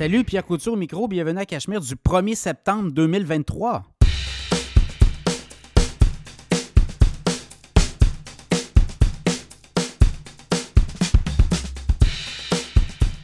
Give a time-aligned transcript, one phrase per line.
[0.00, 1.08] Salut, Pierre Couture au micro.
[1.08, 3.82] Bienvenue à Cachemire du 1er septembre 2023.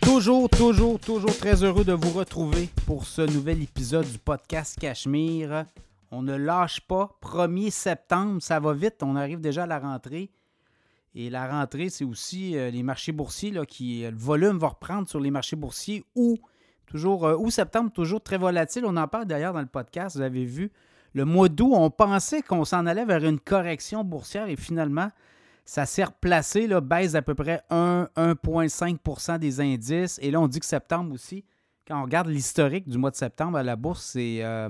[0.02, 5.64] Toujours, toujours, toujours très heureux de vous retrouver pour ce nouvel épisode du podcast Cachemire.
[6.10, 7.18] On ne lâche pas.
[7.22, 8.96] 1er septembre, ça va vite.
[9.02, 10.28] On arrive déjà à la rentrée.
[11.14, 15.08] Et la rentrée, c'est aussi euh, les marchés boursiers, là, qui, le volume va reprendre
[15.08, 16.36] sur les marchés boursiers ou
[16.86, 18.84] toujours, euh, septembre, toujours très volatile.
[18.86, 20.70] On en parle d'ailleurs dans le podcast, vous avez vu.
[21.14, 25.10] Le mois d'août, on pensait qu'on s'en allait vers une correction boursière et finalement,
[25.64, 30.18] ça s'est replacé, là, baisse d'à peu près 1, 1,5% des indices.
[30.22, 31.44] Et là, on dit que septembre aussi,
[31.88, 34.38] quand on regarde l'historique du mois de septembre à la bourse, c'est.
[34.42, 34.68] Euh,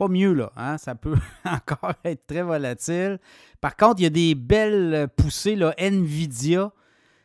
[0.00, 0.50] pas mieux, là.
[0.56, 0.78] Hein?
[0.78, 3.18] Ça peut encore être très volatile.
[3.60, 5.74] Par contre, il y a des belles poussées, là.
[5.76, 6.72] Nvidia,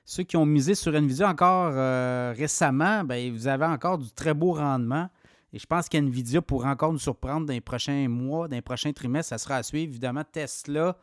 [0.05, 4.35] ceux qui ont misé sur Nvidia encore euh, récemment, ben, vous avez encore du très
[4.35, 5.09] beau rendement.
[5.51, 8.93] Et je pense qu'Nvidia pourra encore nous surprendre dans les prochains mois, dans les prochains
[8.93, 9.29] trimestres.
[9.29, 9.89] Ça sera à suivre.
[9.89, 10.95] Évidemment, Tesla,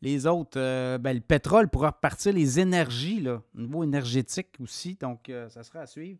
[0.00, 4.96] les autres, euh, ben, le pétrole pourra repartir, les énergies, là, au niveau énergétique aussi.
[4.98, 6.18] Donc, euh, ça sera à suivre.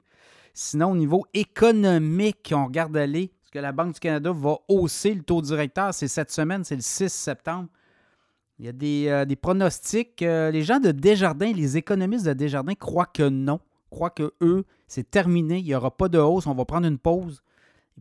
[0.52, 5.22] Sinon, au niveau économique, on regarde aller que la Banque du Canada va hausser le
[5.22, 5.94] taux directeur?
[5.94, 7.68] C'est cette semaine, c'est le 6 septembre.
[8.60, 10.20] Il y a des, euh, pronostics.
[10.20, 13.58] Euh, les gens de Desjardins, les économistes de Desjardins croient que non.
[13.88, 15.60] Croient que eux, c'est terminé.
[15.60, 16.46] Il n'y aura pas de hausse.
[16.46, 17.42] On va prendre une pause.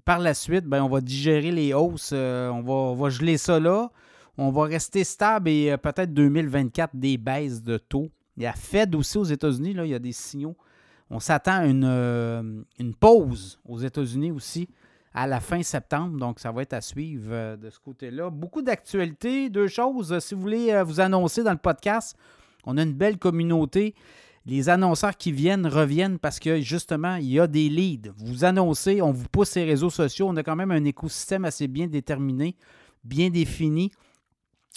[0.03, 2.11] par la suite, ben, on va digérer les hausses.
[2.11, 3.89] Euh, on, va, on, va, geler ça là.
[4.37, 8.09] On va rester stable et peut-être 2024 des baisses de taux.
[8.35, 9.75] Il y a Fed aussi aux États-Unis.
[9.77, 10.57] il y a des signaux.
[11.09, 14.67] On s'attend à une, une pause aux États-Unis aussi
[15.13, 16.17] à la fin septembre.
[16.17, 18.29] Donc, ça va être à suivre euh, de ce côté-là.
[18.29, 19.49] Beaucoup d'actualités.
[19.49, 20.17] Deux choses.
[20.19, 22.15] Si vous voulez euh, vous annoncer dans le podcast,
[22.65, 23.95] on a une belle communauté.
[24.45, 28.11] Les annonceurs qui viennent reviennent parce que justement, il y a des leads.
[28.17, 30.27] Vous annoncez, on vous pousse les réseaux sociaux.
[30.29, 32.55] On a quand même un écosystème assez bien déterminé,
[33.03, 33.91] bien défini.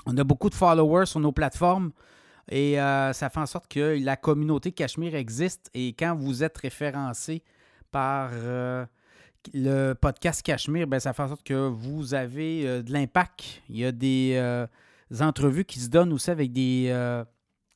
[0.05, 1.93] On a beaucoup de followers sur nos plateformes.
[2.51, 5.71] Et euh, ça fait en sorte que la communauté Cachemire existe.
[5.75, 7.43] Et quand vous êtes référencé
[7.93, 8.31] par
[9.55, 13.63] le podcast Cachemire, ben, ça fait en sorte que vous avez euh, de l'impact.
[13.69, 14.67] Il y a des, euh,
[15.21, 17.25] entrevues qui se donnent aussi avec euh,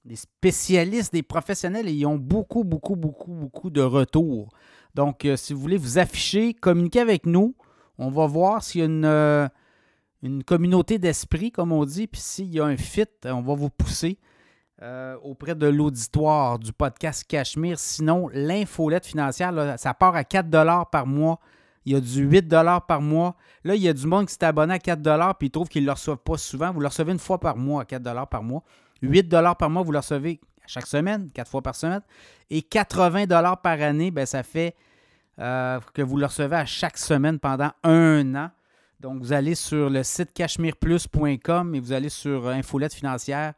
[0.05, 4.49] des, spécialistes, des professionnels, et ils ont beaucoup, beaucoup, beaucoup, beaucoup de retours.
[4.95, 7.55] Donc, si vous voulez vous afficher, communiquez avec nous.
[7.99, 9.51] On va voir s'il y a
[10.23, 13.69] une, communauté d'esprit, comme on dit, puis s'il y a un fit, on va vous
[13.69, 14.19] pousser.
[15.23, 17.79] auprès de l'auditoire du podcast Cachemire.
[17.79, 20.49] Sinon, l'infolette financière, ça part à 4
[20.91, 21.41] par mois
[21.87, 22.49] il y a du 8
[22.87, 23.37] par mois.
[23.65, 25.83] Là, il y a du monde qui s'est abonné à 4 puis ils trouvent qu'ils
[25.83, 26.73] ne le reçoivent pas souvent.
[26.73, 28.63] Vous le recevez une fois par mois à 4 par mois.
[29.03, 32.03] 8 par mois, vous le recevez chaque semaine, 4 fois par semaine.
[32.51, 33.27] Et 80
[33.63, 34.75] par année, ben, ça fait
[35.39, 38.51] euh, que vous le recevez à chaque semaine pendant un an.
[38.99, 43.53] Donc, vous allez sur le site cachemireplus.com et vous allez sur Infolette financière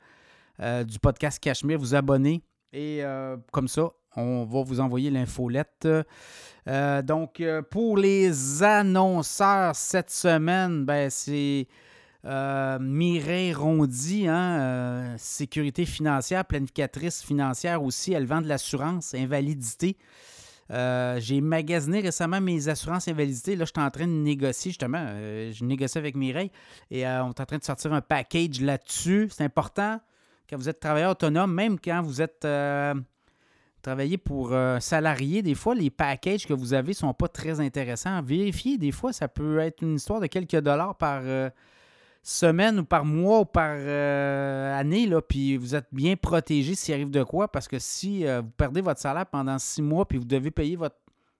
[0.60, 2.42] euh, du podcast Cachemire, vous abonnez.
[2.72, 5.88] Et euh, comme ça, on va vous envoyer l'infolette.
[6.68, 11.66] Euh, donc, euh, pour les annonceurs cette semaine, ben, c'est
[12.24, 18.12] euh, Mireille Rondy, hein, sécurité financière, planificatrice financière aussi.
[18.12, 19.96] Elle vend de l'assurance invalidité.
[20.70, 23.56] j'ai magasiné récemment mes assurances invalidité.
[23.56, 25.06] Là, je suis en train de négocier, justement.
[25.06, 26.50] je négocie avec Mireille
[26.90, 29.28] et on est en train de sortir un package là-dessus.
[29.30, 30.00] C'est important
[30.50, 32.46] quand vous êtes travailleur autonome, même quand vous êtes
[33.82, 37.28] travailler pour un euh, salarié, des fois, les packages que vous avez ne sont pas
[37.28, 38.22] très intéressants.
[38.22, 41.50] Vérifiez, des fois, ça peut être une histoire de quelques dollars par euh,
[42.22, 46.94] semaine ou par mois ou par euh, année, là, puis vous êtes bien protégé s'il
[46.94, 50.24] arrive de quoi, parce que si vous perdez votre salaire pendant six mois, puis vous
[50.24, 50.96] devez payer votre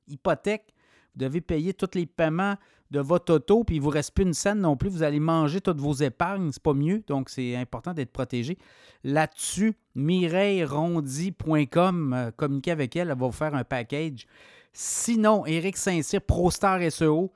[0.06, 0.72] hypothèque,
[1.14, 2.54] vous devez payer tous les paiements
[2.90, 4.88] de votre auto, puis il ne vous reste plus une scène non plus.
[4.88, 7.02] Vous allez manger toutes vos épargnes, c'est pas mieux.
[7.06, 8.56] Donc, c'est important d'être protégé.
[9.04, 14.26] Là-dessus, mireillerondi.com, euh, communiquez avec elle, elle va vous faire un package.
[14.72, 17.30] Sinon, Eric Saint-Cyr, ProStar SEO.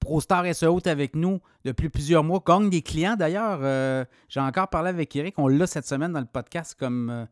[0.00, 3.60] ProStar SEO est avec nous depuis plusieurs mois, gagne des clients d'ailleurs.
[3.62, 7.24] Euh, j'ai encore parlé avec Eric, on l'a cette semaine dans le podcast comme euh,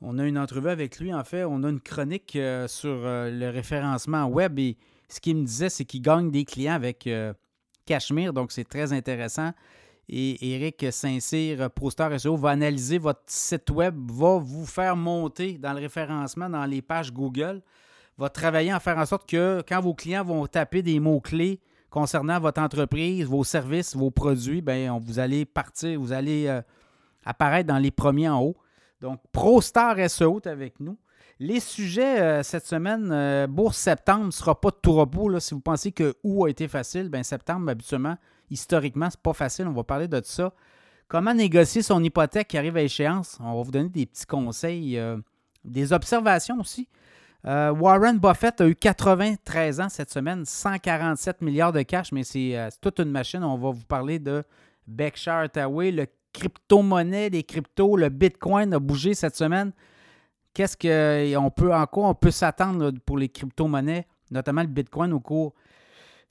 [0.00, 1.14] on a une entrevue avec lui.
[1.14, 4.76] En fait, on a une chronique sur le référencement web et
[5.08, 7.08] ce qu'il me disait, c'est qu'il gagne des clients avec
[7.86, 9.52] Cachemire, donc c'est très intéressant.
[10.10, 15.74] Et Eric Saint-Cyr, ProStar SEO, va analyser votre site web, va vous faire monter dans
[15.74, 17.60] le référencement dans les pages Google,
[18.16, 21.60] va travailler à faire en sorte que quand vos clients vont taper des mots-clés
[21.90, 26.62] concernant votre entreprise, vos services, vos produits, bien, vous allez partir, vous allez euh,
[27.24, 28.56] apparaître dans les premiers en haut.
[29.02, 30.98] Donc, ProStar SEO est avec nous.
[31.40, 35.28] Les sujets euh, cette semaine, euh, bourse septembre ne sera pas tout repos.
[35.28, 35.38] Là.
[35.38, 38.16] Si vous pensez que août a été facile, ben septembre, habituellement,
[38.50, 39.68] historiquement, c'est pas facile.
[39.68, 40.52] On va parler de ça.
[41.06, 43.38] Comment négocier son hypothèque qui arrive à échéance?
[43.40, 45.16] On va vous donner des petits conseils, euh,
[45.64, 46.88] des observations aussi.
[47.44, 52.98] Warren Buffett a eu 93 ans cette semaine, 147 milliards de cash, mais c'est toute
[52.98, 53.42] une machine.
[53.42, 54.42] On va vous parler de
[54.86, 59.72] Berkshire Hathaway, le crypto-monnaie, les cryptos, le Bitcoin a bougé cette semaine.
[60.58, 65.20] Qu'est-ce qu'on peut, en quoi on peut s'attendre pour les crypto-monnaies, notamment le Bitcoin au
[65.20, 65.54] cours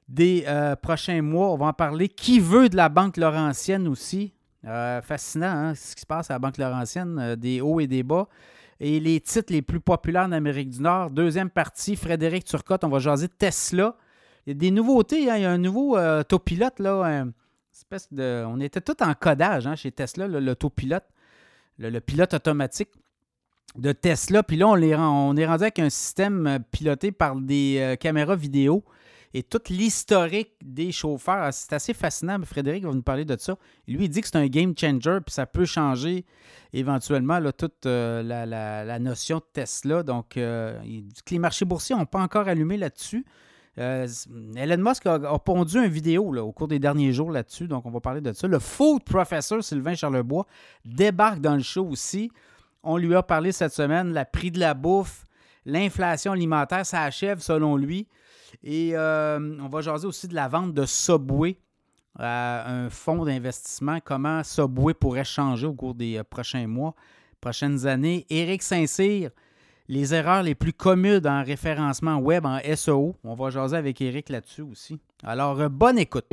[0.09, 1.53] des euh, prochains mois?
[1.53, 2.09] On va en parler.
[2.09, 4.33] Qui veut de la Banque Laurentienne aussi?
[4.65, 7.87] Euh, fascinant, hein, ce qui se passe à la Banque Laurentienne, euh, des hauts et
[7.87, 8.27] des bas.
[8.81, 11.09] Et les titres les plus populaires en Amérique du Nord.
[11.09, 13.95] Deuxième partie, Frédéric Turcotte, on va jaser Tesla.
[14.45, 15.37] Il y a des nouveautés, hein.
[15.37, 17.23] il y a un nouveau autopilote, là,
[17.71, 18.43] espèce de...
[18.45, 21.05] On était tout en codage hein, chez Tesla, l'autopilote,
[21.77, 22.89] le, pilote automatique
[23.77, 24.43] de Tesla.
[24.43, 28.83] Puis là, on, est rendu avec un système euh, piloté par des euh, caméras vidéo
[29.33, 31.39] et toute l'historique des chauffeurs.
[31.41, 32.39] Ah, c'est assez fascinant.
[32.43, 33.57] Frédéric va nous parler de ça.
[33.87, 36.25] Lui, il dit que c'est un game changer, puis ça peut changer
[36.73, 40.03] éventuellement toute euh, la, notion de Tesla.
[40.03, 43.25] Donc, les marchés boursiers n'ont pas encore allumé là-dessus.
[43.77, 47.99] Elon Musk a, pondu une vidéo au cours des derniers jours là-dessus, donc on va
[47.99, 48.47] parler de ça.
[48.47, 50.47] Le food professor Sylvain Charlebois
[50.83, 52.31] débarque dans le show aussi.
[52.89, 55.25] On lui a parlé cette semaine, la prix de la bouffe,
[55.65, 58.07] l'inflation alimentaire, ça achève selon lui.
[58.63, 61.57] Et euh, on va jaser aussi de la vente de Subway
[62.17, 66.95] à un fonds d'investissement, comment Subway pourrait changer au cours des euh, prochains mois,
[67.41, 68.25] prochaines années?
[68.29, 69.31] Éric Saint-Cyr,
[69.89, 73.17] les erreurs les plus communes en référencement web en SEO.
[73.25, 74.97] On va jaser avec Éric là-dessus aussi.
[75.23, 76.25] Alors, euh, bonne écoute.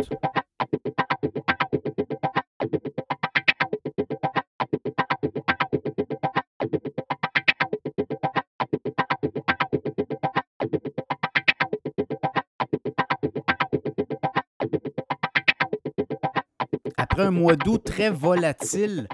[17.14, 19.06] Après un mois d'août très volatile,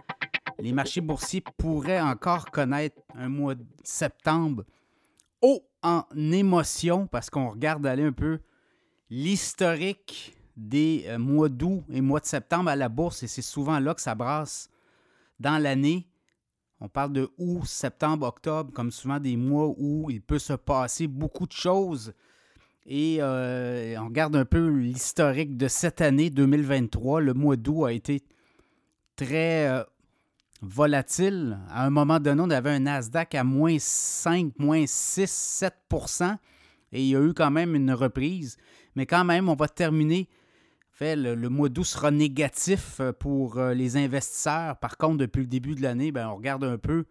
[0.59, 4.65] les marchés boursiers pourraient encore connaître un mois de septembre
[5.43, 8.39] haut en émotion parce qu'on regarde aller un peu
[9.11, 13.79] l'historique des euh, mois d'août et mois de septembre à la bourse et c'est souvent
[13.79, 14.71] là que ça brasse
[15.39, 16.09] dans l'année.
[16.81, 21.07] On parle de août, septembre, octobre, comme souvent des mois où il peut se passer
[21.07, 22.15] beaucoup de choses.
[22.93, 27.21] Et euh, on regarde un peu l'historique de cette année 2023.
[27.21, 28.21] Le mois d'août a été
[29.15, 29.85] très euh,
[30.61, 31.61] volatile.
[31.69, 36.37] À un moment donné, on avait un Nasdaq à moins 5, moins 6, 7%
[36.91, 38.57] et il y a eu quand même une reprise.
[38.97, 40.29] Mais quand même, on va terminer.
[40.91, 44.77] Fait, le, mois d'août sera négatif euh, pour les investisseurs.
[44.79, 47.05] Par contre, depuis le début de l'année, ben, on regarde un peu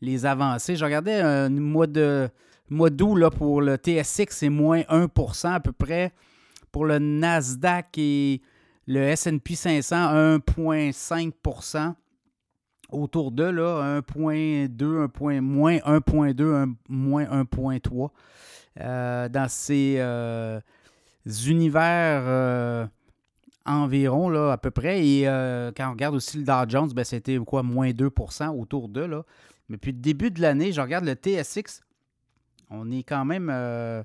[0.00, 0.76] les avancées.
[0.76, 2.30] Je regardais un mois de
[2.70, 6.12] mois d'août, pour le TSX, c'est moins 1% à peu près.
[6.72, 8.40] Pour le Nasdaq et
[8.86, 9.96] le S&P 500,
[10.38, 11.94] 1,5%
[12.90, 18.10] Autour de là, 1,2, 1, moins 1,2, moins 1,3.
[18.80, 20.60] Euh, dans ces euh,
[21.46, 22.86] univers euh,
[23.64, 25.06] environ, à peu près.
[25.06, 25.24] Et
[25.76, 29.22] quand on regarde aussi le Dow Jones, ben, c'était moins 2% autour de là.
[29.68, 31.80] Mais puis, début de l'année, je regarde le TSX,
[32.74, 34.02] on est quand même euh,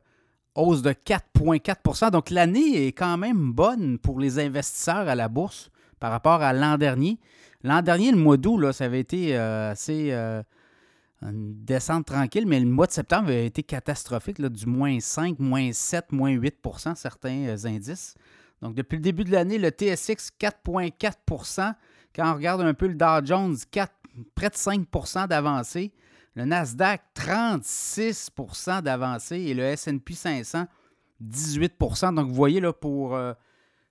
[0.56, 5.69] hausse de 4,4% Donc l'année est quand même bonne pour les investisseurs à la bourse
[5.99, 7.19] par rapport à l'an dernier.
[7.64, 10.42] L'an dernier, le mois d'août, ça avait été euh, assez euh,
[11.21, 15.71] une descente tranquille, mais le mois de septembre avait été catastrophique, du moins 5, moins
[15.73, 18.16] 7, moins 8% certains indices.
[18.61, 21.73] Donc depuis le début de l'année, le TSX 4,4%
[22.16, 23.92] Quand on regarde un peu le Dow Jones, 4,
[24.35, 25.92] près de 5% d'avancée.
[26.36, 30.68] Le Nasdaq, 36% d'avancée et le SP 500,
[31.24, 33.33] 18% Donc, vous voyez, là, pour euh,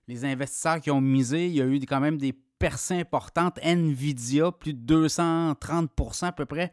[0.07, 3.59] les investisseurs qui ont misé, il y a eu quand même des percées importantes.
[3.61, 6.71] Nvidia, plus de 230% à peu près.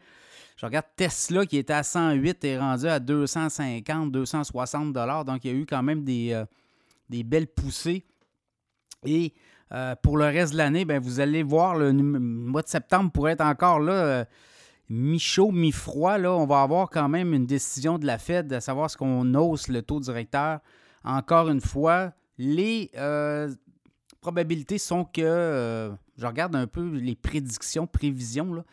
[0.56, 5.54] Je regarde Tesla qui était à 108 et rendu à 250, 260 Donc, il y
[5.54, 8.04] a eu quand même des, euh, belles poussées.
[9.04, 9.34] Et
[9.72, 13.32] euh, pour le reste de l'année, ben, vous allez voir, le mois de septembre pourrait
[13.32, 14.24] être encore là
[14.88, 18.90] mi-chaud, mi-froid, là, on va avoir quand même une décision de la Fed à savoir
[18.90, 20.60] ce qu'on hausse le taux directeur.
[21.04, 23.52] Encore une fois, les euh,
[24.20, 28.64] probabilités sont que, euh, je regarde un peu les prédictions, prévisions,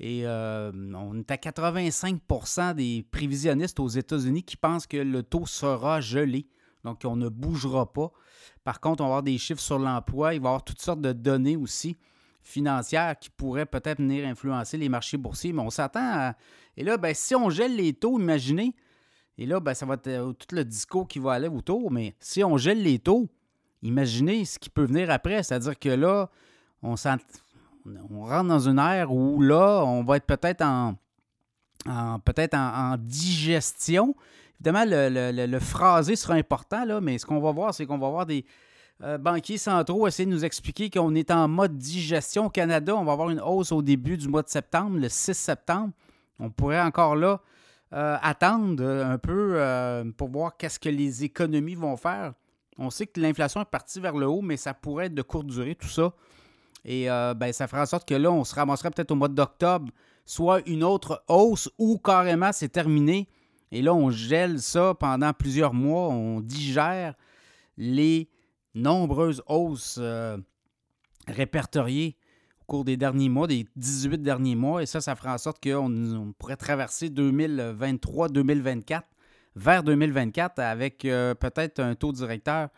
[0.00, 5.46] et euh, on est à 85% des prévisionnistes aux États-Unis qui pensent que le taux
[5.46, 6.46] sera gelé,
[6.84, 8.10] donc on ne bougera pas.
[8.64, 11.00] Par contre, on va avoir des chiffres sur l'emploi, il va y avoir toutes sortes
[11.00, 11.96] de données aussi.
[12.44, 16.34] Financières qui pourraient peut-être venir influencer les marchés boursiers, mais on s'attend à...
[16.76, 18.74] Et là, ben, si on gèle les taux, imaginez,
[19.38, 22.14] et là, ben, ça va être euh, tout le discours qui va aller autour, mais
[22.20, 23.28] si on gèle les taux,
[23.82, 26.30] imaginez ce qui peut venir après, c'est-à-dire que là,
[26.82, 26.94] on,
[28.10, 30.96] on rentre dans une ère où là, on va être peut-être en,
[32.24, 34.14] peut-être en, digestion.
[34.60, 38.26] Évidemment, le, phrasé sera important, là, mais ce qu'on va voir, c'est qu'on va voir
[38.26, 38.44] des
[39.02, 42.46] euh, banquiers centraux essayer de nous expliquer qu'on est en mode digestion.
[42.46, 45.34] Au Canada, on va avoir une hausse au début du mois de septembre, le 6
[45.34, 45.92] septembre.
[46.38, 47.40] On pourrait encore là
[47.92, 52.32] euh, attendre un peu euh, pour voir qu'est-ce que les économies vont faire.
[52.78, 55.46] On sait que l'inflation est partie vers le haut, mais ça pourrait être de courte
[55.46, 56.12] durée, tout ça.
[56.84, 59.90] Et ben, ça fera en sorte que là, on se ramasserait peut-être au mois d'octobre
[60.24, 63.28] soit une autre hausse ou carrément c'est terminé.
[63.72, 67.14] Et là, on gèle ça pendant plusieurs mois, on digère
[67.76, 68.28] les
[68.74, 70.36] nombreuses hausses euh,
[71.26, 72.16] répertoriées
[72.60, 74.82] au cours des derniers mois, des 18 derniers mois.
[74.82, 79.02] Et ça, ça fera en sorte qu'on pourrait traverser 2023-2024
[79.56, 82.68] vers 2024 avec euh, peut-être un taux directeur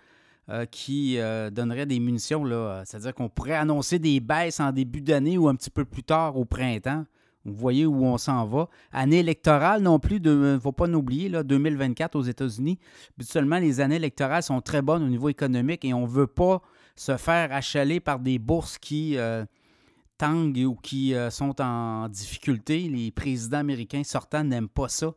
[0.49, 1.19] euh, qui
[1.53, 2.45] donnerait des munitions.
[2.85, 6.37] C'est-à-dire qu'on pourrait annoncer des baisses en début d'année ou un petit peu plus tard
[6.37, 7.05] au printemps.
[7.47, 8.69] Vous voyez où on s'en va.
[8.93, 12.79] Année électorale non plus, il ne faut pas l'oublier, 2024 aux États-Unis.
[13.21, 16.61] Seulement, les années électorales sont très bonnes au niveau économique et on ne veut pas
[16.97, 19.45] se faire achaler par des bourses qui euh,
[20.19, 22.81] tanguent ou qui euh, sont en difficulté.
[22.89, 25.13] Les présidents américains sortants n'aiment pas ça.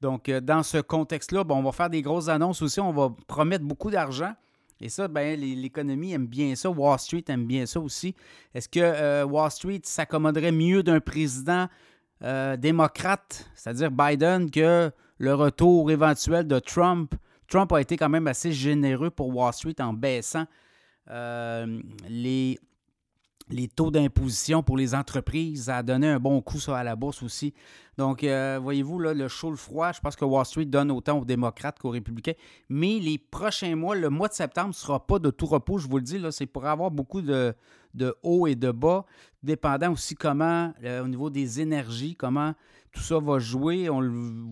[0.00, 2.78] Donc, euh, dans ce contexte-là, on va faire des grosses annonces aussi.
[2.80, 4.32] On va promettre beaucoup d'argent.
[4.80, 6.70] Et ça, ben, l'économie aime bien ça.
[6.70, 8.14] Wall Street aime bien ça aussi.
[8.54, 11.68] Est-ce que euh, Wall Street s'accommoderait mieux d'un président
[12.22, 17.14] euh, démocrate, c'est-à-dire Biden, que le retour éventuel de Trump?
[17.48, 20.46] Trump a été quand même assez généreux pour Wall Street en baissant
[21.10, 22.58] euh, les
[23.50, 25.68] les taux d'imposition pour les entreprises.
[25.68, 27.54] A donné un bon coup à la bourse aussi.
[27.96, 31.18] Donc, euh, voyez-vous, là, le chaud, le froid, je pense que Wall Street donne autant
[31.18, 32.32] aux démocrates qu'aux républicains.
[32.68, 35.88] Mais les prochains mois, le mois de septembre ne sera pas de tout repos, je
[35.88, 36.18] vous le dis.
[36.18, 37.54] Là, c'est pour avoir beaucoup de,
[37.94, 39.04] de hauts et de bas,
[39.42, 42.54] dépendant aussi comment, euh, au niveau des énergies, comment
[42.94, 43.90] tout ça va jouer.
[43.90, 44.00] On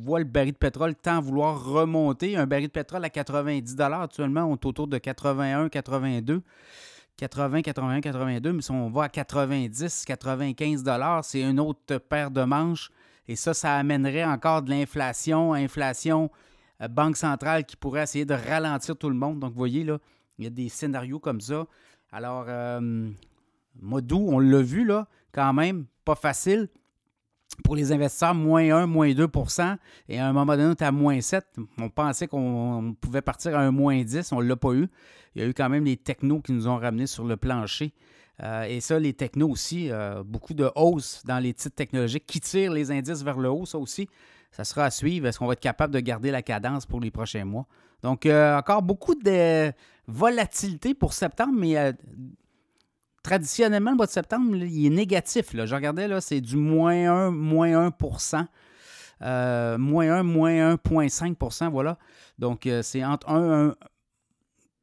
[0.01, 2.37] voit le baril de pétrole tant vouloir remonter.
[2.37, 6.43] Un baril de pétrole à 90 actuellement, on est autour de 81, 82.
[7.23, 12.33] 80, 81, 82, mais si on va à 90, 95 dollars, c'est une autre paire
[12.33, 12.91] de manches.
[13.29, 16.33] Et ça, ça amènerait encore de l'inflation, inflation,
[16.81, 19.39] euh, banque centrale qui pourrait essayer de ralentir tout le monde.
[19.39, 19.99] Donc, vous voyez, là,
[20.37, 21.65] il y a des scénarios comme ça.
[22.11, 23.09] Alors, euh,
[23.81, 26.69] Modou, on l'a vu, là, quand même, pas facile.
[27.65, 29.77] Pour les investisseurs, moins 1, moins 2%
[30.09, 31.45] Et à un moment donné, on était à moins 7.
[31.79, 34.33] On pensait qu'on pouvait partir à un moins 10.
[34.33, 34.89] On ne l'a pas eu
[35.35, 37.93] il y a eu quand même les technos qui nous ont ramenés sur le plancher.
[38.43, 42.41] Euh, et ça, les technos aussi, euh, beaucoup de hausse dans les titres technologiques qui
[42.41, 44.09] tirent les indices vers le haut, ça aussi.
[44.51, 45.27] Ça sera à suivre.
[45.27, 47.67] Est-ce qu'on va être capable de garder la cadence pour les prochains mois?
[48.03, 49.73] Donc, euh, encore beaucoup de
[50.07, 51.77] volatilité pour septembre, mais
[53.23, 55.55] traditionnellement, le mois de septembre, il est négatif.
[55.55, 58.47] Je regardais, c'est du moins 1, moins 1%
[59.79, 61.99] moins 1, moins 1,5% voilà.
[62.39, 63.75] Donc, c'est entre 1, 1,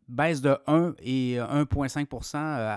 [0.08, 2.76] baisse de 1 et 1,5% euh,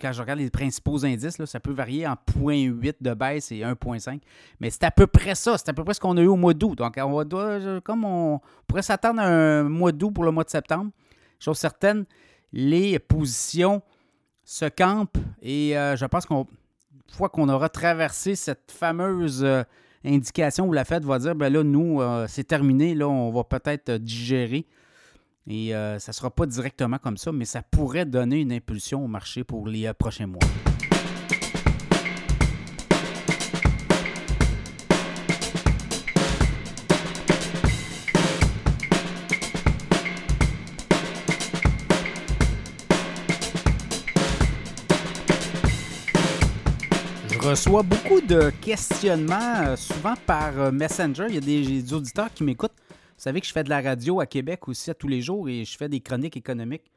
[0.00, 4.18] quand je regarde les principaux indices, ça peut varier en 0,8 de baisse et 1,5.
[4.60, 5.58] Mais c'est à peu près ça.
[5.58, 6.76] C'est à peu près ce qu'on a eu au mois d'août.
[6.76, 10.50] Donc, on va, comme on, pourrait s'attendre à un mois d'août pour le mois de
[10.50, 10.90] septembre,
[11.38, 12.06] chose certaine,
[12.52, 13.82] les positions
[14.44, 16.44] se campent et euh, je pense qu'une
[17.12, 19.62] fois qu'on aura traversé cette fameuse euh,
[20.04, 23.92] indication où la Fed va dire, ben là, nous, c'est terminé, là, on va peut-être
[23.92, 24.66] digérer.
[25.46, 29.04] Et euh, ça ne sera pas directement comme ça, mais ça pourrait donner une impulsion
[29.04, 30.40] au marché pour les euh, prochains mois.
[47.48, 51.26] Reçois beaucoup de questionnements, euh, souvent par Messenger.
[51.28, 52.72] Il y a des auditeurs qui m'écoutent
[53.16, 55.48] vous savez que je fais de la radio à Québec aussi à tous les jours
[55.48, 56.90] et je fais des chroniques économiques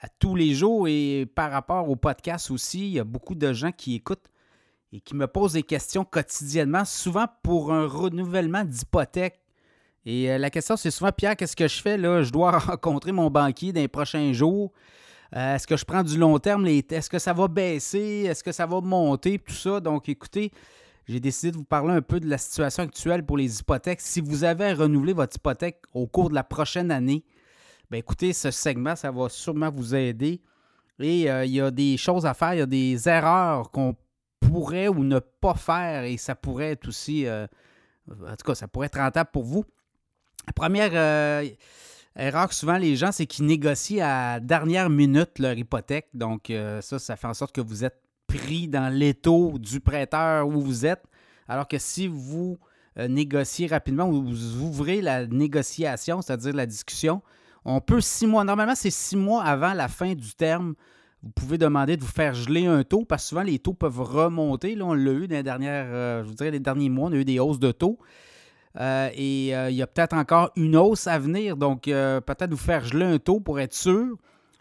[0.00, 0.88] à tous les jours.
[0.88, 4.28] Et par rapport au podcast aussi, il y a beaucoup de gens qui écoutent
[4.92, 9.40] et qui me posent des questions quotidiennement, souvent pour un renouvellement d'hypothèque.
[10.04, 11.96] Et euh, la question, c'est souvent, Pierre, qu'est-ce que je fais?
[11.96, 12.22] Là?
[12.22, 14.72] Je dois rencontrer mon banquier dans les prochains jours.
[15.34, 16.66] Euh, est-ce que je prends du long terme?
[16.66, 18.26] Est-ce que ça va baisser?
[18.28, 19.38] Est-ce que ça va monter?
[19.38, 19.80] Tout ça?
[19.80, 20.52] Donc, écoutez,
[21.08, 24.00] j'ai décidé de vous parler un peu de la situation actuelle pour les hypothèques.
[24.00, 27.24] Si vous avez renouvelé votre hypothèque au cours de la prochaine année,
[27.90, 30.40] bien écoutez, ce segment, ça va sûrement vous aider
[30.98, 33.96] Et euh, il y a des choses à faire, il y a des erreurs qu'on
[34.40, 37.46] pourrait ou ne pas faire et ça pourrait être aussi, euh,
[38.08, 39.64] en tout cas, ça pourrait être rentable pour vous.
[40.54, 40.92] Première
[42.16, 46.08] erreur souvent les gens, c'est qu'ils négocient à dernière minute leur hypothèque.
[46.14, 50.60] Donc ça, ça fait en sorte que vous êtes pris dans l'étau du prêteur où
[50.60, 51.04] vous êtes.
[51.48, 52.58] Alors que si vous
[52.96, 57.22] négociez rapidement ou vous ouvrez la négociation, c'est-à-dire la discussion,
[57.64, 60.74] on peut six mois, normalement c'est six mois avant la fin du terme,
[61.22, 64.00] vous pouvez demander de vous faire geler un taux parce que souvent les taux peuvent
[64.00, 64.76] remonter.
[64.76, 67.12] Là, on l'a eu dans les dernières, euh, je vous dirais les derniers mois, on
[67.12, 67.98] a eu des hausses de taux.
[68.78, 71.56] Euh, et euh, il y a peut-être encore une hausse à venir.
[71.56, 74.16] Donc, peut-être vous faire geler un taux pour être sûr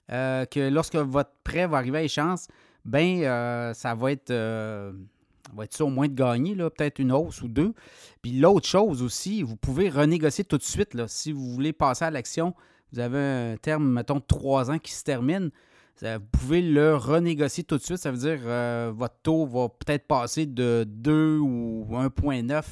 [0.07, 2.47] que lorsque votre prêt va arriver à échéance,
[2.85, 7.47] ben ça va être, va être sûr au moins de gagner, peut-être une hausse ou
[7.47, 7.73] deux.
[8.21, 10.93] Puis l'autre chose aussi, vous pouvez renégocier tout de suite.
[10.93, 12.53] Là, si vous voulez passer à l'action,
[12.91, 15.49] vous avez un terme, mettons, trois ans qui se termine,
[16.01, 17.97] vous pouvez le renégocier tout de suite.
[17.97, 22.63] Ça veut dire que euh, votre taux va peut-être passer de 2 ou 1,9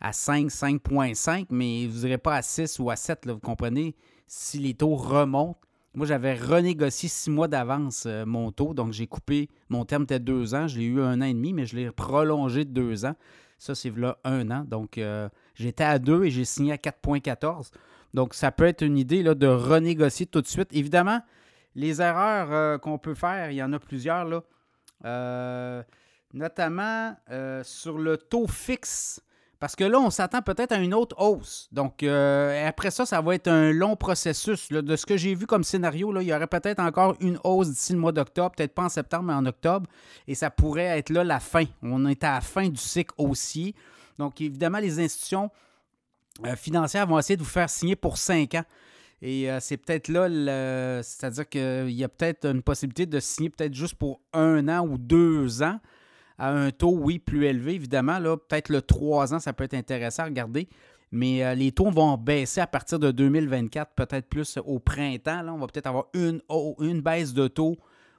[0.00, 3.94] à 5, 5,5, mais vous n'irez pas à 6 ou à 7, vous comprenez,
[4.26, 5.58] si les taux remontent.
[5.94, 10.20] Moi, j'avais renégocié six mois d'avance euh, mon taux, donc j'ai coupé, mon terme était
[10.20, 13.04] deux ans, je l'ai eu un an et demi, mais je l'ai prolongé de deux
[13.04, 13.16] ans.
[13.58, 14.64] Ça, c'est là un an.
[14.64, 17.72] Donc, euh, j'étais à 2 et j'ai signé à 4,14.
[18.14, 20.68] Donc, ça peut être une idée là, de renégocier tout de suite.
[20.72, 21.20] Évidemment,
[21.74, 25.84] les erreurs euh, qu'on peut faire, il y en a plusieurs, là.
[26.32, 27.16] Notamment
[27.64, 29.20] sur le taux fixe.
[29.60, 31.68] Parce que là, on s'attend peut-être à une autre hausse.
[31.72, 34.68] Donc, après ça, ça va être un long processus.
[34.68, 37.92] De ce que j'ai vu comme scénario, il y aurait peut-être encore une hausse d'ici
[37.92, 39.88] le mois d'octobre, peut-être pas en septembre, mais en octobre.
[40.28, 41.64] Et ça pourrait être là la fin.
[41.82, 43.74] On est à la fin du cycle haussier.
[44.16, 45.50] Donc, évidemment, les institutions
[46.44, 48.64] euh, financières vont essayer de vous faire signer pour 5 ans.
[49.20, 53.74] Et euh, c'est peut-être là, c'est-à-dire qu'il y a peut-être une possibilité de signer peut-être
[53.74, 55.80] juste pour un an ou deux ans
[56.38, 58.18] à un taux, oui, plus élevé, évidemment.
[58.18, 60.68] Là, peut-être le 3 ans, ça peut être intéressant à regarder.
[61.10, 65.42] Mais euh, les taux vont baisser à partir de 2024, peut-être plus au printemps.
[65.42, 65.52] Là.
[65.52, 66.40] On va peut-être avoir une,
[66.80, 67.76] une baisse de taux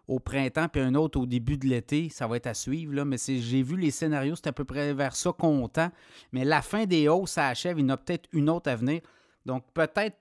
[0.07, 2.09] au printemps, puis un autre au début de l'été.
[2.09, 2.93] Ça va être à suivre.
[2.93, 3.05] Là.
[3.05, 5.91] Mais j'ai vu les scénarios, c'est à peu près vers ça qu'on tend.
[6.31, 7.77] Mais la fin des hausses, ça achève.
[7.77, 9.01] Il y en a peut-être une autre à venir.
[9.45, 10.17] Donc, peut-être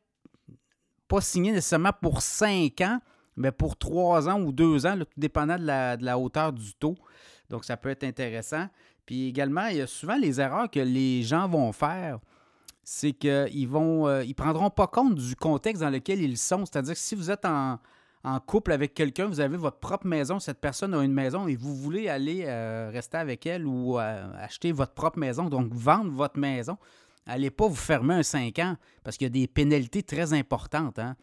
[1.08, 3.00] pas signer nécessairement pour 5 ans,
[3.36, 5.64] mais pour 3 ans ou 2 ans, tout dépendant de
[6.04, 6.96] la, hauteur du taux.
[7.50, 8.66] Donc, ça peut être intéressant.
[9.06, 12.18] Puis également, il y a souvent les erreurs que les gens vont faire
[12.90, 16.64] c'est qu'ils vont euh, ils prendront pas compte du contexte dans lequel ils sont.
[16.64, 17.78] C'est-à-dire que si vous êtes en,
[18.46, 21.76] couple avec quelqu'un, vous avez votre propre maison, cette personne a une maison et vous
[21.76, 26.38] voulez aller euh, rester avec elle ou euh, acheter votre propre maison, donc vendre votre
[26.38, 26.78] maison,
[27.26, 30.98] allez pas vous fermer un 5 ans parce qu'il y a des pénalités très importantes.
[30.98, 31.14] Hein.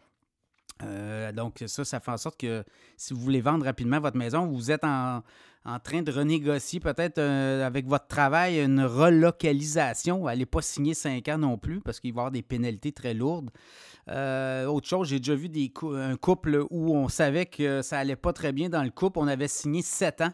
[0.82, 2.64] Euh, donc ça, ça fait en sorte que
[2.96, 5.22] si vous voulez vendre rapidement votre maison, vous êtes en,
[5.64, 10.26] en train de renégocier peut-être avec votre travail une relocalisation.
[10.26, 13.14] Allez pas signer 5 ans non plus parce qu'il va y avoir des pénalités très
[13.14, 13.50] lourdes.
[14.08, 18.16] Euh, autre chose, j'ai déjà vu des un couple où on savait que ça allait
[18.16, 19.18] pas très bien dans le couple.
[19.18, 20.32] On avait signé sept ans.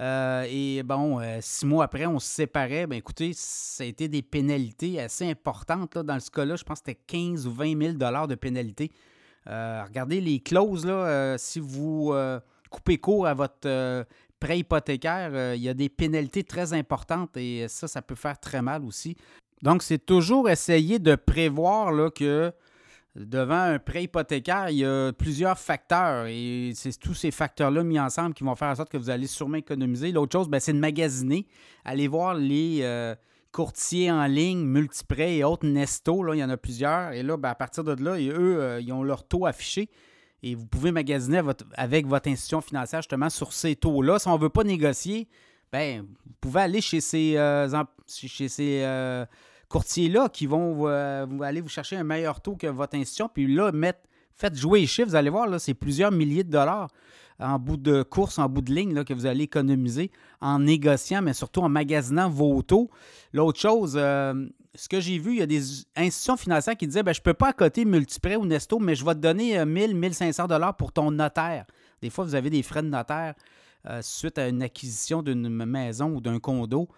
[0.00, 2.86] Euh, et bon, euh, six mois après, on se séparait.
[2.86, 5.94] Ben écoutez, ça a été des pénalités assez importantes.
[5.96, 6.02] Là.
[6.02, 8.90] Dans ce cas-là, je pense que c'était 15 ou 20 000 de pénalité.
[9.46, 10.86] Regardez les clauses.
[10.86, 12.14] Là, si vous
[12.70, 14.06] coupez court à votre
[14.40, 18.62] prêt hypothécaire, il y a des pénalités très importantes et ça, ça peut faire très
[18.62, 19.16] mal aussi.
[19.62, 22.52] Donc, c'est toujours essayer de prévoir là, que
[23.16, 27.98] devant un prêt hypothécaire, il y a plusieurs facteurs et c'est tous ces facteurs-là mis
[27.98, 30.12] ensemble qui vont faire en sorte que vous allez sûrement économiser.
[30.12, 31.46] L'autre chose, ben, c'est de magasiner.
[31.84, 33.14] Allez voir les euh,
[33.52, 37.12] courtiers en ligne, Multiprêt et autres, Nesto, là, il y en a plusieurs.
[37.12, 39.88] Et là, ben, à partir de là, eux, euh, ils ont leur taux affiché
[40.42, 41.40] et vous pouvez magasiner
[41.74, 44.18] avec votre institution financière justement sur ces taux-là.
[44.18, 45.28] Si on ne veut pas négocier,
[45.72, 47.68] ben, vous pouvez aller chez ces, euh,
[48.06, 49.26] ces
[49.68, 53.72] courtiers-là qui vont euh, aller vous chercher un meilleur taux que votre institution, puis là,
[54.34, 56.88] faites jouer les chiffres, vous allez voir, c'est plusieurs milliers de dollars
[57.40, 61.22] en bout de course, en bout de ligne, là, que vous allez économiser en négociant,
[61.22, 62.90] mais surtout en magasinant vos taux.
[63.32, 65.62] L'autre chose, euh, ce que j'ai vu, il y a des
[65.96, 69.04] institutions financières qui disaient ben, Je ne peux pas accoter Multiprêt ou Nesto, mais je
[69.04, 71.66] vais te donner 1000, euh, 1500 dollars pour ton notaire.
[72.02, 73.34] Des fois, vous avez des frais de notaire
[74.02, 76.88] suite à une acquisition d'une maison ou d'un condo.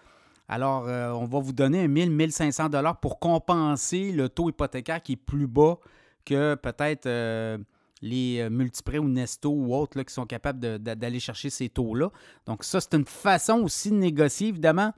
[0.53, 5.13] Alors, euh, on va vous donner 1000, 1500 dollars pour compenser le taux hypothécaire qui
[5.13, 5.79] est plus bas
[6.25, 7.57] que peut-être euh,
[8.03, 12.11] les euh, multiprêts ou Nesto ou autres qui sont capables d'aller chercher ces taux-là.
[12.47, 14.93] Donc, ça, c'est une façon aussi de négocier, évidemment.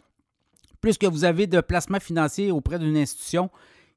[0.81, 3.51] Plus que vous avez de placements financiers auprès d'une institution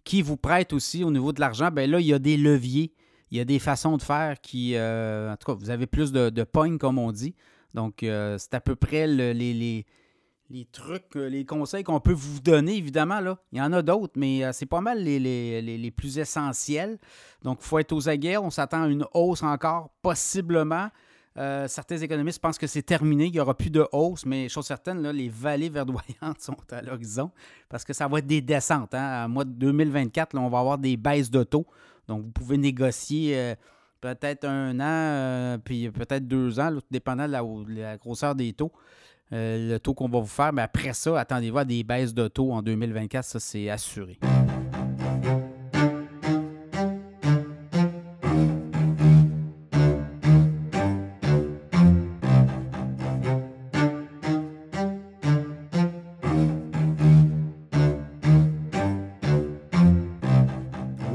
[0.03, 2.93] qui vous prête aussi au niveau de l'argent, bien là, il y a des leviers
[3.31, 6.29] il y a des façons de faire qui, en tout cas, vous avez plus de,
[6.29, 6.43] de
[6.77, 7.35] comme on dit.
[7.73, 9.85] Donc, c'est à peu près les, les,
[10.49, 13.19] les, trucs, les conseils qu'on peut vous donner, évidemment.
[13.19, 13.37] Là.
[13.51, 16.97] Il y en a d'autres, mais c'est pas mal les, les, plus essentiels.
[17.43, 18.37] Donc, il faut être aux aguets.
[18.37, 20.89] On s'attend à une hausse encore, possiblement.
[21.37, 24.65] Euh, certains économistes pensent que c'est terminé, qu'il n'y aura plus de hausse, mais chose
[24.65, 26.05] certaine, là, les vallées verdoyantes
[26.39, 27.29] sont à l'horizon
[27.67, 28.93] parce que ça va être des descentes.
[28.93, 29.25] Hein.
[29.25, 31.65] En mois de 2024, là, on va avoir des baisses de taux.
[32.07, 33.55] Donc, vous pouvez négocier euh,
[33.99, 38.71] peut-être un an, euh, puis peut-être deux ans, dépendant de la, grosseur des taux.
[39.31, 42.51] Le taux qu'on va vous faire, mais après ça, attendez-vous à des baisses de taux
[42.51, 44.19] en 2024, ça c'est assuré.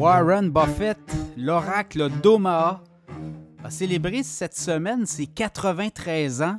[0.00, 0.98] Warren Buffett,
[1.36, 2.82] l'oracle d'Omaha,
[3.62, 6.58] a célébré cette semaine ses 93 ans.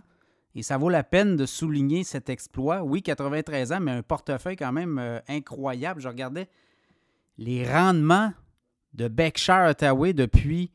[0.56, 2.84] Et ça vaut la peine de souligner cet exploit.
[2.84, 6.02] Oui, 93 ans, mais un portefeuille quand même euh, incroyable.
[6.02, 6.50] Je regardais
[7.38, 8.34] les rendements
[8.94, 10.72] de Berkshire Hathaway depuis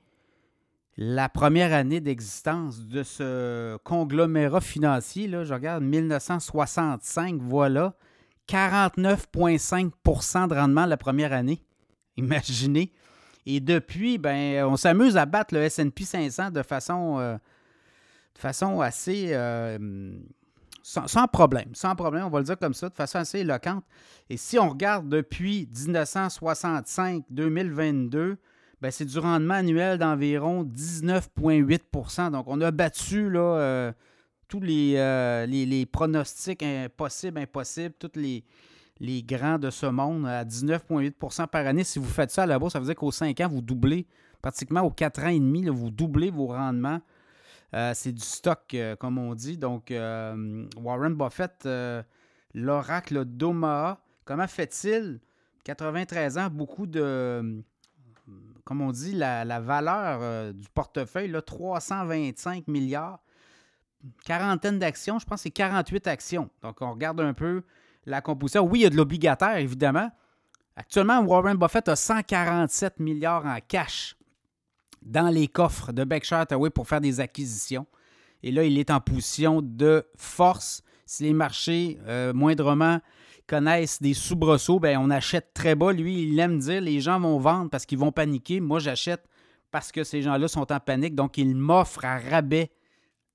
[0.96, 5.28] la première année d'existence de ce conglomérat financier.
[5.28, 7.94] Là, je regarde 1965, voilà.
[8.48, 11.60] 49,5% de rendement la première année.
[12.16, 12.92] Imaginez.
[13.44, 17.36] Et depuis, ben, on s'amuse à battre le SP 500 de façon, euh,
[18.37, 19.31] de façon assez.
[19.33, 20.16] Euh,
[20.83, 21.75] sans, problème.
[21.75, 23.83] Sans problème, on va le dire comme ça, de façon assez éloquente.
[24.31, 28.37] Et si on regarde depuis 1965-2022,
[28.81, 33.90] ben, c'est du rendement annuel d'environ 19,8 Donc, on a battu là, euh,
[34.46, 34.92] tous les,
[35.49, 38.44] les, les, pronostics impossibles, impossibles, toutes les,
[39.01, 41.85] les grands de ce monde à 19,8 par année.
[41.85, 44.07] Si vous faites ça à la bourse, ça veut dire qu'aux 5 ans, vous doublez,
[44.40, 47.01] pratiquement aux 4 ans et demi, vous doublez vos rendements.
[47.76, 49.58] Euh, c'est du stock, euh, comme on dit.
[49.58, 51.68] Donc, euh, Warren Buffett,
[52.54, 55.20] l'oracle d'Omaha, comment fait-il?
[55.64, 57.62] 93 ans, beaucoup de,
[58.64, 63.18] comme on dit, la, valeur du portefeuille, là, 325 milliards,
[64.24, 66.48] quarantaine d'actions, je pense que c'est 48 actions.
[66.62, 67.62] Donc, on regarde un peu
[68.06, 68.62] la composition.
[68.62, 70.10] Oui, il y a de l'obligataire, évidemment.
[70.76, 74.15] Actuellement, Warren Buffett a 147 milliards en cash
[75.02, 77.87] dans les coffres de Berkshire Hathaway pour faire des acquisitions.
[78.42, 80.82] Et là, il est en position de force.
[81.04, 83.00] Si les marchés euh, moindrement
[83.46, 85.92] connaissent des soubresauts, ben on achète très bas.
[85.92, 88.61] Lui, il aime dire les gens vont vendre parce qu'ils vont paniquer.
[88.61, 89.24] Moi, j'achète
[89.70, 91.14] parce que ces gens-là sont en panique.
[91.14, 92.70] Donc, il m'offre à rabais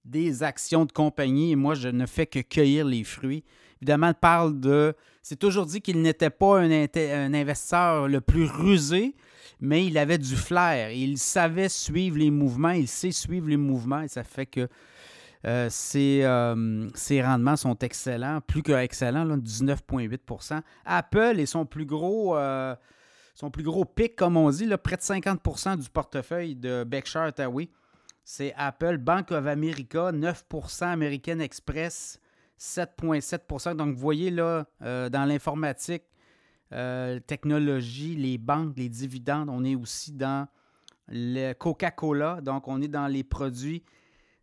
[0.03, 3.43] des actions de compagnie et moi, je ne fais que cueillir les fruits
[3.81, 4.95] évidemment, parle de.
[5.21, 9.15] C'est toujours dit qu'il n'était pas un, investisseur le plus rusé,
[9.59, 10.91] mais il avait du flair.
[10.91, 14.67] Il savait suivre les mouvements, il sait suivre les mouvements et ça fait que
[15.45, 22.37] euh, euh, ses, rendements sont excellents, plus que excellents, 19,8% Apple est son plus gros.
[22.37, 22.75] Euh,
[23.33, 27.69] son plus gros pic, comme on dit, près de 50% du portefeuille de Berkshire Hathaway,
[28.23, 32.19] c'est Apple, Bank of America, 9% American Express,
[32.61, 36.03] 7,7% Donc, vous voyez là, euh, dans l'informatique,
[36.73, 40.47] euh, technologie, les banques, les dividendes, on est aussi dans
[41.07, 42.39] le Coca-Cola.
[42.41, 43.83] Donc, on est dans les produits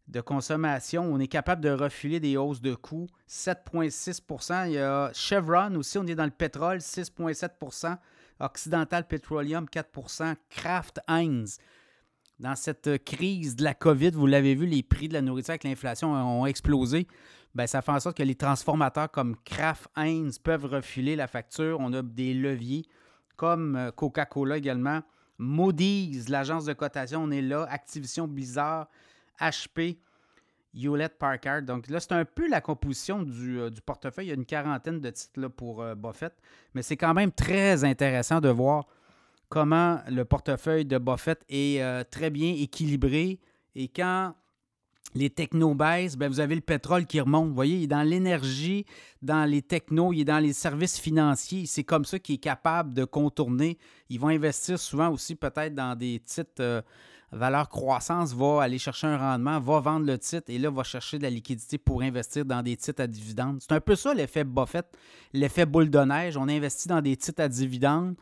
[0.09, 1.05] de consommation.
[1.05, 3.07] On est capable de refiler des hausses de coûts.
[3.29, 7.97] 7,6% Il y a Chevron aussi, on est dans le pétrole, 6,7%
[8.41, 11.59] Occidental Petroleum, 4% Kraft Heinz.
[12.41, 15.65] Dans cette crise de la COVID, vous l'avez vu, les prix de la nourriture avec
[15.65, 17.09] l'inflation ont explosé.
[17.55, 21.79] Ben, ça fait en sorte que les transformateurs comme Kraft Heinz peuvent refiler la facture.
[21.81, 22.85] On a des leviers
[23.37, 25.01] comme euh, Coca-Cola également.
[25.39, 27.67] Moody's, l'agence de cotation, on est là.
[27.71, 28.89] Activision Blizzard,
[29.41, 29.99] HP,
[30.75, 31.63] Hewlett Packard.
[31.63, 34.27] Donc là, c'est un peu la composition du, euh, portefeuille.
[34.27, 36.35] Il y a une quarantaine de titres là, pour euh, Buffett.
[36.75, 38.87] Mais c'est quand même très intéressant de voir
[39.49, 43.41] comment le portefeuille de Buffett est très bien équilibré.
[43.75, 44.35] Et quand
[45.15, 47.49] les technos baissent, ben vous avez le pétrole qui remonte.
[47.49, 48.85] Vous voyez, il est dans l'énergie,
[49.23, 51.67] dans les technos, il est dans les services financiers.
[51.67, 53.79] C'est comme ça qu'il est capable de contourner.
[54.11, 56.83] Ils vont investir souvent aussi peut-être dans des titres euh,
[57.33, 61.19] valeur croissance, va aller chercher un rendement, va vendre le titre et là, va chercher
[61.19, 63.59] de la liquidité pour investir dans des titres à dividendes.
[63.61, 64.87] C'est un peu ça l'effet Buffett,
[65.33, 66.37] l'effet boule de neige.
[66.37, 68.15] On investit dans des titres à dividendes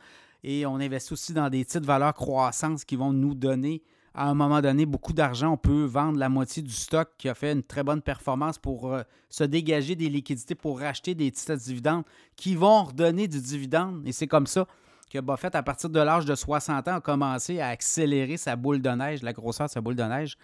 [0.43, 3.83] et on investit aussi dans des titres valeur croissance qui vont nous donner
[4.17, 5.53] à un moment donné beaucoup d'argent.
[5.53, 8.93] On peut vendre la moitié du stock qui a fait une très bonne performance pour
[8.93, 13.41] euh, se dégager des liquidités pour racheter des titres à dividendes qui vont redonner du
[13.41, 14.03] dividende.
[14.07, 14.67] Et c'est comme ça
[15.13, 18.81] que Buffett, à partir de l'âge de 60 ans, a commencé à accélérer sa boule
[18.81, 20.39] de neige, la grosseur de sa boule de neige.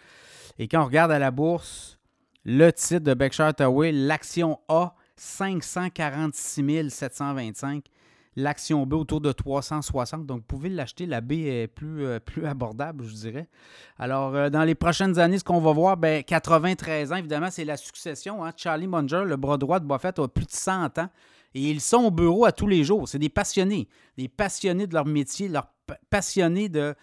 [0.59, 1.99] Et quand on regarde à la bourse,
[2.45, 7.85] le titre de Berkshire Hathaway, l'action A, 546 725
[8.37, 10.27] l'action B autour de 360.
[10.27, 11.07] Donc, vous pouvez l'acheter.
[11.07, 13.49] La B est plus, euh, plus abordable, je dirais.
[13.99, 17.64] Alors, euh, dans les prochaines années, ce qu'on va voir, ben, 93 ans, évidemment, c'est
[17.64, 18.45] la succession.
[18.45, 18.53] Hein.
[18.57, 21.09] Charlie Munger, le bras droit de Buffett, a plus de 100 ans.
[21.55, 23.09] Et ils sont au bureau à tous les jours.
[23.09, 23.88] C'est des passionnés.
[24.16, 25.68] Des passionnés de leur métier, leur
[26.09, 26.95] passionnés de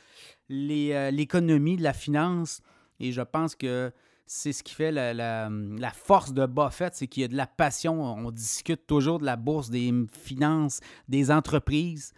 [0.51, 2.61] euh, l'économie, de la finance.
[2.99, 3.91] Et je pense que
[4.31, 7.99] c'est ce qui fait la, force de Buffett, c'est qu'il y a de la passion.
[7.99, 12.13] On discute toujours de la bourse, des finances, des entreprises.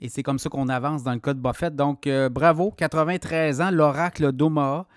[0.00, 1.76] Et c'est comme ça qu'on avance dans le cas de Buffett.
[1.76, 4.88] Donc, euh, bravo, 93 ans, l'oracle d'Omaha.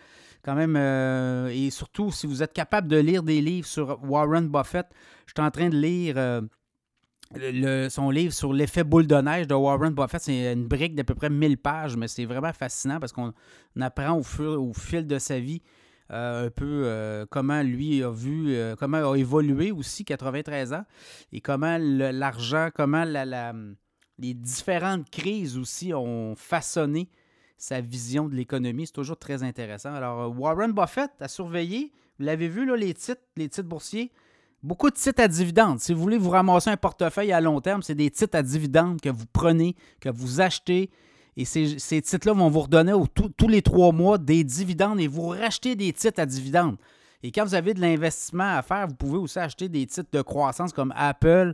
[0.43, 4.48] Quand même, euh, et surtout, si vous êtes capable de lire des livres sur Warren
[4.50, 4.88] Buffett,
[5.28, 9.54] je suis en train de lire euh, son livre sur l'effet boule de neige de
[9.54, 10.24] Warren Buffett.
[10.24, 13.32] C'est une brique d'à peu près 1000 pages, mais c'est vraiment fascinant parce qu'on
[13.80, 15.62] apprend au, au fil de sa vie
[16.10, 20.86] un peu euh, comment lui a vu, euh, comment a évolué aussi, 93 ans,
[21.32, 23.06] et comment l'argent, comment
[24.17, 27.10] les différentes crises aussi ont façonné
[27.58, 28.88] sa vision de l'économie.
[28.88, 29.93] C'est toujours très intéressant.
[29.93, 34.12] Alors, Warren Buffett a surveillé, vous l'avez vu, là, les titres, les titres boursiers.
[34.63, 35.80] Beaucoup de titres à dividendes.
[35.80, 39.00] Si vous voulez vous ramasser un portefeuille à long terme, c'est des titres à dividendes
[39.00, 40.89] que vous prenez, que vous achetez,
[41.38, 45.76] et ces, titres-là vont vous redonner tous les trois mois des dividendes et vous rachetez
[45.76, 46.78] des titres à dividendes.
[47.21, 50.23] Et quand vous avez de l'investissement à faire, vous pouvez aussi acheter des titres de
[50.23, 51.54] croissance comme Apple,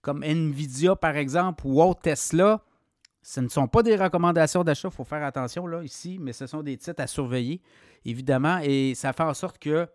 [0.00, 2.60] comme Nvidia par exemple, ou autre Tesla.
[3.22, 6.48] Ce ne sont pas des recommandations d'achat, il faut faire attention là, ici, mais ce
[6.48, 7.60] sont des titres à surveiller,
[8.04, 8.58] évidemment.
[8.64, 9.86] Et ça fait en sorte que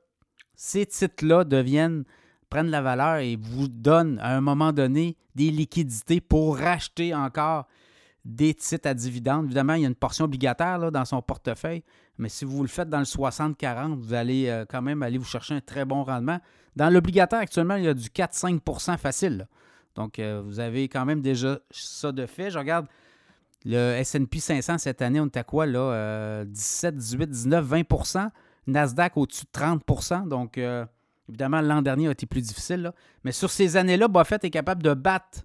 [0.56, 2.06] ces titres-là deviennent,
[2.50, 7.68] prennent la valeur et vous donnent à un moment donné des liquidités pour racheter encore
[8.28, 9.46] des titres à dividendes.
[9.46, 11.84] Évidemment, il y a une portion obligataire dans son portefeuille,
[12.18, 15.26] mais si vous le faites dans le 60-40, vous allez euh, quand même aller vous
[15.26, 16.40] chercher un très bon rendement.
[16.76, 19.48] Dans l'obligataire, actuellement, il y a du 4-5% facile.
[19.96, 22.52] Donc, euh, vous avez quand même déjà ça de fait.
[22.52, 22.86] Je regarde
[23.66, 26.44] le SP 500 cette année, on est à quoi là?
[26.46, 28.30] 17, 18, 19, 20%
[28.68, 30.86] Nasdaq au-dessus de 30% Donc, euh,
[31.30, 32.92] évidemment, l'an dernier a été plus difficile.
[33.24, 35.44] Mais sur ces années-là, Buffett est capable de battre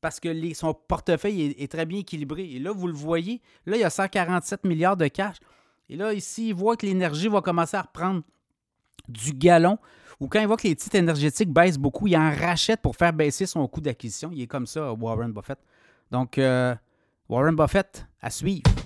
[0.00, 2.44] parce que son portefeuille est, très bien équilibré.
[2.44, 5.36] Et là, vous le voyez, là, il y a 147 milliards de cash.
[5.88, 8.22] Et là, ici, il voit que l'énergie va commencer à reprendre
[9.08, 9.78] du galon.
[10.20, 13.12] Ou quand il voit que les titres énergétiques baissent beaucoup, il en rachète pour faire
[13.12, 14.30] baisser son coût d'acquisition.
[14.32, 15.58] Il est comme ça, Warren Buffett.
[16.10, 16.74] Donc, euh,
[17.28, 18.79] Warren Buffett, à suivre.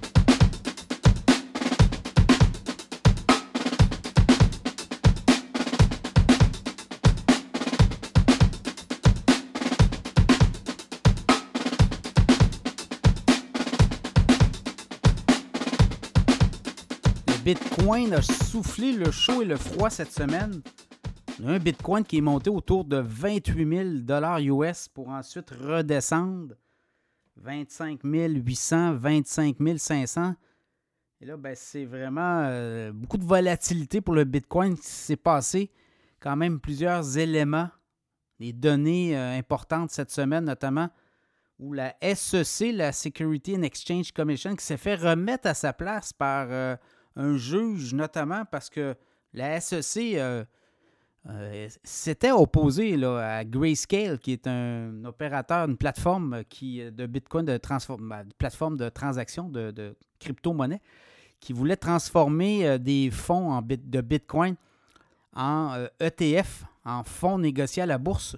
[17.44, 20.62] Bitcoin a soufflé le chaud et le froid cette semaine.
[21.44, 26.54] Un Bitcoin qui est monté autour de 28 000 US pour ensuite redescendre
[27.36, 30.34] 25 800, 25 500.
[31.20, 35.70] Et là, ben, c'est vraiment euh, beaucoup de volatilité pour le Bitcoin qui s'est passé.
[36.20, 37.68] Quand même plusieurs éléments,
[38.40, 40.88] des données euh, importantes cette semaine, notamment
[41.58, 46.14] où la SEC, la Security and Exchange Commission, qui s'est fait remettre à sa place
[46.14, 46.74] par euh,
[47.16, 48.96] un juge, notamment parce que
[49.32, 50.44] la SEC euh,
[51.28, 57.60] euh, s'était opposée à Grayscale, qui est un opérateur, une plateforme qui, de Bitcoin, de
[57.98, 60.80] ben, plateforme de transaction de, crypto-monnaie,
[61.40, 64.56] qui voulait transformer euh, des fonds en de Bitcoin
[65.36, 68.36] en ETF, e en fonds négociés à la bourse.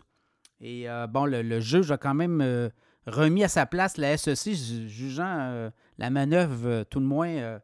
[0.63, 2.71] Et bon, le, juge a quand même
[3.07, 7.61] remis à sa place la SEC, jugeant la manœuvre tout de moins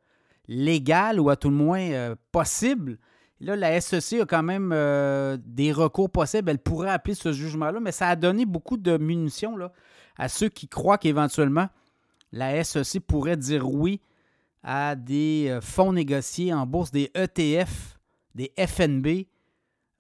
[0.52, 2.98] légal ou à tout le moins euh, possible.
[3.40, 6.50] Là, la SEC a quand même euh, des recours possibles.
[6.50, 9.72] Elle pourrait appeler ce jugement-là, mais ça a donné beaucoup de munitions là,
[10.16, 11.68] à ceux qui croient qu'éventuellement
[12.32, 14.00] la SEC pourrait dire oui
[14.62, 17.98] à des euh, fonds négociés en bourse, des ETF,
[18.34, 19.26] des FNB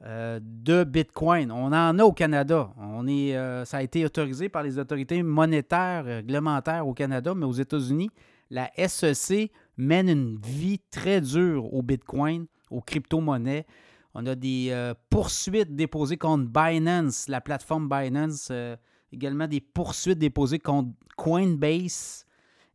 [0.04, 1.52] de Bitcoin.
[1.52, 2.70] On en a au Canada.
[2.76, 7.52] On est, ça a été autorisé par les autorités monétaires, réglementaires au Canada, mais aux
[7.52, 8.10] États-Unis,
[8.50, 13.66] la SEC mène une vie très dure au Bitcoin, aux crypto-monnaies.
[14.14, 18.76] On a des euh, poursuites déposées contre Binance, la plateforme Binance, euh,
[19.12, 22.26] également des poursuites déposées contre Coinbase.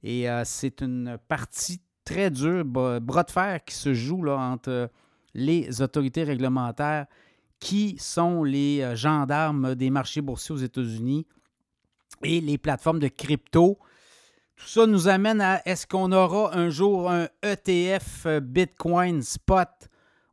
[0.04, 4.90] Et euh, c'est une partie très dure, bras de fer qui se joue là, entre
[5.34, 7.06] les autorités réglementaires
[7.60, 11.26] qui sont les gendarmes des marchés boursiers aux États-Unis
[12.24, 13.80] et les plateformes de crypto
[14.58, 19.70] Tout ça nous amène à est-ce qu'on aura un jour un ETF Bitcoin spot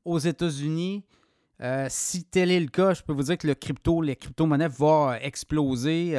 [0.05, 1.05] aux États-Unis?
[1.89, 5.13] si tel est le cas, je peux vous dire que le crypto, les crypto-monnaies vont
[5.15, 6.15] exploser.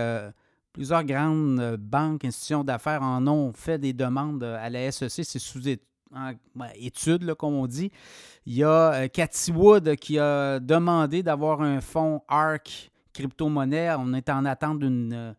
[0.74, 5.24] plusieurs grandes banques, institutions d'affaires en ont fait des demandes à la SEC.
[5.24, 5.62] C'est sous
[6.80, 7.92] étude, comme on dit.
[8.46, 13.96] Il y a Cathy Wood qui a demandé d'avoir un fonds ARC crypto-monnaie.
[13.98, 15.34] On est en attente d'une euh,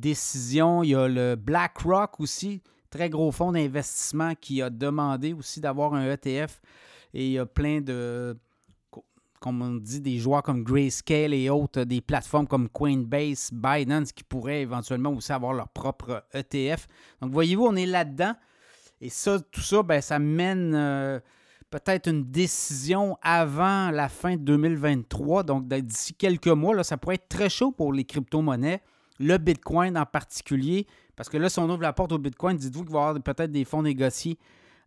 [0.00, 0.82] décision.
[0.82, 5.94] Il y a le BlackRock aussi, très gros fonds d'investissement qui a demandé aussi d'avoir
[5.94, 6.60] un ETF.
[7.14, 8.36] Et il y a plein de,
[9.40, 14.24] comme on dit, des joueurs comme Grayscale et autres, des plateformes comme Coinbase, Binance qui
[14.24, 16.86] pourraient éventuellement aussi avoir leur propre ETF.
[17.20, 18.34] Donc voyez-vous, on est là-dedans.
[19.00, 21.20] Et ça, tout ça, ben, ça mène euh,
[21.70, 25.42] peut-être une décision avant la fin de 2023.
[25.42, 28.80] Donc, d'ici quelques mois, là, ça pourrait être très chaud pour les crypto-monnaies,
[29.18, 30.86] le Bitcoin en particulier.
[31.14, 33.22] Parce que là, si on ouvre la porte au Bitcoin, dites-vous qu'il va y avoir
[33.22, 34.38] peut-être des fonds négociés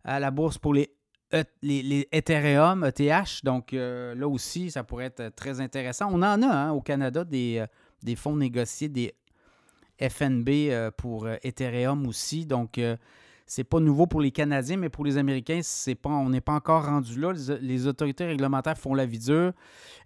[0.04, 0.90] à la bourse pour les,
[1.32, 1.44] e,
[2.12, 3.44] Ethereum, ETH.
[3.44, 6.08] Donc, euh, là aussi, ça pourrait être très intéressant.
[6.10, 7.66] On en a hein, au Canada des, euh,
[8.02, 9.14] des, fonds négociés, des
[10.00, 12.46] FNB euh, pour Ethereum aussi.
[12.46, 12.80] Donc,
[13.50, 16.52] c'est pas nouveau pour les Canadiens, mais pour les Américains, c'est pas, on n'est pas
[16.52, 17.32] encore rendu là.
[17.60, 19.52] Les, autorités réglementaires font la vie dure.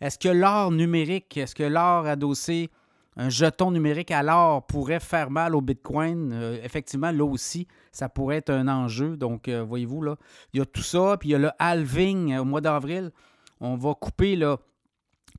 [0.00, 2.70] Est-ce que l'or numérique, est-ce que l'or adossé,
[3.16, 6.32] un jeton numérique à l'or pourrait faire mal au Bitcoin?
[6.32, 9.16] Euh, effectivement, là aussi, ça pourrait être un enjeu.
[9.16, 10.16] Donc, euh, voyez-vous, là,
[10.52, 11.16] il y a tout ça.
[11.18, 13.12] Puis il y a le halving euh, au mois d'avril.
[13.60, 14.58] On va couper, là,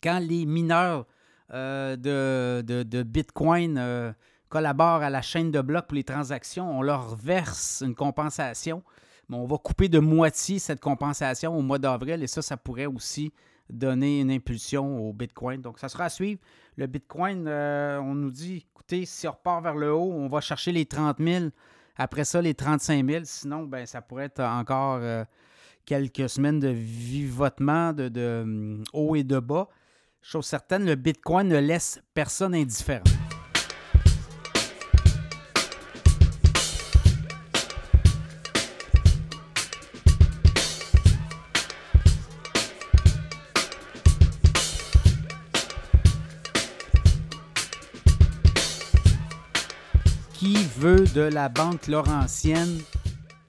[0.02, 1.06] quand les mineurs
[1.52, 4.14] de, de, Bitcoin
[4.50, 8.84] collaborent à la chaîne de blocs pour les transactions, on leur verse une compensation,
[9.30, 12.88] mais on va couper de moitié cette compensation au mois d'avril et ça, ça pourrait
[12.88, 13.32] aussi
[13.70, 15.62] donner une impulsion au Bitcoin.
[15.62, 16.40] Donc, ça sera à suivre.
[16.78, 20.42] Le Bitcoin, euh, on nous dit, écoutez, si on repart vers le haut, on va
[20.42, 21.46] chercher les 30 000.
[21.98, 23.22] Après ça, les 35 000.
[23.26, 25.24] Sinon, ben, ça pourrait être encore euh,
[25.86, 29.70] quelques semaines de vivotement, de, hum, haut et de bas.
[30.22, 33.04] Chose certaine, le Bitcoin ne laisse personne indifférent.
[50.80, 52.80] De la Banque Laurentienne.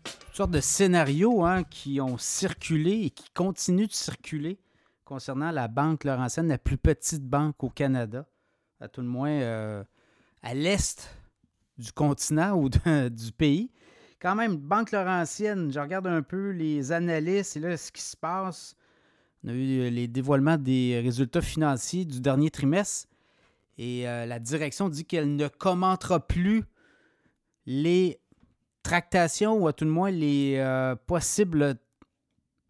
[0.05, 4.61] Toutes sortes de scénarios hein, qui ont circulé et qui continuent de circuler
[5.05, 8.27] concernant la Banque Laurentienne, la plus petite banque au Canada,
[8.81, 9.83] à tout le moins euh,
[10.43, 11.17] à l'est
[11.79, 12.69] du continent ou
[13.11, 13.71] du pays.
[14.21, 18.17] Quand même, Banque Laurentienne, je regarde un peu les analystes et là, ce qui se
[18.17, 18.77] passe.
[19.43, 23.09] On a eu les dévoilements des résultats financiers du dernier trimestre
[23.79, 26.65] et euh, la direction dit qu'elle ne commentera plus
[27.67, 28.21] les
[28.83, 31.77] tractations ou à tout le moins les euh, possibles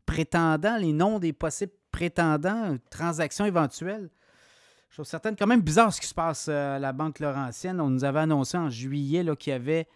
[0.06, 4.09] prétendants, les noms des possibles prétendants, transactions éventuelles.
[4.88, 7.80] Je trouve certaine quand même bizarre ce qui se passe euh, à la Banque Laurentienne.
[7.80, 9.87] On nous avait annoncé en juillet qu'il y avait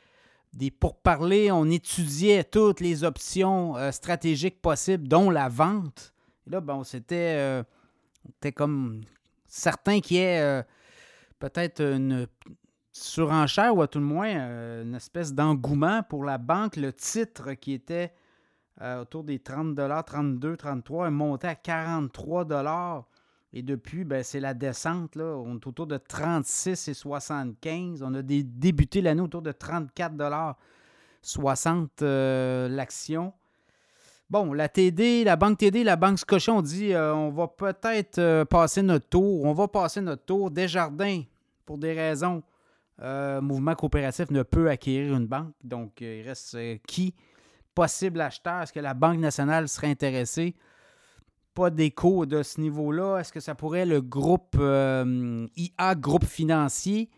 [0.53, 6.13] des pourparlers, on étudiait toutes les options euh, stratégiques possibles, dont la vente.
[6.47, 7.63] Et là, bon, c'était
[8.55, 9.01] comme
[9.47, 10.65] certain qu'il y ait
[11.39, 12.27] peut-être une
[12.93, 16.77] surenchère ou à tout le moins euh, une espèce d'engouement pour la banque.
[16.77, 18.13] Le titre qui était
[18.81, 19.77] euh, autour des 30
[20.07, 23.07] 32, 33 est monté à 43
[23.53, 25.17] et depuis, ben, c'est la descente.
[25.17, 25.37] Là.
[25.37, 28.03] On est autour de 36 et 75.
[28.03, 30.15] On a débuté l'année autour de 34
[31.23, 33.33] 60 euh, l'action.
[34.31, 38.81] Bon, la TD, la banque TD, la banque Scotia, on dit on va peut-être passer
[38.81, 39.45] notre tour.
[39.45, 40.53] On va passer notre tour.
[40.53, 41.23] Desjardins,
[41.67, 42.41] pour des raisons
[43.03, 45.55] euh, mouvement coopératif ne peut acquérir une banque.
[45.65, 47.15] Donc, euh, il reste euh, qui?
[47.75, 48.63] Possible acheteur?
[48.63, 50.55] Est-ce que la Banque nationale serait intéressée?
[51.55, 53.19] Pas d'écho de ce niveau-là.
[53.19, 57.11] Est-ce que ça pourrait le groupe IA, groupe financier?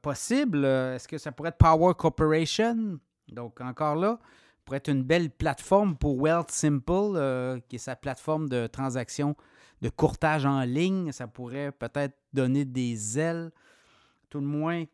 [0.00, 0.64] Possible.
[0.64, 2.98] Est-ce que ça pourrait être Power Corporation?
[3.28, 4.18] Donc, encore là,
[4.64, 9.36] pourrait être une belle plateforme pour Wealth Simple, qui est sa plateforme de transaction
[9.82, 11.12] de courtage en ligne.
[11.12, 13.50] Ça pourrait peut-être donner des ailes
[14.28, 14.84] tout le moins,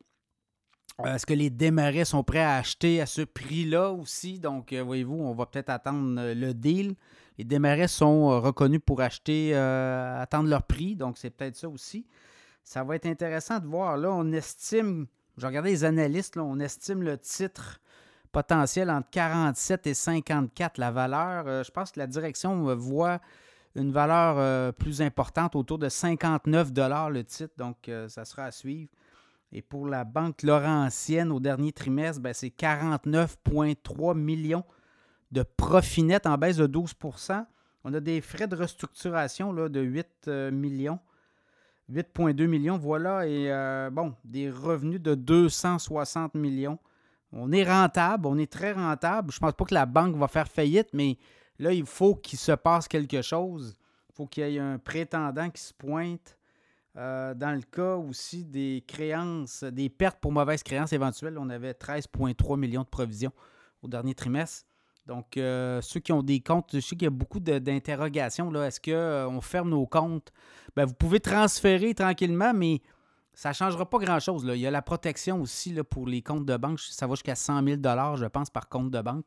[1.01, 4.39] euh, est-ce que les démarrés sont prêts à acheter à ce prix-là aussi?
[4.39, 6.95] Donc, euh, voyez-vous, on va peut-être attendre euh, le deal.
[7.37, 10.95] Les démarrés sont reconnus pour acheter, attendre leur prix.
[10.95, 12.07] Donc, c'est peut-être ça aussi.
[12.63, 13.97] Ça va être intéressant de voir.
[13.97, 17.81] Là, on estime, je regardais les analystes, on estime le titre
[18.31, 21.65] potentiel entre 47 et 54 la valeur.
[21.65, 23.21] je pense que la direction voit
[23.75, 26.71] une valeur plus importante autour de 59
[27.11, 27.55] le titre.
[27.59, 28.91] Donc, ça sera à suivre.
[29.57, 34.65] Et pour la Banque Laurentienne, au dernier trimestre, ben, c'est 49,3 millions
[35.31, 37.47] de profit net en baisse de 12%
[37.85, 40.99] On a des frais de restructuration là, de 8 euh, millions.
[41.89, 43.29] 8,2 millions, voilà.
[43.29, 46.81] Et euh, bon, des revenus de 260 millions.
[47.31, 49.31] On est rentable, on est très rentable.
[49.31, 51.17] Je ne pense pas que la banque va faire faillite, mais
[51.61, 53.77] là, il faut qu'il se passe quelque chose.
[54.11, 56.37] Il faut qu'il y ait un prétendant qui se pointe.
[56.97, 61.73] Euh, dans le cas aussi des créances, des pertes pour mauvaises créances éventuelles, on avait
[61.73, 63.33] 13,3 millions de provisions
[63.83, 64.67] au dernier trimestre.
[65.07, 68.55] Donc, euh, ceux qui ont des comptes, je sais qu'il y a beaucoup d'interrogations.
[68.63, 70.33] Est-ce qu'on euh, ferme nos comptes?
[70.77, 72.81] Ben, vous pouvez transférer tranquillement, mais
[73.35, 74.47] ça ne changera pas grand-chose.
[74.49, 76.81] Il y a la protection aussi là, pour les comptes de banque.
[76.81, 77.81] Ça va jusqu'à 100 000
[78.17, 79.27] je pense, par compte de banque.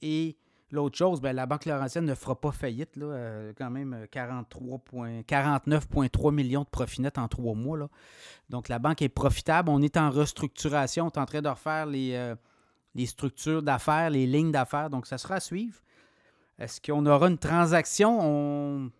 [0.00, 0.36] Et
[0.72, 2.96] l'autre chose, ben, la Banque Laurentienne ne fera pas faillite.
[2.96, 7.78] Là, quand même 49,3 millions de profit net en trois mois.
[7.78, 7.88] Là.
[8.50, 9.70] Donc, la banque est profitable.
[9.70, 11.06] On est en restructuration.
[11.06, 12.34] On est en train de refaire les
[12.94, 14.90] les structures d'affaires, les lignes d'affaires.
[14.90, 15.76] Donc, ça sera à suivre.
[16.58, 18.18] Est-ce qu'on aura une transaction?
[18.20, 18.90] On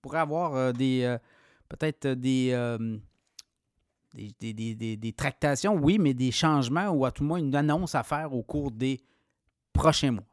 [0.00, 1.18] pourrait avoir euh, des euh,
[1.68, 2.98] peut-être euh,
[4.14, 7.94] des, des, des, tractations, oui, mais des changements ou à tout le moins une annonce
[7.94, 9.00] à faire au cours des
[9.72, 10.24] prochains mois.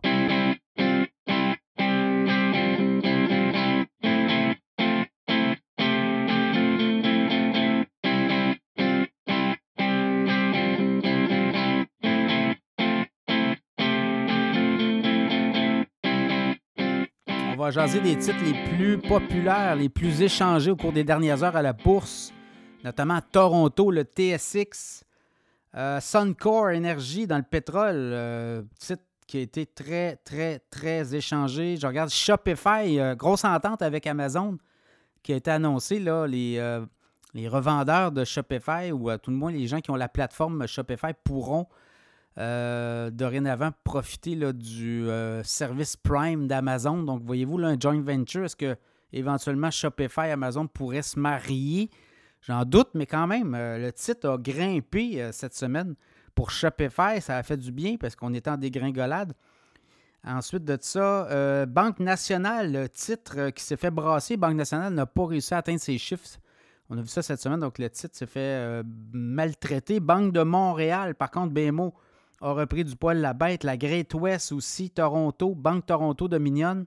[17.68, 21.58] Va jaser des titres les plus populaires, les plus échangés au cours des dernières heures
[21.58, 22.32] à la bourse,
[22.86, 25.04] notamment Toronto, le TSX,
[25.76, 31.76] euh, Suncor Energy dans le pétrole, euh, titre qui a été très, très, très échangé.
[31.76, 34.58] Je regarde Shopify, euh, grosse entente avec Amazon
[35.22, 36.00] qui a été annoncée.
[36.00, 36.80] Là, les,
[37.34, 40.66] les revendeurs de Shopify, ou à tout le moins les gens qui ont la plateforme
[40.68, 41.68] Shopify, pourront
[42.40, 47.02] euh, dorénavant profiter du euh, service Prime d'Amazon.
[47.02, 48.76] Donc, voyez-vous, là, un joint venture, est-ce que
[49.12, 51.90] éventuellement Shopify et Amazon pourraient se marier?
[52.42, 55.96] J'en doute, mais quand même, euh, le titre a grimpé cette semaine.
[56.36, 59.34] Pour Shopify, ça a fait du bien parce qu'on est en dégringolade.
[60.24, 65.26] Ensuite de ça, Banque nationale, le titre qui s'est fait brasser, Banque nationale n'a pas
[65.26, 66.38] réussi à atteindre ses chiffres.
[66.90, 68.84] On a vu ça cette semaine, donc le titre s'est fait
[69.14, 70.00] maltraiter.
[70.00, 71.96] Banque de Montréal, par contre, BMO,
[72.42, 73.64] a repris du poil la bête.
[73.64, 76.86] La Great West aussi, Toronto, Banque Toronto Dominion.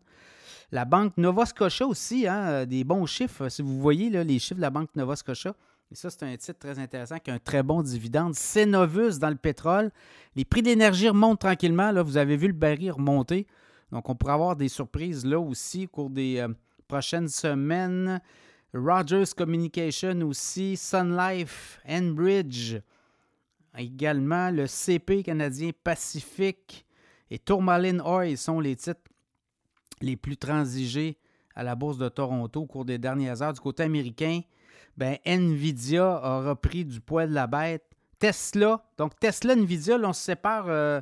[0.72, 3.48] La Banque Nova Scotia aussi, hein, euh, des bons chiffres.
[3.48, 5.54] Si vous voyez là, les chiffres de la Banque Nova Scotia,
[5.92, 8.34] et ça, c'est un titre très intéressant qui a un très bon dividende.
[8.34, 9.90] Cenovus dans le pétrole.
[10.36, 11.90] Les prix d'énergie remontent tranquillement.
[11.90, 13.46] Là, vous avez vu le baril remonter.
[13.90, 16.48] Donc, on pourrait avoir des surprises là aussi au cours des euh,
[16.86, 18.20] prochaines semaines.
[18.72, 22.76] Rogers Communication aussi, Sun Life, Enbridge,
[23.76, 26.86] Également, le CP canadien Pacifique
[27.30, 29.00] et Tourmaline Oil sont les titres
[30.00, 31.18] les plus transigés
[31.54, 33.52] à la Bourse de Toronto au cours des dernières heures.
[33.52, 34.40] Du côté américain,
[34.96, 37.84] ben, Nvidia a repris du poids de la bête.
[38.18, 41.00] Tesla, donc Tesla, Nvidia, là, on se sépare euh,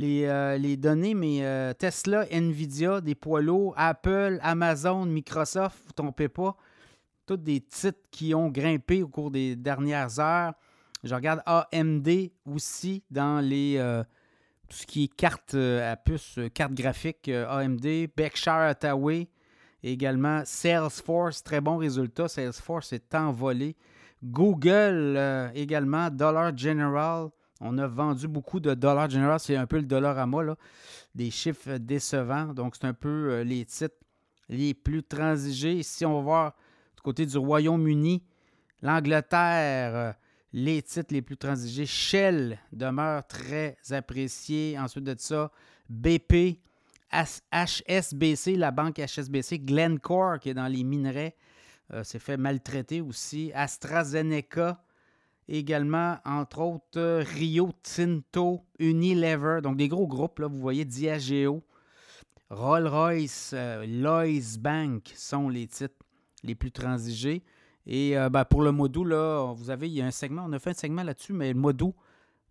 [0.00, 5.94] euh, les, données, mais euh, Tesla, Nvidia, des poids lourds, Apple, Amazon, Microsoft, vous ne
[5.94, 6.56] trompez pas,
[7.26, 10.54] tous des titres qui ont grimpé au cours des dernières heures.
[11.06, 12.08] Je regarde AMD
[12.46, 14.02] aussi dans les euh,
[14.68, 17.86] tout ce qui est carte euh, à puce, euh, carte graphique AMD,
[18.16, 19.28] Berkshire Hathaway,
[19.84, 22.26] également Salesforce, très bon résultat.
[22.26, 23.76] Salesforce est envolé.
[24.24, 25.20] Google
[25.54, 27.28] également, Dollar General.
[27.60, 30.56] On a vendu beaucoup de Dollar General, c'est un peu le dollar à moi, là.
[31.14, 32.52] des chiffres décevants.
[32.52, 33.94] Donc, c'est un peu les titres
[34.48, 35.82] les plus transigés.
[35.82, 36.56] Si on va voir
[36.96, 38.24] du côté du Royaume-Uni,
[38.82, 40.16] l'Angleterre,
[40.56, 41.84] les titres les plus transigés.
[41.84, 44.78] Shell demeure très apprécié.
[44.78, 45.52] Ensuite de ça,
[45.90, 46.60] BP,
[47.12, 51.36] HSBC, la banque HSBC, Glencore qui est dans les minerais,
[51.92, 53.52] euh, s'est fait maltraiter aussi.
[53.54, 54.82] AstraZeneca,
[55.46, 61.62] également, entre autres, Rio Tinto, Unilever, donc des gros groupes, là, vous voyez, Diageo,
[62.48, 66.02] Rolls-Royce, euh, Lloyds Bank sont les titres
[66.42, 67.42] les plus transigés.
[67.86, 70.52] Et euh, ben, pour le Modou, là, vous avez, il y a un segment, on
[70.52, 71.94] a fait un segment là-dessus, mais le Modou n'a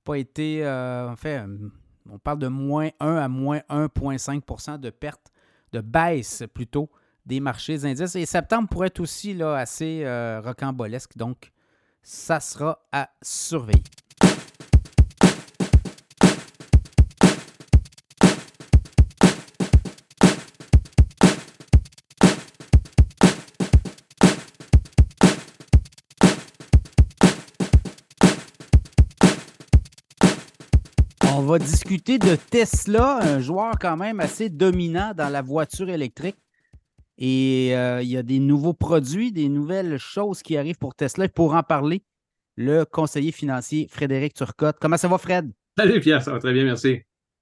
[0.03, 0.65] pas été.
[0.65, 1.69] Euh, en fait, euh,
[2.09, 5.31] on parle de moins 1 à moins 1,5% de perte,
[5.73, 6.89] de baisse plutôt,
[7.25, 8.15] des marchés indices.
[8.15, 10.05] Et septembre pourrait être aussi là, assez
[10.43, 11.17] rocambolesque.
[11.17, 11.51] Donc,
[12.03, 13.81] ça sera à surveiller.
[31.45, 36.37] Va discuter de Tesla, un joueur quand même assez dominant dans la voiture électrique.
[37.17, 41.29] Et euh, il y a des nouveaux produits, des nouvelles choses qui arrivent pour Tesla.
[41.29, 42.03] Pour en parler,
[42.57, 44.77] le conseiller financier Frédéric Turcotte.
[44.81, 45.51] Comment ça va, Fred?
[45.77, 47.01] Salut Pierre, ça va très bien, merci.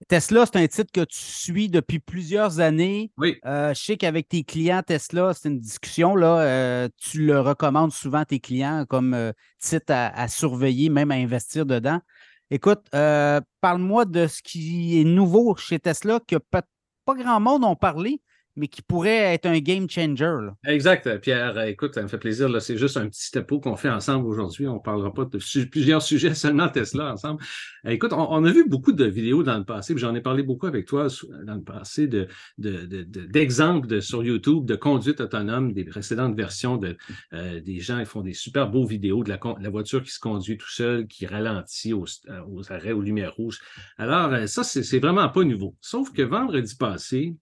[0.10, 3.12] Tesla, c'est un titre que tu suis depuis plusieurs années.
[3.18, 3.38] Oui.
[3.46, 6.16] Euh, je sais qu'avec tes clients Tesla, c'est une discussion.
[6.16, 11.16] Là, euh, tu le recommandes souvent à tes clients comme titre à, surveiller, même à
[11.16, 12.02] investir dedans.
[12.54, 16.62] Écoute, parle-moi de ce qui est nouveau chez Tesla que pas,
[17.04, 18.22] pas grand monde ont parlé
[18.56, 20.50] mais qui pourrait être un game changer.
[20.66, 21.60] Exact, Pierre.
[21.64, 22.50] Écoute, ça me fait plaisir.
[22.62, 24.68] C'est juste un petit tapeau qu'on fait ensemble aujourd'hui.
[24.68, 27.42] On ne parlera pas de plusieurs sujets, seulement Tesla ensemble.
[27.88, 30.86] Écoute, on, a vu beaucoup de vidéos dans le passé, j'en ai parlé beaucoup avec
[30.86, 31.08] toi
[31.46, 32.10] dans le passé,
[32.58, 36.98] d'exemples de, sur YouTube de conduite autonome des précédentes versions de
[37.34, 40.58] euh, des gens qui font des super beaux vidéos de la, voiture qui se conduit
[40.58, 42.06] tout seul, qui ralentit aux,
[42.48, 43.60] aux arrêts, aux lumières rouges.
[43.98, 45.76] Alors, euh, ça, c'est vraiment pas nouveau.
[45.82, 47.36] Sauf que vendredi passé,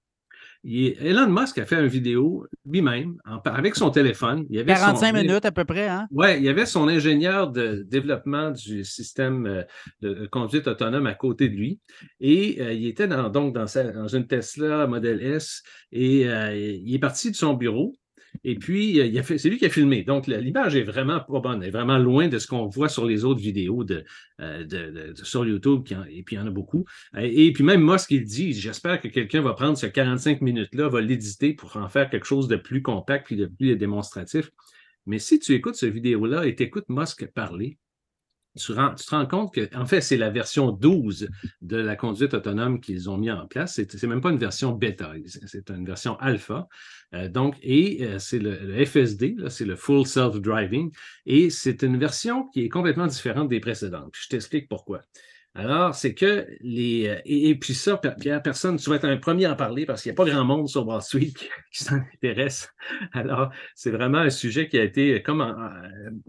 [0.64, 4.45] Elon Musk a fait une vidéo lui-même avec son téléphone.
[4.49, 5.88] Il y avait 45 minutes à peu près.
[5.88, 6.07] Hein?
[6.12, 9.64] Oui, il y avait son ingénieur de développement du système euh,
[10.01, 11.80] de conduite autonome à côté de lui.
[12.20, 17.32] Et euh, il était donc dans, une Tesla Model S et euh, il est parti
[17.32, 17.95] de son bureau
[18.44, 20.04] et puis, euh, c'est lui qui a filmé.
[20.04, 23.24] Donc, l'image est vraiment pas bonne, est vraiment loin de ce qu'on voit sur les
[23.24, 24.04] autres vidéos de,
[24.40, 26.86] euh, sur YouTube, et puis il y en a beaucoup.
[27.18, 31.02] Et, puis même ce qu'il dit, j'espère que quelqu'un va prendre ce 45 minutes-là, va
[31.02, 34.50] l'éditer pour en faire quelque chose de plus compact puis de plus démonstratif.
[35.06, 37.78] Mais si tu écoutes cette vidéo-là et tu écoutes Musk parler,
[38.58, 41.30] tu, te rends compte que, en fait, c'est la version 12
[41.62, 43.74] de la conduite autonome qu'ils ont mis en place.
[43.76, 46.68] C'est même pas une version bêta, c'est une version alpha.
[47.14, 50.91] Euh, donc, et euh, c'est le, FSD, c'est le Full Self-Driving,
[51.26, 54.14] et c'est une version qui est complètement différente des précédentes.
[54.14, 55.02] je t'explique pourquoi.
[55.54, 57.10] Alors, c'est que les.
[57.10, 60.02] Euh, et, puis ça, Pierre, personne, tu vas être un premier à en parler parce
[60.02, 61.34] qu'il n'y a pas grand monde sur Wall Street
[61.74, 62.74] qui, s'en intéresse.
[63.12, 65.41] Alors, c'est vraiment un sujet qui a été comme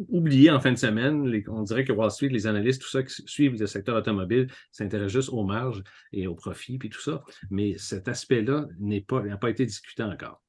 [0.08, 1.32] oublié en fin de semaine.
[1.48, 5.12] on dirait que Wall Street, les analystes, tout ça qui suivent le secteur automobile, s'intéressent
[5.12, 7.22] juste aux marges et aux profits, puis tout ça.
[7.50, 10.41] Mais cet aspect-là n'est pas, n'a pas été discuté encore.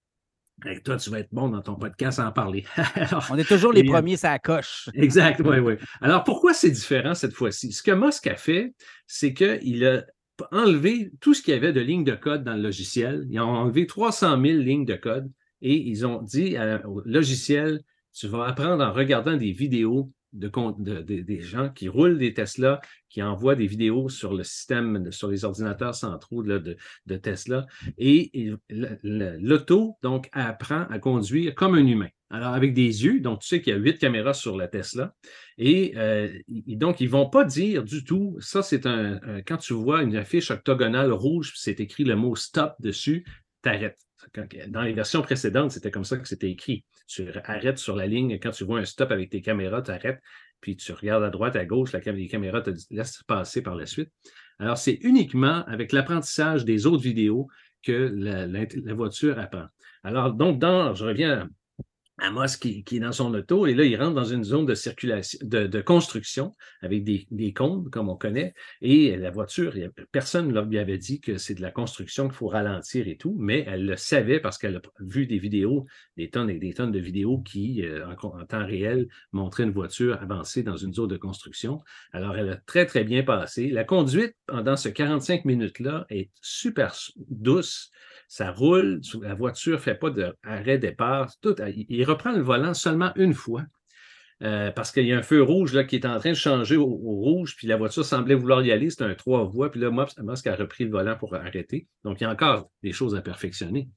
[0.83, 2.65] Toi, tu vas être bon dans ton podcast à en parler.
[3.29, 4.89] On est toujours les premiers, ça coche.
[4.93, 5.73] Exact, oui, oui.
[6.01, 7.71] Alors, pourquoi c'est différent cette fois-ci?
[7.71, 8.73] Ce que Musk a fait,
[9.07, 10.03] c'est qu'il a
[10.51, 13.25] enlevé tout ce qu'il y avait de lignes de code dans le logiciel.
[13.29, 16.55] Ils ont enlevé 300 000 lignes de code et ils ont dit
[16.85, 17.81] au logiciel,
[18.13, 23.21] tu vas apprendre en regardant des vidéos de, des gens qui roulent des Tesla, qui
[23.21, 26.77] envoient des vidéos sur le système, sur les ordinateurs centraux de,
[27.17, 27.65] Tesla.
[27.97, 32.09] Et, l'auto, donc, apprend à conduire comme un humain.
[32.29, 35.13] Alors, avec des yeux, donc tu sais qu'il y a huit caméras sur la Tesla.
[35.59, 39.73] Et, euh, donc, ils ne vont pas dire du tout, ça c'est un, quand tu
[39.73, 43.23] vois une affiche octogonale rouge, c'est écrit le mot stop dessus,
[43.61, 43.99] t'arrêtes.
[44.69, 46.83] Dans les versions précédentes, c'était comme ça que c'était écrit.
[47.07, 48.39] Tu arrêtes sur la ligne.
[48.39, 50.21] Quand tu vois un stop avec tes caméras, tu arrêtes,
[50.61, 53.85] puis tu regardes à droite, à gauche, la, les caméras te laissent passer par la
[53.85, 54.09] suite.
[54.59, 57.47] Alors, c'est uniquement avec l'apprentissage des autres vidéos
[57.83, 59.65] que la, voiture apprend.
[60.03, 61.49] Alors, donc, dans, je reviens
[62.23, 64.75] Amos qui, qui, est dans son auto et là, il rentre dans une zone de
[64.75, 69.73] circulation, de, construction avec des, des, comme on connaît, et la voiture,
[70.11, 73.35] personne ne lui avait dit que c'est de la construction qu'il faut ralentir et tout,
[73.37, 76.93] mais elle le savait parce qu'elle a vu des vidéos, des tonnes et des tonnes
[76.93, 81.17] de vidéos qui, euh, en, temps réel, montraient une voiture avancer dans une zone de
[81.17, 81.81] construction.
[82.13, 83.69] Alors, elle a très, très bien passé.
[83.69, 86.95] La conduite pendant ce 45 minutes-là est super
[87.29, 87.91] douce
[88.33, 91.29] ça roule, la voiture ne fait pas d'arrêt-départ.
[91.67, 93.61] Il reprend le volant seulement une fois.
[94.41, 96.75] Euh, parce qu'il y a un feu rouge là, qui est en train de changer
[96.75, 99.91] au, rouge, puis la voiture semblait vouloir y aller, c'est un trois voies, puis là,
[99.91, 101.87] Musk a repris le volant pour arrêter.
[102.03, 103.87] Donc, il y a encore des choses à perfectionner.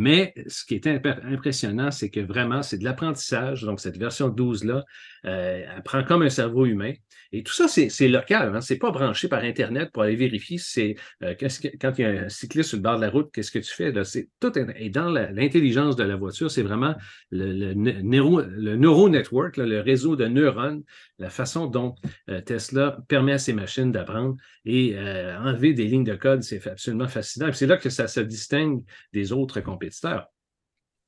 [0.00, 3.64] Mais ce qui est impressionnant, c'est que vraiment, c'est de l'apprentissage.
[3.64, 4.82] Donc, cette version 12-là,
[5.26, 6.94] euh, elle prend comme un cerveau humain.
[7.32, 8.56] Et tout ça, c'est local.
[8.56, 8.62] Hein?
[8.62, 11.34] Ce n'est pas branché par Internet pour aller vérifier c'est euh,
[11.78, 13.70] quand il y a un cycliste sur le bord de la route, qu'est-ce que tu
[13.70, 13.92] fais?
[13.92, 14.02] Là?
[14.40, 16.94] Tout est, dans l'intelligence de la voiture, c'est vraiment
[17.30, 20.82] le, le, neuro, le le réseau de neurones,
[21.20, 21.94] la façon dont
[22.28, 27.08] euh, Tesla permet à ses machines d'apprendre et enlever des lignes de code, c'est absolument
[27.08, 27.52] fascinant.
[27.52, 30.26] C'est là que ça se distingue des autres compétiteurs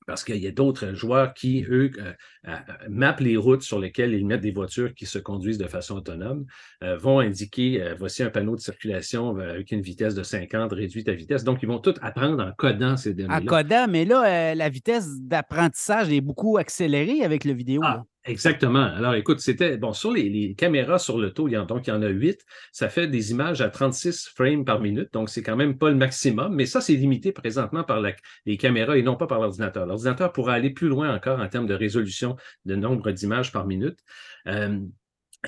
[0.07, 2.13] parce qu'il y a d'autres joueurs qui, eux, euh,
[2.49, 2.57] euh,
[2.89, 6.47] mappent les routes sur lesquelles ils mettent des voitures qui se conduisent de façon autonome,
[6.83, 11.13] euh, vont indiquer, voici un panneau de circulation avec une vitesse de 50, réduite à
[11.13, 11.45] vitesse.
[11.45, 13.41] Donc, ils vont tout apprendre en codant ces données-là.
[13.41, 17.81] En codant, mais là, la vitesse d'apprentissage est beaucoup accélérée avec le vidéo.
[17.85, 18.85] Ah, Exactement.
[18.85, 21.91] Alors, écoute, c'était bon sur les, caméras sur le taux, il y en, donc il
[21.91, 22.41] y en a huit.
[22.71, 25.97] Ça fait des images à 36 frames par minute, donc c'est quand même pas le
[25.97, 28.01] maximum, mais ça, c'est limité présentement par
[28.47, 29.87] les caméras et non pas par l'ordinateur.
[29.87, 33.99] L'ordinateur pourra aller plus loin encore en termes de résolution de nombre d'images par minute.
[34.47, 34.79] Euh,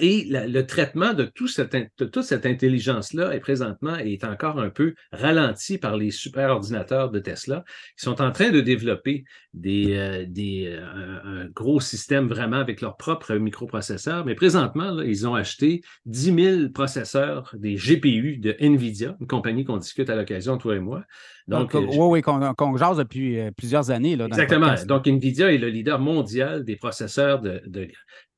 [0.01, 4.95] et le traitement de, tout de toute cette intelligence-là est présentement est encore un peu
[5.13, 7.65] ralenti par les superordinateurs de Tesla
[7.97, 12.81] qui sont en train de développer des, euh, des, euh, un, gros système vraiment avec
[12.81, 14.25] leur propre microprocesseur.
[14.27, 19.77] Mais présentement, ils ont acheté 10 000 processeurs des GPU de NVIDIA, une compagnie qu'on
[19.77, 21.05] discute à l'occasion, toi et moi.
[21.47, 24.17] Donc, oui, oui, qu'on jase depuis euh, plusieurs années.
[24.17, 24.75] Là, exactement.
[24.87, 27.89] Donc, NVIDIA est le leader mondial des processeurs de, de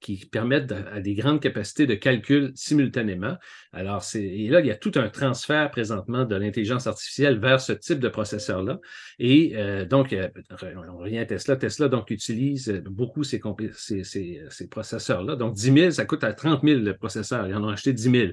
[0.01, 3.37] qui permettent à des grandes capacités de calcul simultanément.
[3.73, 7.73] Alors, et là, il y a tout un transfert présentement de l'intelligence artificielle vers ce
[7.73, 8.79] type de processeur-là.
[9.19, 10.29] Et euh, donc, euh,
[10.77, 11.57] on revient à Tesla.
[11.57, 13.41] Tesla, donc, utilise beaucoup ces,
[13.75, 15.35] ces, ces, processeurs-là.
[15.37, 17.49] Donc, 10 000, ça coûte à 30 000 le processeur.
[17.49, 18.27] Ils en ont acheté 10 000.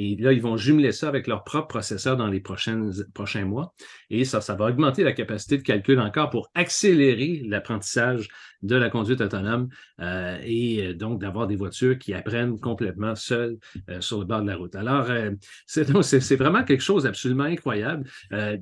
[0.00, 3.74] Et là, ils vont jumeler ça avec leur propre processeur dans les prochaines, prochains mois.
[4.10, 8.28] Et ça, ça va augmenter la capacité de calcul encore pour accélérer l'apprentissage
[8.62, 9.68] de la conduite autonome
[10.00, 13.58] euh, et donc d'avoir des voitures qui apprennent complètement seules
[14.00, 14.76] sur le bord de la route.
[14.76, 15.32] Alors, euh,
[15.66, 18.08] c'est vraiment quelque chose d'absolument incroyable.
[18.32, 18.56] Euh,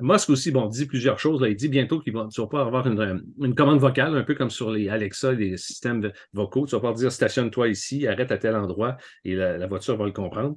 [0.00, 1.44] Musk aussi, bon, dit plusieurs choses.
[1.46, 4.88] il dit bientôt qu'il va, pas avoir une, commande vocale, un peu comme sur les
[4.88, 6.66] Alexa, les systèmes vocaux.
[6.66, 10.12] Tu vas pouvoir dire stationne-toi ici, arrête à tel endroit et la, voiture va le
[10.12, 10.56] comprendre.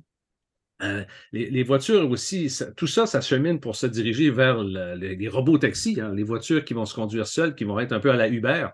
[0.83, 5.99] Euh, les, voitures aussi, tout ça, ça chemine pour se diriger vers les, robots taxis,
[6.01, 8.27] hein, les voitures qui vont se conduire seules, qui vont être un peu à la
[8.27, 8.67] Uber.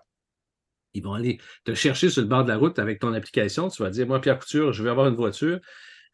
[0.94, 3.68] Ils vont aller te chercher sur le bord de la route avec ton application.
[3.68, 5.60] Tu vas dire, moi, Pierre Couture, je veux avoir une voiture.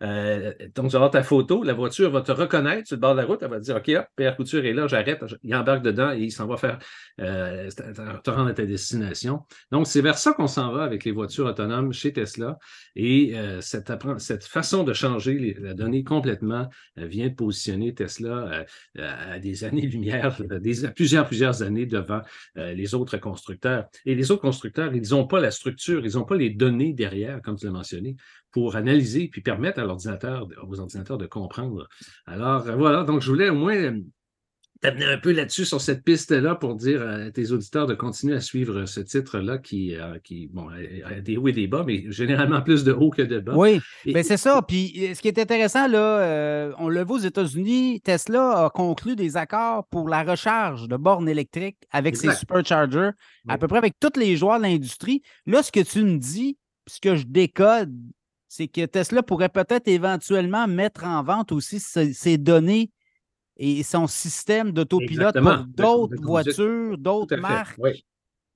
[0.03, 3.15] Euh, donc, tu vas avoir ta photo, la voiture va te reconnaître sur le bord
[3.15, 5.55] de la route, elle va te dire OK, hop, Pierre Couture est là, j'arrête, il
[5.55, 6.79] embarque dedans et il s'en va faire
[7.21, 9.43] euh, te rendre à ta destination.
[9.71, 12.59] Donc, c'est vers ça qu'on s'en va avec les voitures autonomes chez Tesla.
[12.97, 18.65] Et euh, cette, façon de changer la donnée complètement vient de positionner Tesla
[18.99, 20.37] à des années-lumière,
[20.95, 22.21] plusieurs, plusieurs années devant
[22.55, 23.87] les autres constructeurs.
[24.07, 27.41] Et les autres constructeurs, ils n'ont pas la structure, ils n'ont pas les données derrière,
[27.43, 28.17] comme tu l'as mentionné,
[28.55, 31.89] pour analyser puis permettre à l'ordinateur, aux ordinateurs de comprendre.
[32.25, 34.01] Alors euh, voilà, donc je voulais au moins euh,
[34.81, 38.41] t'amener un peu là-dessus sur cette piste-là pour dire à tes auditeurs de continuer à
[38.41, 42.63] suivre ce titre-là qui, euh, qui bon, a des hauts et des bas, mais généralement
[42.63, 43.57] plus de hauts que de bas.
[43.57, 44.63] Oui, mais c'est ça.
[44.63, 49.37] Puis ce qui est intéressant, là, on le voit aux États-Unis, Tesla a conclu des
[49.37, 53.11] accords pour la recharge de bornes électriques avec ses superchargers,
[53.49, 55.23] à peu près avec tous les joueurs de l'industrie.
[55.45, 57.93] Là, ce que tu me dis, ce que je décode,
[58.57, 62.93] c'est que Tesla pourrait peut-être éventuellement mettre en vente aussi ses, données
[63.57, 67.77] et son système d'autopilote pour d'autres voitures, d'autres marques.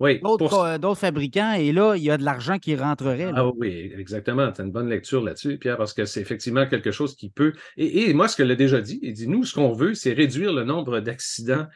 [0.00, 0.20] Oui.
[0.20, 3.32] D'autres, fabricants, et là, il y a de l'argent qui rentrerait.
[3.34, 4.52] Ah oui, exactement.
[4.52, 7.52] Tu as une bonne lecture là-dessus, Pierre, parce que c'est effectivement quelque chose qui peut.
[7.76, 10.12] Et, et moi, ce que l'a déjà dit, il dit nous, ce qu'on veut, c'est
[10.12, 11.66] réduire le nombre d'accidents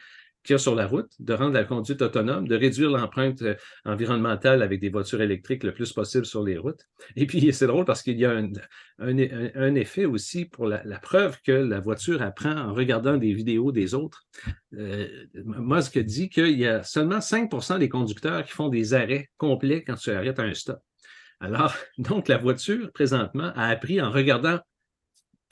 [0.43, 3.55] qu'il y a sur la route, de rendre la conduite autonome, de réduire l'empreinte euh,
[3.85, 6.87] environnementale avec des voitures électriques le plus possible sur les routes.
[7.15, 8.31] Et puis, c'est drôle parce qu'il y a
[8.99, 13.93] un, effet aussi pour la, preuve que la voiture apprend en regardant des vidéos des
[13.93, 14.25] autres.
[14.77, 19.83] Euh, Musk dit qu'il y a seulement 5% des conducteurs qui font des arrêts complets
[19.83, 20.79] quand tu arrêtes à un stop.
[21.39, 24.59] Alors, donc, la voiture, présentement, a appris en regardant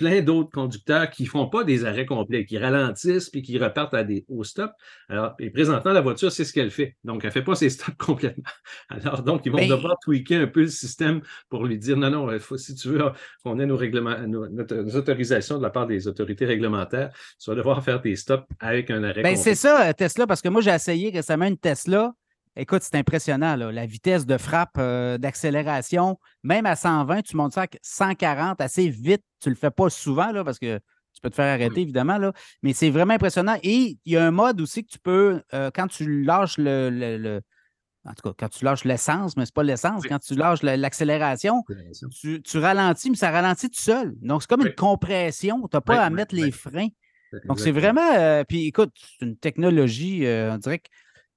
[0.01, 3.93] plein d'autres conducteurs qui ne font pas des arrêts complets, qui ralentissent puis qui repartent
[3.93, 4.71] à des, au stop.
[5.09, 6.95] Alors, et présentement, la voiture, c'est ce qu'elle fait.
[7.03, 8.49] Donc, elle ne fait pas ses stops complètement.
[8.89, 12.39] Alors, donc, ils vont devoir tweaker un peu le système pour lui dire non, non,
[12.39, 12.99] faut, si tu veux
[13.43, 14.47] qu'on ait nos, règlements, nos,
[14.95, 19.03] autorisations de la part des autorités réglementaires, tu vas devoir faire tes stops avec un
[19.03, 19.21] arrêt.
[19.21, 22.15] Ben, c'est ça, Tesla, parce que moi, j'ai essayé récemment une Tesla.
[22.57, 26.19] Écoute, c'est impressionnant, la vitesse de frappe, euh, d'accélération.
[26.43, 29.23] Même à 120, tu montes ça à 140 assez vite.
[29.39, 30.77] Tu ne le fais pas souvent là, parce que
[31.13, 32.17] tu peux te faire arrêter, évidemment.
[32.17, 32.33] Là.
[32.61, 33.57] Mais c'est vraiment impressionnant.
[33.63, 37.39] Et il y a un mode aussi que tu peux, euh, quand tu lâches le,
[38.05, 40.61] En tout cas, quand tu lâches l'essence, mais ce n'est pas l'essence, quand tu lâches
[40.61, 41.63] l'accélération,
[42.19, 44.13] tu, ralentis, mais ça ralentit tout seul.
[44.19, 45.61] Donc, c'est comme une compression.
[45.69, 46.89] Tu n'as pas à mettre les freins.
[47.45, 48.11] Donc, c'est vraiment.
[48.17, 50.89] Euh, puis écoute, c'est une technologie, on dirait que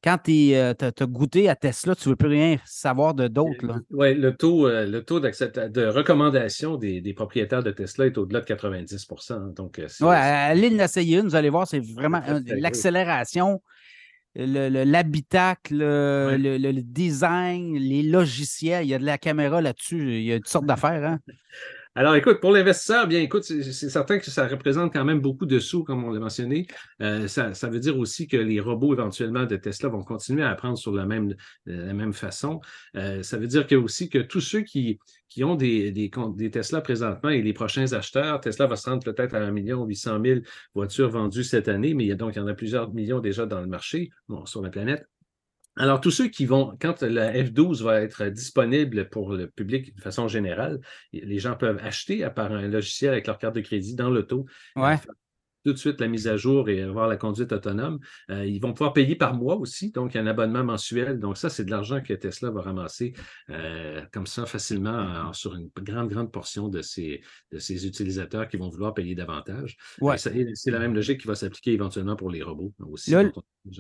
[0.05, 3.81] quand tu euh, as, goûté à Tesla, tu ne veux plus rien savoir de d'autres.
[3.91, 8.45] Oui, le taux, euh, le taux de recommandation des, propriétaires de Tesla est au-delà de
[8.45, 9.09] 90
[9.57, 13.63] Donc, euh, Oui, allez l'essayer une, vous allez voir, c'est vraiment l'accélération,
[14.35, 18.85] l'habitacle, le, design, les logiciels.
[18.85, 21.03] Il y a de la caméra là-dessus, il y a toutes sortes d'affaires.
[21.03, 21.19] Hein?
[21.97, 25.61] Alors, écoute, pour l'investisseur, bien, écoute, c'est certain que ça représente quand même beaucoup de
[25.61, 26.67] sous, comme on l'a mentionné.
[27.01, 30.77] Euh, ça, veut dire aussi que les robots, éventuellement, de Tesla vont continuer à apprendre
[30.77, 31.37] sur la même,
[31.67, 32.61] même façon.
[32.97, 34.99] Euh, ça veut dire que aussi que tous ceux qui,
[35.43, 39.39] ont des, des, Tesla présentement et les prochains acheteurs, Tesla va se rendre peut-être à
[39.39, 40.41] 1 800 000
[40.75, 43.21] voitures vendues cette année, mais il y a donc il y en a plusieurs millions
[43.21, 44.11] déjà dans le marché,
[44.47, 45.07] sur la planète.
[45.77, 50.01] Alors, tous ceux qui vont, quand la F12 va être disponible pour le public de
[50.01, 50.81] façon générale,
[51.13, 54.47] les gens peuvent acheter à part un logiciel avec leur carte de crédit dans l'auto.
[54.77, 54.97] Ouais.
[55.65, 57.99] Tout de suite la mise à jour et avoir la conduite autonome.
[58.31, 61.19] Euh, ils vont pouvoir payer par mois aussi, donc il y a un abonnement mensuel.
[61.19, 63.15] Donc, ça, c'est de l'argent que Tesla va ramasser
[63.49, 68.59] euh, comme ça facilement sur une grande, grande portion de ses, de ses utilisateurs qui
[68.59, 69.79] vont vouloir payer davantage.
[70.03, 70.19] Ouais.
[70.19, 73.11] C'est la même logique qui va s'appliquer éventuellement pour les robots aussi.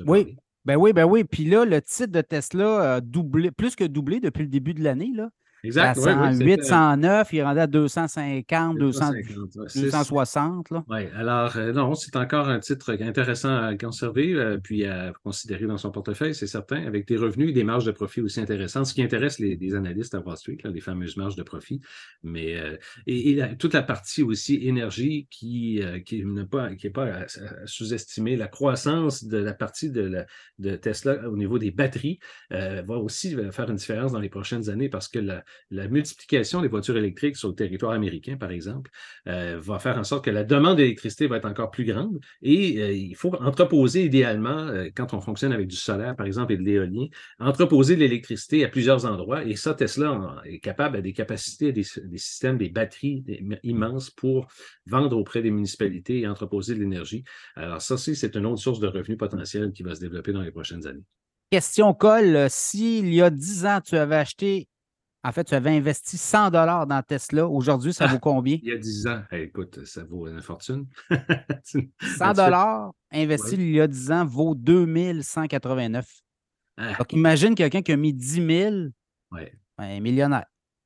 [0.06, 0.36] oui.
[0.64, 1.24] Ben oui, ben oui.
[1.24, 4.82] Puis là, le titre de Tesla a doublé, plus que doublé depuis le début de
[4.82, 5.10] l'année.
[5.14, 5.28] Là.
[5.64, 5.98] Exact.
[5.98, 10.72] À 108, 109, il rendu à 250, 260.
[10.88, 15.66] Oui, alors euh, non, c'est encore un titre intéressant à conserver euh, puis à considérer
[15.66, 18.86] dans son portefeuille, c'est certain, avec des revenus et des marges de profit aussi intéressantes,
[18.86, 21.80] ce qui intéresse les, analystes à Wall Street, les fameuses marges de profit.
[22.22, 27.06] Mais euh, et, toute la partie aussi énergie qui, qui n'est pas, qui est pas
[27.06, 27.26] à,
[27.64, 30.24] sous-estimer, la croissance de la partie de,
[30.58, 32.18] de Tesla au niveau des batteries
[32.50, 36.68] va aussi faire une différence dans les prochaines années parce que la, la multiplication des
[36.68, 38.90] voitures électriques sur le territoire américain, par exemple,
[39.28, 42.80] euh, va faire en sorte que la demande d'électricité va être encore plus grande et
[42.82, 46.56] euh, il faut entreposer idéalement, euh, quand on fonctionne avec du solaire, par exemple, et
[46.56, 47.06] de l'éolien,
[47.38, 49.44] entreposer de l'électricité à plusieurs endroits.
[49.44, 53.24] Et ça, Tesla est capable à des capacités, des, systèmes, des batteries
[53.62, 54.46] immenses pour
[54.86, 57.24] vendre auprès des municipalités et entreposer de l'énergie.
[57.56, 60.50] Alors ça, c'est une autre source de revenus potentiels qui va se développer dans les
[60.50, 61.04] prochaines années.
[61.50, 64.68] Question Cole, s'il y a 10 ans, tu avais acheté
[65.26, 67.48] en fait, tu avais investi 100 dollars dans Tesla.
[67.48, 68.58] Aujourd'hui, ça vaut combien?
[68.62, 69.22] il y a 10 ans.
[69.32, 70.86] écoute, ça vaut une fortune.
[71.64, 76.06] 100 dollars investi il y a 10 ans vaut 2189.
[76.76, 76.92] Ah.
[76.98, 78.74] Donc, imagine quelqu'un qui a mis 10 000,
[79.32, 79.54] ouais.
[79.78, 80.44] un millionnaire.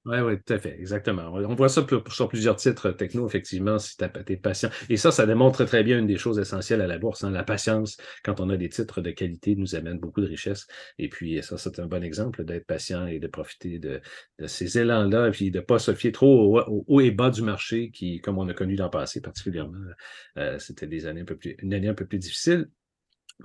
[0.08, 1.34] Oui, oui, tout à fait, exactement.
[1.34, 4.70] On voit ça sur plusieurs titres techno, effectivement, si tu es patient.
[4.88, 7.24] Et ça, ça démontre très bien une des choses essentielles à la bourse.
[7.24, 7.30] Hein.
[7.30, 10.66] La patience, quand on a des titres de qualité, nous amène beaucoup de richesse.
[10.98, 14.00] Et puis, ça, c'est un bon exemple d'être patient et de profiter de,
[14.46, 17.90] ces élans-là, puis de ne pas se fier trop au, haut et bas du marché,
[17.90, 19.76] qui, comme on a connu dans le passé particulièrement,
[20.38, 22.70] euh, c'était des années un peu plus, une année un peu plus difficile.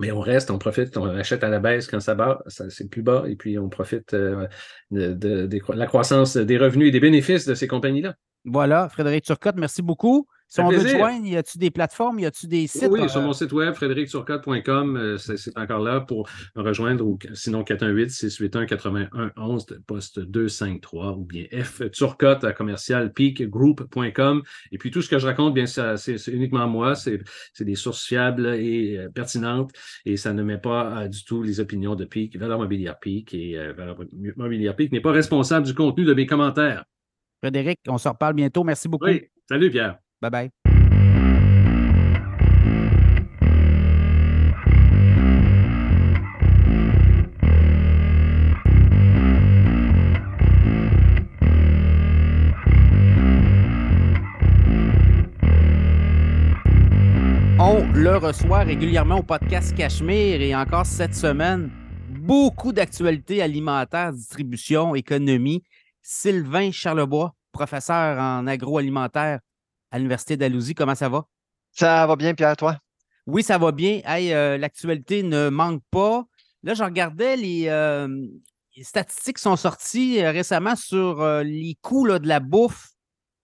[0.00, 3.02] Mais on reste, on profite, on achète à la baisse quand ça bat, c'est plus
[3.02, 4.48] bas, et puis on profite euh,
[4.90, 8.14] de, la croissance des revenus et des bénéfices de ces compagnies-là.
[8.44, 10.26] Voilà, Frédéric Turcotte, merci beaucoup.
[10.54, 12.86] Si on veut te joindre, y a-tu des plateformes, y a-tu des sites?
[12.88, 17.64] Oui, sur mon site web, frédéricturcotte.com, euh, c'est encore là pour me rejoindre, ou sinon
[17.64, 24.44] 418-681-8111, poste 253, ou bien F Turcotte à commercial peakgroup.com.
[24.70, 27.18] Et puis tout ce que je raconte, bien, c'est uniquement moi, c'est
[27.58, 29.72] des sources fiables et euh, pertinentes,
[30.04, 33.34] et ça ne met pas euh, du tout les opinions de Peak, Valeur Mobilière Peak,
[33.34, 33.98] et Valeur
[34.36, 36.84] Mobilière Peak n'est pas responsable du contenu de mes commentaires.
[37.42, 38.62] Frédéric, on se reparle bientôt.
[38.62, 39.06] Merci beaucoup.
[39.06, 39.98] Oui, salut Pierre.
[40.24, 40.50] Bye bye.
[57.58, 61.70] On le reçoit régulièrement au podcast Cachemire et encore cette semaine,
[62.08, 65.62] beaucoup d'actualités alimentaires, distribution, économie.
[66.00, 69.40] Sylvain Charlebois, professeur en agroalimentaire
[69.94, 70.74] à l'Université d'Alousie.
[70.74, 71.24] Comment ça va?
[71.70, 72.78] Ça va bien, Pierre, toi?
[73.28, 74.00] Oui, ça va bien.
[74.08, 76.24] Euh, l'actualité ne manque pas.
[76.64, 78.08] Là, je regardais les, euh,
[78.82, 82.90] statistiques qui sont sorties euh, récemment sur les coûts de la bouffe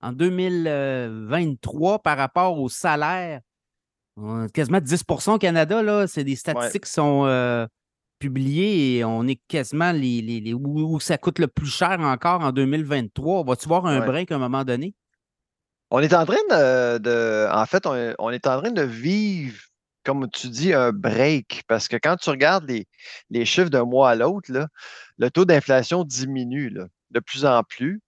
[0.02, 3.40] en 2023 par rapport au salaire.
[4.52, 7.68] Quasiment 10 au Canada, c'est des statistiques qui sont
[8.18, 12.50] publiées et on est quasiment les, les, où, ça coûte le plus cher encore en
[12.50, 13.44] 2023.
[13.44, 14.94] Va-tu voir un break à un moment donné?
[15.90, 16.36] On est en train
[16.98, 19.60] de, en fait, on, est en train de vivre,
[20.04, 22.86] comme tu dis, un break, parce que quand tu regardes les,
[23.30, 24.50] les chiffres d'un mois à l'autre,
[25.18, 26.72] le taux d'inflation diminue
[27.10, 28.00] de plus en plus.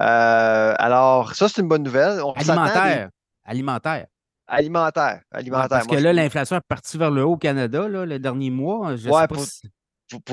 [0.00, 2.20] Euh, alors, ça, c'est une bonne nouvelle.
[2.36, 3.10] alimentaire.
[3.44, 4.06] Alimentaire.
[4.46, 5.20] Alimentaire.
[5.30, 5.68] Alimentaire.
[5.68, 8.96] parce que là, l'inflation est partie vers le haut au Canada, le dernier mois.
[8.96, 9.44] Je sais pas pour,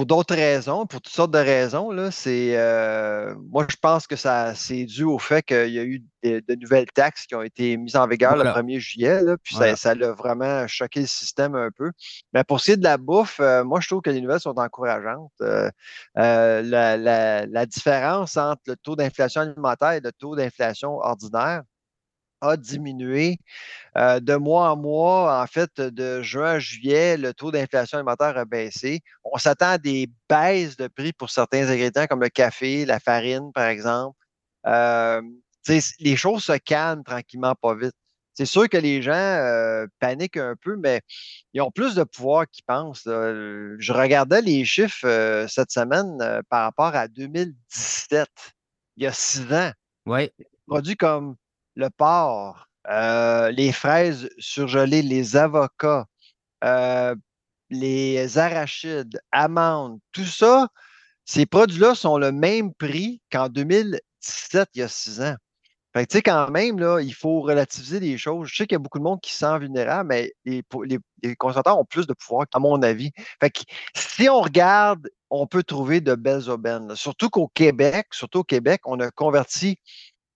[0.05, 1.91] d'autres raisons, pour toutes sortes de raisons.
[1.91, 5.83] Là, c'est, euh, moi, je pense que ça, c'est dû au fait qu'il y a
[5.83, 9.21] eu de, nouvelles taxes qui ont été mises en vigueur le 1er juillet.
[9.21, 11.91] Là, puis ça, ça a vraiment choqué le système un peu.
[12.33, 14.39] Mais pour ce qui est de la bouffe, euh, moi, je trouve que les nouvelles
[14.39, 15.31] sont encourageantes.
[15.41, 15.69] Euh,
[16.15, 21.63] la, la, la différence entre le taux d'inflation alimentaire et le taux d'inflation ordinaire,
[22.49, 23.37] a diminué
[23.97, 25.41] euh, de mois en mois.
[25.41, 29.01] En fait, de juin à juillet, le taux d'inflation alimentaire a baissé.
[29.23, 33.51] On s'attend à des baisses de prix pour certains ingrédients comme le café, la farine,
[33.53, 34.17] par exemple.
[34.67, 35.21] Euh,
[35.99, 37.95] les choses se calment tranquillement, pas vite.
[38.33, 41.01] C'est sûr que les gens euh, paniquent un peu, mais
[41.53, 43.03] ils ont plus de pouvoir qu'ils pensent.
[43.05, 46.17] Je regardais les chiffres cette semaine
[46.49, 48.27] par rapport à 2017,
[48.97, 49.71] il y a six ans.
[50.05, 50.29] Oui.
[50.67, 51.35] Produits comme
[51.75, 56.05] le porc, euh, les fraises surgelées, les avocats,
[56.63, 57.15] euh,
[57.69, 60.69] les arachides, amandes, tout ça,
[61.25, 65.35] ces produits-là sont le même prix qu'en 2017, il y a six ans.
[65.93, 68.49] Fait tu sais, quand même, là, il faut relativiser les choses.
[68.49, 70.61] Je sais qu'il y a beaucoup de monde qui se sent vulnérable, mais les,
[71.23, 73.11] les, consommateurs ont plus de pouvoir, à mon avis.
[73.39, 73.47] Que
[73.95, 76.95] si on regarde, on peut trouver de belles aubaines.
[76.97, 79.77] Surtout qu'au Québec, surtout au Québec, on a converti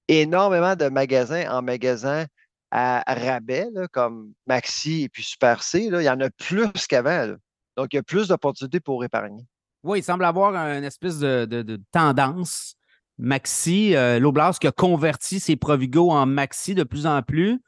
[0.10, 2.26] énormément de magasins en magasins
[2.72, 5.90] à rabais, comme Maxi et puis Super C.
[5.92, 7.36] il y en a plus qu'avant.
[7.78, 9.46] Donc, il y a plus d'opportunités pour épargner.
[9.84, 12.76] Oui, il semble avoir une espèce de, tendance.
[13.22, 14.20] Maxi, euh,
[14.62, 17.62] qui a converti ses Provigo en Maxi de plus en plus.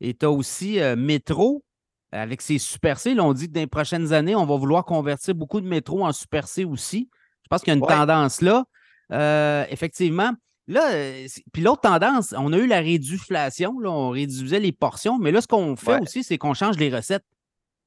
[0.00, 1.64] Et tu as aussi euh, Métro
[2.12, 3.18] avec ses Super C.
[3.18, 6.12] on dit que dans les prochaines années, on va vouloir convertir beaucoup de métro en
[6.12, 7.10] Super C aussi.
[7.42, 8.64] Je pense qu'il y a une tendance là.
[9.12, 10.32] Euh, effectivement,
[10.68, 15.18] Là, euh, puis l'autre tendance, on a eu la réduflation, là, on réduisait les portions,
[15.18, 17.24] mais là, ce qu'on fait aussi, c'est qu'on change les recettes.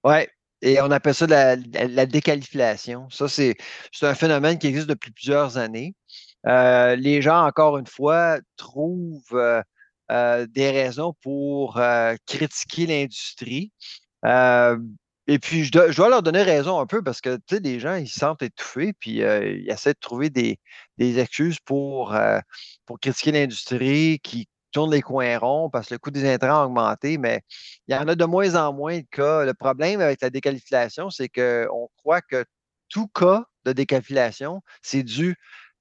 [0.04, 0.26] Oui,
[0.64, 3.08] et on appelle ça la, la, décaliflation.
[3.12, 3.56] Ça, c'est
[4.02, 5.94] un phénomène qui existe depuis plusieurs années.
[6.48, 9.22] Euh, les gens, encore une fois, trouvent
[10.12, 11.80] euh, des raisons pour
[12.26, 13.72] critiquer l'industrie.
[15.28, 17.95] Et puis, je dois, leur donner raison un peu parce que, tu sais, les gens,
[17.95, 20.59] ils se sentent étouffés, puis ils essaient de trouver des,
[20.99, 22.15] excuses pour,
[22.86, 26.65] pour critiquer l'industrie qui tourne les coins ronds parce que le coût des intrants a
[26.65, 27.41] augmenté, mais
[27.88, 29.45] il y en a de moins en moins de cas.
[29.45, 32.45] Le problème avec la déqualification, c'est qu'on croit que
[32.89, 35.36] tout cas de déqualification, c'est dû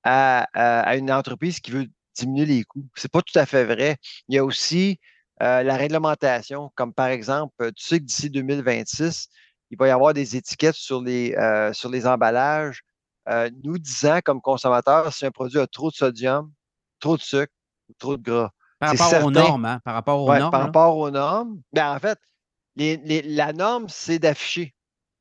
[0.04, 2.88] à, à, une entreprise qui veut diminuer les coûts.
[2.96, 3.96] C'est pas tout à fait vrai.
[4.28, 4.98] Il y a aussi
[5.42, 9.28] euh, la réglementation, comme par exemple, euh, tu sais que d'ici 2026,
[9.70, 12.82] il va y avoir des étiquettes sur les, euh, sur les emballages
[13.62, 16.50] nous disant comme consommateurs si un produit a trop de sodium,
[16.98, 17.52] trop de sucre
[17.88, 18.50] ou trop de gras.
[18.80, 19.80] Par rapport aux normes, hein?
[19.84, 20.50] Par rapport aux normes.
[20.50, 21.60] Par rapport aux normes.
[21.72, 22.18] Ben, en fait,
[22.76, 24.74] la norme, c'est d'afficher.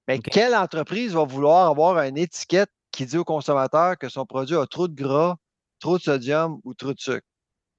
[0.07, 4.55] Mais quelle entreprise va vouloir avoir une étiquette qui dit au consommateur que son produit
[4.55, 5.36] a trop de gras,
[5.80, 7.28] trop de sodium ou trop de sucre?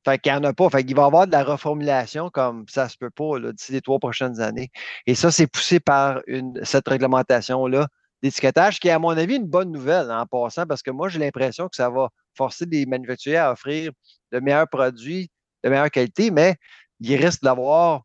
[0.04, 0.70] Fait qu'il n'y en a pas.
[0.70, 3.82] Fait qu'il va y avoir de la reformulation comme ça se peut pas d'ici les
[3.82, 4.70] trois prochaines années.
[5.06, 7.86] Et ça, c'est poussé par une, cette réglementation-là
[8.22, 11.18] d'étiquetage, qui est, à mon avis, une bonne nouvelle en passant, parce que moi, j'ai
[11.18, 13.92] l'impression que ça va forcer les manufacturiers à offrir
[14.32, 15.30] de meilleurs produits,
[15.64, 16.56] de meilleure qualité, mais
[17.00, 18.02] il risque d'avoir.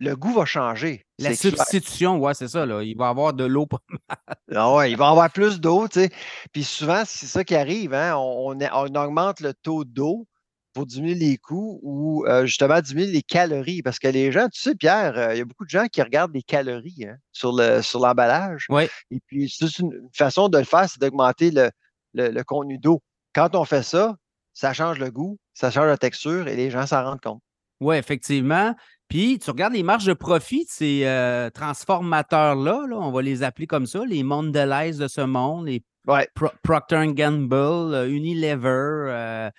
[0.00, 1.04] Le goût va changer.
[1.18, 2.64] La substitution, ouais, c'est ça.
[2.64, 2.84] Là.
[2.84, 3.66] Il va y avoir de l'eau.
[4.54, 6.10] ah ouais, il va y avoir plus d'eau, tu sais.
[6.52, 7.92] Puis souvent, c'est ça qui arrive.
[7.94, 8.14] Hein?
[8.16, 10.28] on, on augmente le taux d'eau
[10.78, 13.82] pour diminuer les coûts ou euh, justement diminuer les calories?
[13.82, 16.00] Parce que les gens, tu sais, Pierre, euh, il y a beaucoup de gens qui
[16.00, 18.66] regardent les calories hein, sur, le, sur l'emballage.
[18.68, 18.84] Oui.
[19.10, 23.02] Et puis, c'est une façon de le faire, c'est d'augmenter le, contenu d'eau.
[23.34, 24.14] Quand on fait ça,
[24.54, 27.42] ça change le goût, ça change la texture et les gens s'en rendent compte.
[27.80, 28.76] Oui, effectivement.
[29.08, 33.42] Puis, tu regardes les marges de profit de ces euh, transformateurs-là, là, on va les
[33.42, 35.82] appeler comme ça, les Mondelez de ce monde, les
[36.62, 39.50] Procter Gamble, Unilever, euh,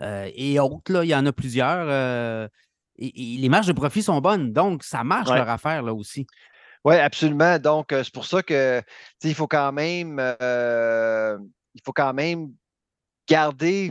[0.00, 1.86] et autres, là, il y en a plusieurs.
[1.88, 2.48] Euh,
[2.98, 4.52] et, les marges de profit sont bonnes.
[4.52, 6.26] Donc, ça marche leur affaire là aussi.
[6.84, 7.58] Oui, absolument.
[7.58, 8.82] Donc, euh, c'est pour ça que
[9.22, 10.18] il faut quand même
[11.74, 12.52] il faut quand même
[13.28, 13.90] garder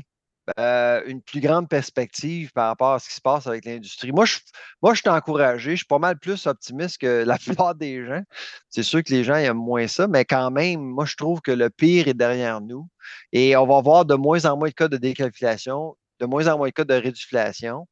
[0.58, 4.12] une plus grande perspective par rapport à ce qui se passe avec l'industrie.
[4.12, 4.40] Moi, je,
[4.82, 5.72] moi, je suis encouragé.
[5.72, 8.22] Je suis pas mal plus optimiste que la plupart des gens.
[8.70, 11.52] C'est sûr que les gens aiment moins ça, mais quand même, moi, je trouve que
[11.52, 12.88] le pire est derrière nous.
[13.32, 16.58] Et on va voir de moins en moins de cas de décalculation, de moins en
[16.58, 17.88] moins de cas de réduflation.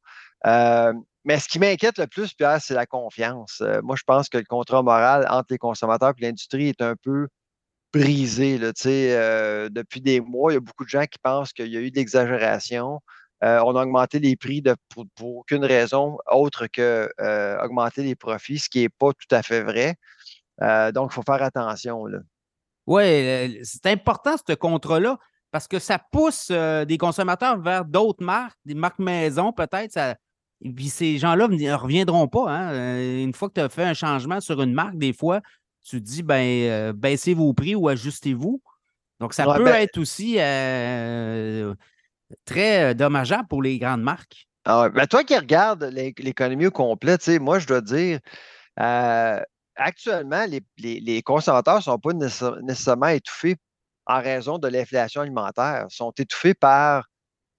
[0.46, 0.92] Euh,
[1.24, 3.60] mais ce qui m'inquiète le plus, Pierre, c'est la confiance.
[3.60, 6.94] Euh, moi, je pense que le contrat moral entre les consommateurs et l'industrie est un
[7.02, 7.28] peu
[7.92, 8.58] brisé.
[8.58, 11.76] Là, euh, depuis des mois, il y a beaucoup de gens qui pensent qu'il y
[11.76, 13.00] a eu de l'exagération.
[13.44, 15.06] Euh, on a augmenté les prix de, pour,
[15.38, 17.10] aucune raison autre que
[17.62, 19.96] augmenter les profits, ce qui n'est pas tout à fait vrai.
[20.92, 22.04] donc, il faut faire attention.
[22.86, 25.18] Oui, c'est important ce contrat-là
[25.50, 29.92] parce que ça pousse des consommateurs vers d'autres marques, des marques maison peut-être.
[29.92, 30.16] Ça...
[30.76, 32.48] Puis ces gens-là ne reviendront pas.
[32.48, 33.22] Hein.
[33.22, 35.40] Une fois que tu as fait un changement sur une marque, des fois,
[35.82, 38.62] tu dis ben, baissez vos prix ou ajustez-vous.
[39.20, 40.36] Donc, ça peut ben être aussi
[42.44, 44.48] très dommageable pour les grandes marques.
[44.64, 48.20] Ah ben toi qui regardes l'économie au complet, moi, je dois dire,
[49.76, 50.44] actuellement,
[50.78, 53.56] les, consommateurs ne sont pas nécessairement étouffés
[54.06, 55.86] en raison de l'inflation alimentaire.
[55.90, 57.08] Ils sont étouffés par,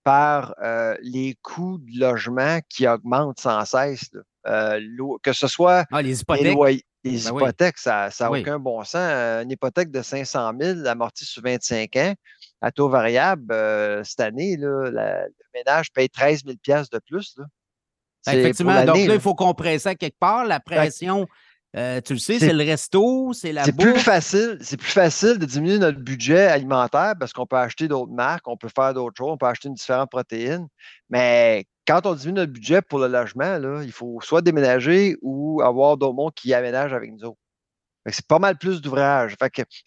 [0.04, 0.56] par
[1.02, 4.12] les coûts de logement qui augmentent sans cesse.
[4.46, 6.58] Que ce soit ah, les hypothèques.
[7.06, 9.12] Les, ben hypothèques, ça n'a aucun bon sens.
[9.44, 12.14] Une hypothèque de 500 000 amortie sur 25 ans
[12.62, 13.54] à taux variable,
[14.06, 17.36] cette année, le ménage paye 13 000 de plus.
[18.26, 20.46] Ben, effectivement, donc là, il faut compresser ça quelque part.
[20.46, 21.28] La pression,
[21.76, 25.40] euh, tu le sais, c'est le resto, c'est la C'est plus facile, c'est plus facile
[25.40, 29.16] de diminuer notre budget alimentaire parce qu'on peut acheter d'autres marques, on peut faire d'autres
[29.18, 30.68] choses, on peut acheter une différente protéine.
[31.10, 35.62] Mais quand on diminue notre budget pour le logement, là, il faut soit déménager ou
[35.64, 37.40] avoir d'autres mondes qui aménagent avec nous autres.
[38.08, 39.36] C'est pas mal plus d'ouvrages.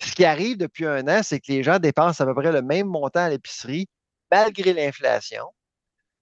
[0.01, 2.63] Ce qui arrive depuis un an, c'est que les gens dépensent à peu près le
[2.63, 3.87] même montant à l'épicerie,
[4.33, 5.45] malgré l'inflation.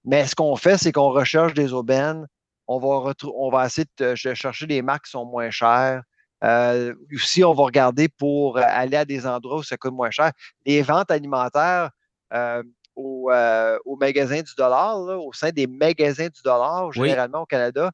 [0.04, 2.26] Mais ce qu'on fait, c'est qu'on recherche des aubaines
[2.66, 6.02] on va, on va essayer de chercher des marques qui sont moins chères.
[6.42, 10.32] Euh, aussi, on va regarder pour aller à des endroits où ça coûte moins cher.
[10.66, 11.90] Les ventes alimentaires
[12.34, 12.62] euh,
[12.96, 17.90] au, euh, au, magasin du dollar, au sein des magasins du dollar, généralement au Canada,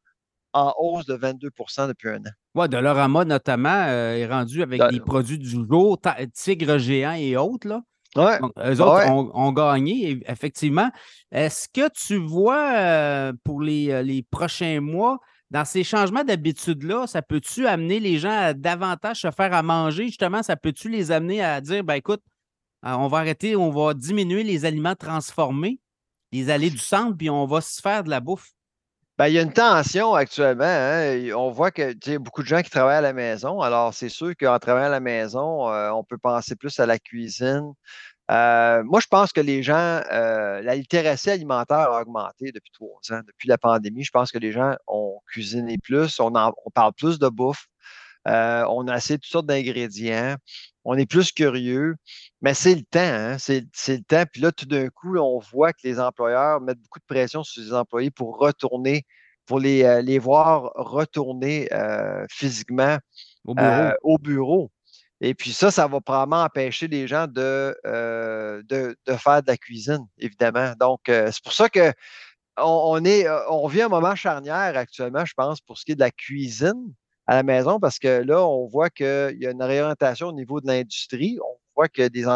[0.52, 2.30] en hausse de 22% depuis un an.
[2.56, 6.00] Oui, Dollarama notamment est rendu avec des produits du jour,
[6.34, 7.68] tigre géant et autres.
[7.68, 7.82] Là.
[8.16, 8.38] Ouais.
[8.64, 10.90] eux autres ont, gagné, effectivement.
[11.30, 15.18] Est-ce que tu vois euh, pour euh, les, prochains mois,
[15.50, 20.06] dans ces changements d'habitude-là, ça peut-tu amener les gens à davantage se faire à manger?
[20.06, 22.22] Justement, ça peut-tu les amener à dire, ben écoute,
[22.84, 25.78] euh, on va arrêter, on va diminuer les aliments transformés,
[26.32, 28.50] les allées du centre, puis on va se faire de la bouffe?
[29.20, 30.64] Ben, il y a une tension actuellement.
[30.64, 31.30] Hein.
[31.36, 33.60] On voit que y a beaucoup de gens qui travaillent à la maison.
[33.60, 36.98] Alors, c'est sûr qu'en travaillant à la maison, euh, on peut penser plus à la
[36.98, 37.74] cuisine.
[38.30, 42.98] Euh, moi, je pense que les gens, euh, la littératie alimentaire a augmenté depuis trois
[43.10, 43.20] ans.
[43.26, 47.18] Depuis la pandémie, je pense que les gens ont cuisiné plus, on, on parle plus
[47.18, 47.69] de bouffe.
[48.26, 50.36] On a assez toutes sortes d'ingrédients.
[50.84, 51.96] On est plus curieux.
[52.42, 53.36] Mais c'est le temps, hein?
[53.38, 54.24] c'est, le temps.
[54.32, 57.62] Puis là, tout d'un coup, on voit que les employeurs mettent beaucoup de pression sur
[57.62, 59.04] les employés pour retourner,
[59.44, 62.96] pour les, euh, les voir retourner euh, physiquement
[63.58, 64.70] euh, au bureau.
[65.20, 70.06] Et puis ça, ça va probablement empêcher les gens de, de, faire de la cuisine,
[70.16, 70.72] évidemment.
[70.80, 71.92] Donc, c'est pour ça que
[72.56, 76.00] on, est, on vit un moment charnière actuellement, je pense, pour ce qui est de
[76.00, 76.94] la cuisine
[77.30, 80.60] à la maison, parce que là, on voit qu'il y a une réorientation au niveau
[80.60, 81.38] de l'industrie.
[81.40, 82.26] On voit que des,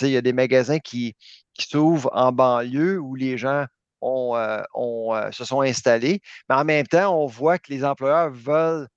[0.00, 1.14] il y a des magasins qui,
[1.56, 3.66] s'ouvrent en banlieue où les gens
[4.00, 6.20] ont, euh, euh, se sont installés.
[6.48, 8.88] Mais en même temps, on voit que les employeurs veulent,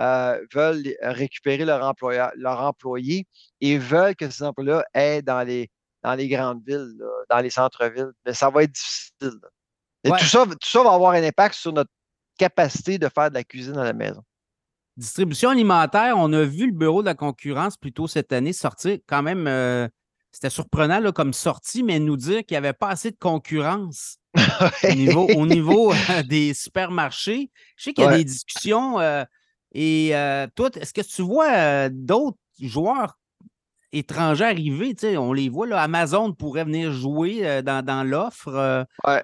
[0.00, 3.26] euh, veulent récupérer leur, employeur, leur employé
[3.60, 5.68] et veulent que ces emplois-là aient dans les,
[6.04, 6.96] dans les grandes villes,
[7.28, 8.12] dans les centres-villes.
[8.24, 9.40] Mais ça va être difficile.
[10.04, 11.90] Et tout, ça, tout ça va avoir un impact sur notre
[12.38, 14.22] capacité de faire de la cuisine à la maison.
[14.96, 19.22] Distribution alimentaire, on a vu le bureau de la concurrence plutôt cette année sortir quand
[19.22, 19.46] même.
[19.46, 19.88] Euh,
[20.32, 24.18] c'était surprenant là, comme sortie, mais nous dire qu'il n'y avait pas assez de concurrence
[24.84, 27.50] au niveau, au niveau euh, des supermarchés.
[27.76, 28.98] Je sais qu'il y a des discussions.
[29.00, 29.24] Euh,
[29.72, 30.12] et
[30.54, 33.18] toi, est-ce que tu vois d'autres joueurs
[33.92, 34.94] étrangers arriver?
[35.18, 38.86] On les voit, là, Amazon pourrait venir jouer dans, dans l'offre.
[39.06, 39.22] Ouais.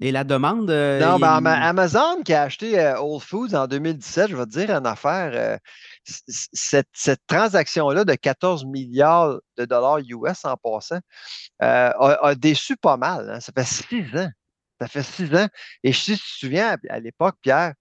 [0.00, 0.70] Et la demande.
[0.70, 4.50] Euh, non, ben, Amazon qui a acheté euh, Whole Foods en 2017, je vais te
[4.50, 5.32] dire une affaire.
[5.34, 5.58] Euh,
[6.04, 11.00] cette, transaction-là de 14 milliards de dollars US en passant
[11.58, 13.28] a, déçu pas mal.
[13.28, 13.40] Hein.
[13.40, 14.30] Ça fait six ans.
[14.80, 15.48] Ça fait six ans.
[15.82, 17.74] Et si tu te souviens, à l'époque, Pierre,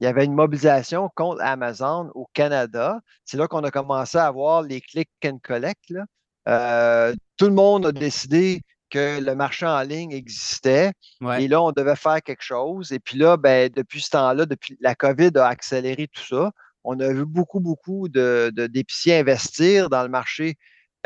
[0.00, 3.00] il y avait une mobilisation contre Amazon au Canada.
[3.24, 5.88] C'est là qu'on a commencé à avoir les click and collect.
[5.88, 8.62] tout le monde a décidé
[8.94, 10.92] que le marché en ligne existait.
[11.38, 12.92] Et là, on devait faire quelque chose.
[12.92, 16.52] Et puis là, ben, depuis ce temps-là, depuis la COVID a accéléré tout ça.
[16.84, 20.56] On a vu beaucoup, beaucoup d'épiciers de, investir dans le marché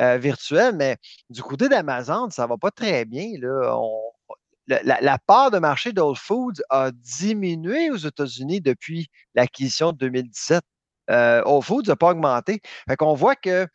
[0.01, 0.99] euh, virtuel, mais
[1.31, 3.31] du côté d'Amazon, ça ne va pas très bien.
[3.41, 3.75] Là.
[4.67, 10.63] la, part de marché d'Old Foods a diminué aux États-Unis depuis l'acquisition de 2017.
[11.11, 12.61] Euh, Whole Foods n'a pas augmenté.
[12.87, 13.67] Fait qu'on voit que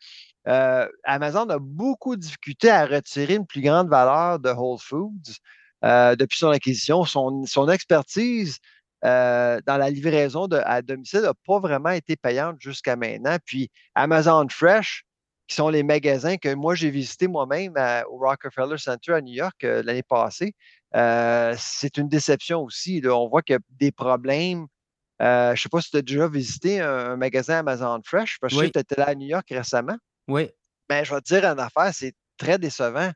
[0.46, 5.38] euh, Amazon a beaucoup de difficultés à retirer une plus grande valeur de Whole Foods
[5.84, 7.04] euh, depuis son acquisition.
[7.04, 8.58] Son, expertise
[9.04, 13.36] euh, dans la livraison à domicile n'a pas vraiment été payante jusqu'à maintenant.
[13.44, 15.04] Puis Amazon Fresh
[15.46, 17.74] qui sont les magasins que moi j'ai visités moi-même
[18.10, 20.54] au Rockefeller Center à New York l'année passée.
[20.94, 23.02] c'est une déception aussi.
[23.04, 24.66] On voit qu'il y a des problèmes.
[25.20, 28.66] je ne sais pas si tu as déjà visité un, magasin Amazon Fresh, parce que
[28.68, 29.98] tu étais là à New York récemment.
[30.28, 30.50] Oui.
[30.90, 33.10] Mais ben, je vais te dire une affaire, c'est très décevant.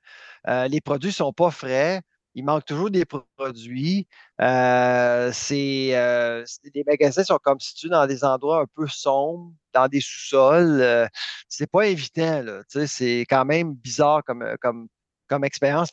[0.47, 2.03] les produits ne sont pas frais
[2.39, 4.07] il manque toujours des produits.
[4.41, 9.89] Euh, c'est, euh, les magasins sont comme situés dans des endroits un peu sombres, dans
[9.89, 10.81] des sous-sols.
[10.81, 11.07] Euh,
[11.49, 12.63] c'est pas évident, là.
[12.87, 14.89] C'est quand même bizarre comme, comme,
[15.29, 15.91] comme expérience.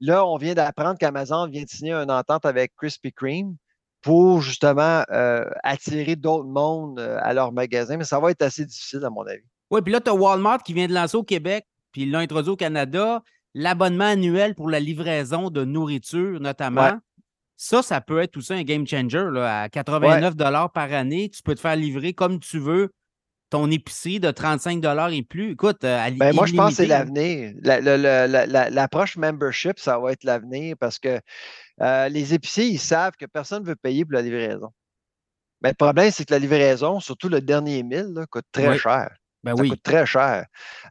[0.00, 3.56] là, on vient d'apprendre qu'Amazon vient de signer une entente avec Krispy Kreme
[4.02, 5.02] pour justement
[5.64, 9.42] attirer d'autres mondes à leur magasin, mais ça va être assez difficile, à mon avis.
[9.70, 12.20] Oui, puis là, tu as Walmart qui vient de lancer au Québec, puis il l'a
[12.20, 13.22] introduit au Canada
[13.54, 16.92] l'abonnement annuel pour la livraison de nourriture, notamment.
[17.56, 19.24] Ça, ça peut être tout ça un game changer.
[19.32, 20.34] Là, à 89
[20.72, 22.90] par année, tu peux te faire livrer comme tu veux
[23.48, 25.52] ton épicerie de 35 et plus.
[25.52, 27.54] Écoute, euh, à ben, Moi, je pense que c'est l'avenir.
[27.62, 31.20] L'approche membership, ça va être l'avenir parce que
[31.80, 34.70] euh, les épiciers, ils savent que personne ne veut payer pour la livraison.
[35.62, 39.16] Mais le problème, c'est que la livraison, surtout le dernier mille, coûte très cher.
[39.42, 39.70] Ben ça oui.
[39.70, 40.46] coûte très cher.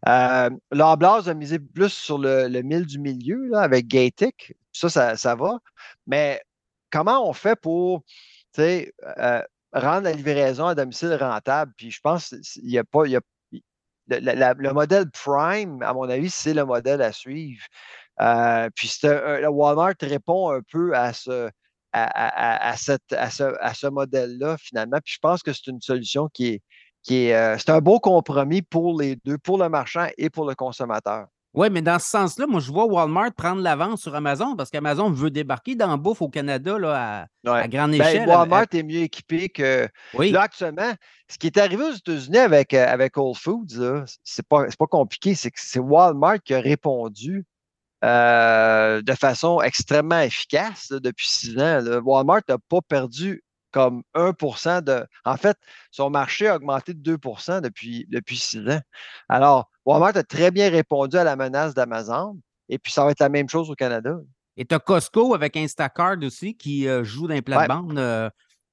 [0.07, 4.53] Euh, a misé plus sur le, le mille du milieu là, avec Gatic.
[4.71, 5.59] Ça, ça, va.
[6.07, 6.41] Mais
[6.91, 8.03] comment on fait pour
[8.59, 9.41] euh,
[9.73, 11.73] rendre la livraison à domicile rentable?
[11.77, 13.05] Puis je pense qu'il n'y a pas.
[13.07, 13.21] Y a,
[14.07, 17.65] le, modèle Prime, à mon avis, c'est le modèle à suivre.
[18.21, 21.49] Euh, puis le Walmart répond un peu à ce,
[21.91, 24.99] à, à, cette, à ce, à ce modèle-là, finalement.
[25.03, 26.61] Puis je pense que c'est une solution qui est,
[27.12, 31.28] euh, c'est un beau compromis pour les deux, pour le marchand et pour le consommateur.
[31.56, 35.10] Oui, mais dans ce sens-là, moi, je vois Walmart prendre l'avance sur Amazon parce qu'Amazon
[35.10, 38.28] veut débarquer dans bouffe au Canada là, à, grande ben, échelle.
[38.28, 39.88] Walmart est mieux équipé que.
[40.16, 40.32] Oui.
[40.32, 40.91] Là, actuellement,
[41.30, 45.34] ce qui est arrivé aux États-Unis avec, euh, avec Whole Foods, c'est pas, pas compliqué.
[45.34, 47.45] C'est que c'est Walmart qui a répondu
[48.03, 51.82] euh, de façon extrêmement efficace depuis six ans.
[52.03, 53.45] Walmart n'a pas perdu
[53.76, 55.05] comme 1% de.
[55.26, 55.57] En fait,
[55.91, 57.17] son marché a augmenté de 2
[57.61, 58.80] depuis, depuis six ans.
[59.28, 62.39] Alors, Walmart a très bien répondu à la menace d'Amazon.
[62.69, 64.15] Et puis, ça va être la même chose au Canada.
[64.55, 67.99] Et tu as Costco avec Instacart aussi qui euh, joue dans les plates-bandes.
[67.99, 68.30] Euh,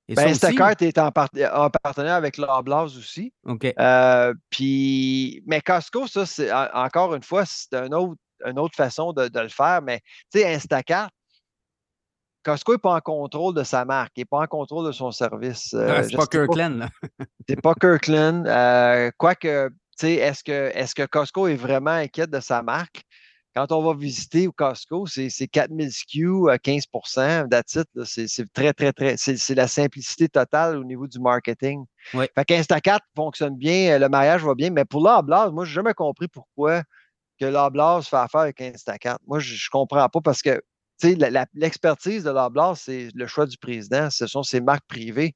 [0.09, 3.33] ben, Instacart est en, partenariat avec Loblaws aussi.
[3.45, 3.75] OK.
[3.77, 9.13] Euh, puis, mais Costco, ça, c'est encore une fois, c'est un autre, une autre façon
[9.13, 9.83] de, de le faire.
[9.83, 9.99] Mais
[10.33, 11.11] tu sais, Instacart,
[12.45, 15.11] Costco n'est pas en contrôle de sa marque, il n'est pas en contrôle de son
[15.11, 15.75] service.
[15.75, 16.89] Euh, c'est pas Kirkland.
[17.49, 18.47] C'est pas Kirkland.
[18.47, 19.71] Euh, quoique,
[20.03, 23.03] est-ce que, est que Costco est vraiment inquiète de sa marque?
[23.55, 28.95] Quand on va visiter au Costco, c'est 4000 SKU à 15% that's C'est très, très,
[28.95, 29.17] très.
[29.19, 31.85] C'est la simplicité totale au niveau du marketing.
[32.15, 32.25] Oui.
[32.35, 35.93] Fait qu'Instacat fonctionne bien, le mariage va bien, mais pour l'Oblast, moi, je n'ai jamais
[35.93, 36.83] compris pourquoi
[37.39, 39.19] que l'Oblast fait affaire avec Instacat.
[39.27, 40.63] Moi, je ne comprends pas parce que
[41.55, 45.35] l'expertise de Loblaws, c'est le choix du président, ce sont ses marques privées.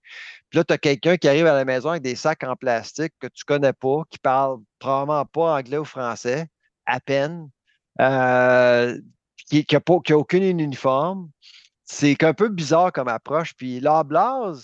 [0.50, 3.12] Puis là, tu as quelqu'un qui arrive à la maison avec des sacs en plastique
[3.20, 6.46] que tu ne connais pas, qui parle probablement pas anglais ou français,
[6.86, 7.50] à peine,
[8.00, 8.98] euh,
[9.48, 9.80] qui n'a
[10.16, 11.30] aucun uniforme.
[11.84, 13.54] C'est un peu bizarre comme approche.
[13.54, 14.54] Puis Loblaws,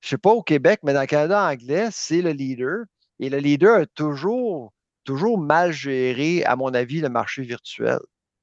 [0.00, 2.84] je ne sais pas au Québec, mais dans le Canada anglais, c'est le leader.
[3.20, 4.72] Et le leader a toujours,
[5.04, 8.00] toujours mal géré, à mon avis, le marché virtuel.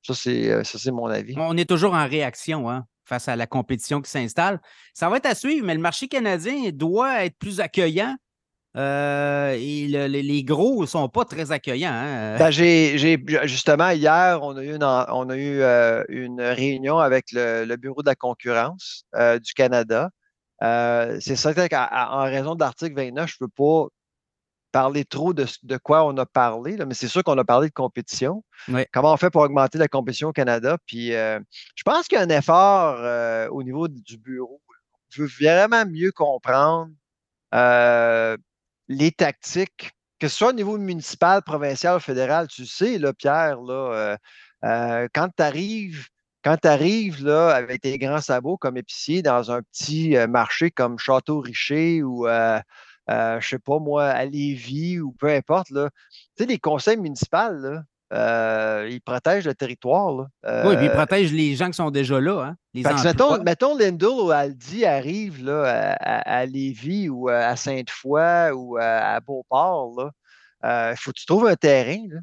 [0.10, 1.36] Euh, ça, c'est mon avis.
[1.38, 4.60] On est toujours en réaction hein, face à la compétition qui s'installe.
[4.93, 8.16] Ça va être à suivre, mais le marché canadien doit être plus accueillant.
[8.78, 11.91] Euh, et les gros ne sont pas très accueillants.
[11.91, 12.38] Hein.
[12.38, 17.76] Ben, justement, hier, on a eu une, on a eu, euh, une réunion avec le,
[17.76, 20.10] Bureau de la concurrence du Canada.
[20.62, 23.88] c'est certain qu'en raison de l'article 29, je ne peux pas
[24.72, 27.74] parler trop de, de quoi on a parlé, mais c'est sûr qu'on a parlé de
[27.74, 28.43] compétition.
[28.91, 30.78] Comment on fait pour augmenter la compétition au Canada?
[30.86, 31.39] Puis euh,
[31.76, 34.61] je pense qu'il y a un effort euh, au niveau du bureau.
[34.69, 36.91] On veut vraiment mieux comprendre
[37.53, 38.38] euh,
[38.88, 42.47] les tactiques, que ce soit au niveau municipal, provincial ou fédéral.
[42.47, 44.17] Tu sais, là, Pierre, là,
[45.13, 46.08] quand tu arrives
[46.43, 50.97] quand tu arrives là, avec tes grands sabots comme épicier dans un petit marché comme
[50.97, 52.59] Château-Richer ou euh,
[53.07, 55.89] je sais pas moi, à Lévis ou peu importe, là.
[56.37, 57.83] Tu sais, les conseils municipaux, là,
[58.13, 60.11] euh, ils protègent le territoire.
[60.11, 60.65] Là.
[60.65, 62.41] oui, puis ils euh, protègent les gens qui sont déjà là.
[62.41, 68.51] Hein, les mettons, mettons Lindell ou Aldi arrive là, à, à, Lévis ou à Sainte-Foy
[68.51, 70.11] ou à, Beauport.
[70.63, 72.03] Il faut que tu trouves un terrain.
[72.09, 72.19] Là.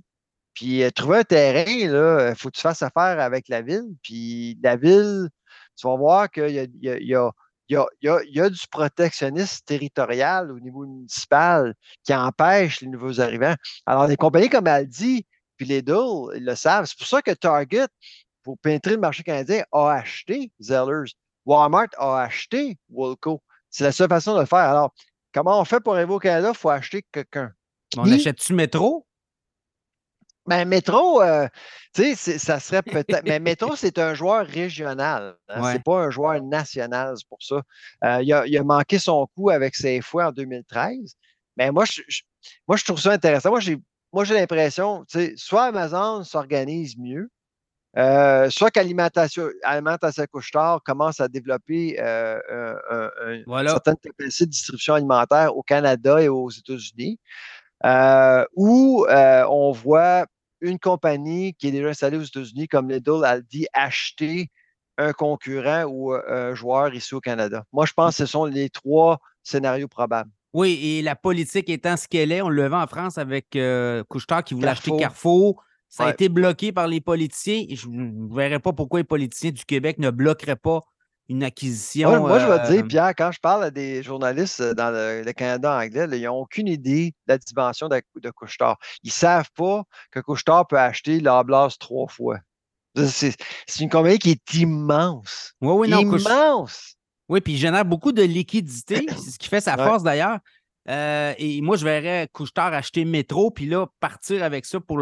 [0.52, 3.94] Puis trouver un terrain, il faut que tu fasses affaire avec la ville.
[4.02, 5.28] Puis la ville,
[5.76, 7.30] tu vas voir qu'il y a,
[7.68, 11.74] il y a, du protectionnisme territorial au niveau municipal
[12.04, 13.54] qui empêche les nouveaux arrivants.
[13.86, 15.26] Alors, des compagnies comme Aldi
[15.58, 16.86] puis Lidl, ils le savent.
[16.86, 17.88] C'est pour ça que Target,
[18.42, 21.10] pour pénétrer le marché canadien, a acheté Zellers.
[21.44, 23.42] Walmart a acheté Woolco.
[23.68, 24.58] C'est la seule façon de le faire.
[24.58, 24.94] Alors,
[25.34, 26.50] comment on fait pour arriver au Canada?
[26.54, 27.52] Il faut acheter quelqu'un.
[27.96, 29.07] On achète-tu Métro?
[30.48, 31.46] Ben, Métro, euh,
[31.94, 33.24] tu sais, ça serait peut-être.
[33.24, 35.36] Mais Métro, c'est un joueur régional.
[35.48, 37.62] Hein, c'est pas un joueur national, c'est pour ça.
[38.04, 41.16] Euh, il, a, manqué son coup avec ses fouets en 2013.
[41.56, 42.00] Mais moi, je,
[42.66, 43.50] moi, je trouve ça intéressant.
[43.50, 43.76] Moi, j'ai,
[44.12, 47.30] moi, j'ai l'impression, tu sais, soit Amazon s'organise mieux,
[47.96, 52.38] euh, soit qu'Alimentation Alimentation Couche-Tard commence à développer euh,
[53.46, 57.18] une certaine capacité de distribution alimentaire au Canada et aux États-Unis,
[57.84, 60.26] euh, où on voit
[60.60, 64.50] une compagnie qui est déjà installée aux États-Unis, comme Lidl, Aldi, acheter
[64.96, 67.64] un concurrent ou un joueur ici au Canada.
[67.72, 70.30] Moi, je pense que ce sont les trois scénarios probables.
[70.52, 74.02] Oui, et la politique étant ce qu'elle est, on le voit en France avec euh,
[74.08, 75.62] Couchetard qui voulait acheter Carrefour.
[75.88, 77.64] Ça a été bloqué par les politiciens.
[77.70, 80.80] Je ne verrais pas pourquoi les politiciens du Québec ne bloqueraient pas
[81.28, 82.20] une acquisition.
[82.20, 84.90] moi, je vais te dire, euh, Pierre, quand je parle à des journalistes euh, dans
[84.90, 88.78] le, Canada anglais, ils n'ont aucune idée de la dimension de, de Couchetard.
[89.02, 92.38] Ils ne savent pas que Couchetard peut acheter l'Ablase trois fois.
[92.96, 93.36] C'est
[93.78, 95.52] une compagnie qui est immense.
[95.60, 96.96] Oui, oui, non, immense.
[97.28, 99.06] Oui, puis il génère beaucoup de liquidité.
[99.08, 100.38] C'est ce qui fait sa force d'ailleurs.
[100.88, 104.98] Euh, et moi, je verrais Couchetard acheter Métro, puis là, partir avec ça pour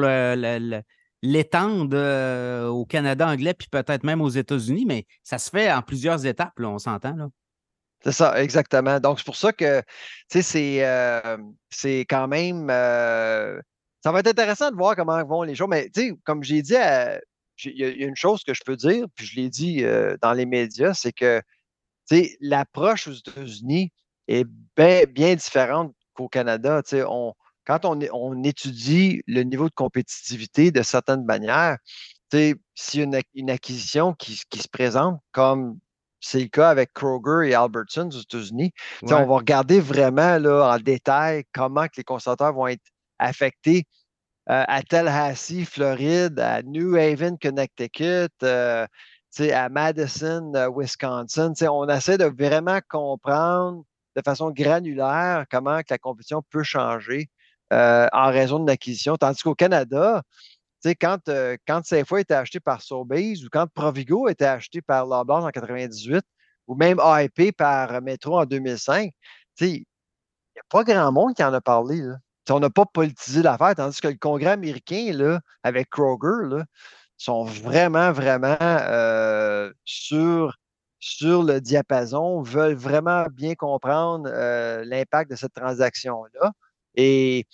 [1.27, 5.83] l'étendre euh, au Canada anglais, puis peut-être même aux États-Unis, mais ça se fait en
[5.83, 7.17] plusieurs étapes, on s'entend.
[7.17, 7.29] là.
[8.05, 9.01] C'est ça, exactement.
[9.01, 9.81] Donc, c'est pour ça que,
[10.31, 11.37] tu sais, c'est euh,
[12.09, 12.69] quand même.
[12.69, 15.69] ça va être intéressant de voir comment vont les choses.
[15.69, 16.75] Mais, tu sais, comme j'ai dit,
[17.65, 19.83] il y, a une chose que je peux dire, puis je l'ai dit
[20.23, 21.41] dans les médias, c'est que,
[22.09, 23.91] tu sais, l'approche aux États-Unis,
[24.29, 24.47] est
[24.77, 26.83] bien, différente qu'au Canada.
[27.09, 27.35] On,
[27.67, 31.79] quand on, on, étudie le niveau de compétitivité de certaines manières,
[32.31, 35.79] s'il y a une, une acquisition qui, qui, se présente, comme
[36.21, 38.73] c'est le cas avec Kroger et Albertsons aux États-Unis,
[39.03, 42.83] on va regarder vraiment là, en détail comment que les consommateurs vont être
[43.19, 43.87] affectés
[44.49, 48.87] euh, à Tallahassee, Floride, à New Haven, Connecticut, euh,
[49.53, 51.53] à Madison, euh, Wisconsin.
[51.69, 53.85] On essaie de vraiment comprendre
[54.15, 57.29] de façon granulaire comment que la compétition peut changer
[57.73, 59.17] euh, en raison de l'acquisition.
[59.17, 60.23] Tandis qu'au Canada,
[61.01, 65.45] quand, euh, quand CFA était acheté par Sobeys ou quand Provigo était acheté par Loblaws
[65.45, 66.25] en 98
[66.69, 69.11] ou même AIP par Metro en 2005,
[69.61, 69.85] il n'y
[70.59, 72.03] a pas grand monde qui en a parlé.
[72.51, 76.65] On n'a pas politisé l'affaire, tandis que le Congrès américain, là, avec Kroger, là,
[77.17, 80.57] sont vraiment, vraiment euh, sur
[80.99, 86.53] sur le diapason veulent vraiment bien comprendre euh, l'impact de cette transaction-là.
[86.97, 87.47] Et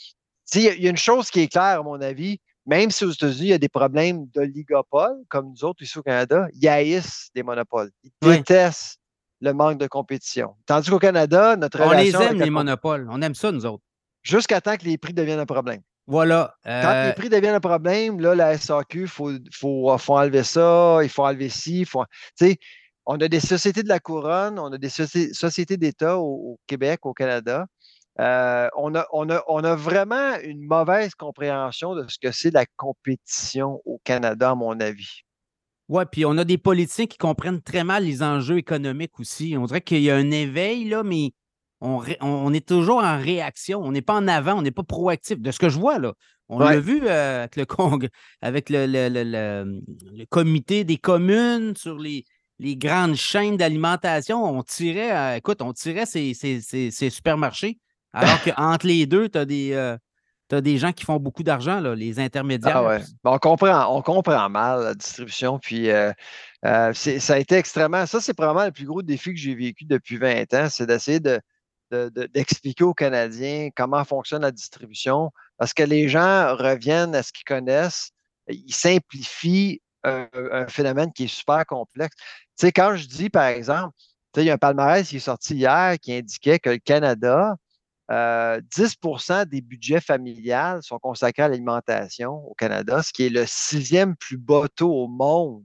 [0.55, 3.47] il y a une chose qui est claire, à mon avis, même si aux États-Unis,
[3.47, 7.43] il y a des problèmes d'oligopole, comme nous autres ici au Canada, ils haïssent des
[7.43, 7.91] monopoles.
[8.05, 9.01] Ils détestent
[9.41, 10.55] le manque de compétition.
[10.67, 13.09] Tandis qu'au Canada, notre On les aime, les monopoles.
[13.11, 13.83] On aime ça, nous autres.
[14.23, 15.83] Jusqu'à temps que les prix deviennent un problème.
[16.07, 16.55] Voilà.
[16.65, 20.45] Quand les euh, prix deviennent un problème, là, la SAQ, il faut, faut, faut, enlever
[20.45, 22.05] ça, il faut enlever ci, faut.
[22.39, 22.59] Tu sais,
[23.07, 27.13] on a des sociétés de la couronne, on a des sociétés d'État au, Québec, au
[27.13, 27.67] Canada.
[28.21, 33.81] Euh, on, a, on, a, vraiment une mauvaise compréhension de ce que c'est la compétition
[33.87, 35.23] au Canada, à mon avis.
[35.89, 39.57] Oui, puis on a des politiciens qui comprennent très mal les enjeux économiques aussi.
[39.59, 41.33] On dirait qu'il y a un éveil, là, mais
[41.81, 43.81] on, est toujours en réaction.
[43.81, 45.41] On n'est pas en avant, on n'est pas proactif.
[45.41, 46.13] De ce que je vois, là,
[46.49, 52.25] on l'a vu euh, avec, le, avec le, comité des communes sur les,
[52.63, 56.33] les grandes chaînes d'alimentation, on tirait, euh, écoute, on tirait ces,
[57.11, 57.79] supermarchés.
[58.13, 59.73] Alors qu'entre les deux, tu as des.
[59.73, 59.97] Euh,
[60.61, 62.77] des gens qui font beaucoup d'argent, les intermédiaires.
[62.77, 65.59] Ah on, comprend, on comprend mal la distribution.
[65.59, 66.13] Puis euh,
[66.63, 68.05] ça a été extrêmement.
[68.05, 71.21] Ça, c'est probablement le plus gros défi que j'ai vécu depuis 20 ans, c'est d'essayer
[71.91, 75.31] d'expliquer aux Canadiens comment fonctionne la distribution.
[75.57, 78.11] Parce que les gens reviennent à ce qu'ils connaissent,
[78.49, 82.17] ils simplifient un, phénomène qui est super complexe.
[82.59, 83.95] Tu sais, quand je dis, par exemple,
[84.37, 87.57] il y a un palmarès qui est sorti hier qui indiquait que le Canada,
[88.11, 93.45] 10% euh, des budgets familiales sont consacrés à l'alimentation au Canada, ce qui est le
[93.47, 95.65] sixième plus bas taux au monde.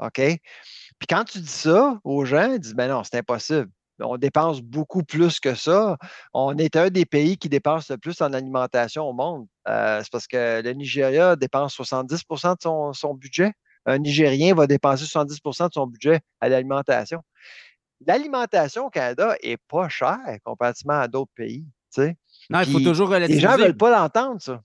[0.00, 0.20] OK?
[0.20, 3.70] Puis quand tu dis ça aux gens, ils disent Ben non, c'est impossible.
[4.00, 5.96] On dépense beaucoup plus que ça.
[6.34, 9.46] On est un des pays qui dépense le plus en alimentation au monde.
[9.68, 13.52] Euh, c'est parce que le Nigeria dépense 70% de son budget
[13.86, 17.22] un Nigérien va dépenser 70% de son budget à l'alimentation.
[18.04, 21.64] L'alimentation au Canada est pas chère comparativement à d'autres pays.
[22.50, 23.40] Non, il faut toujours relativiser.
[23.40, 24.60] Les gens ne veulent pas l'entendre, ça.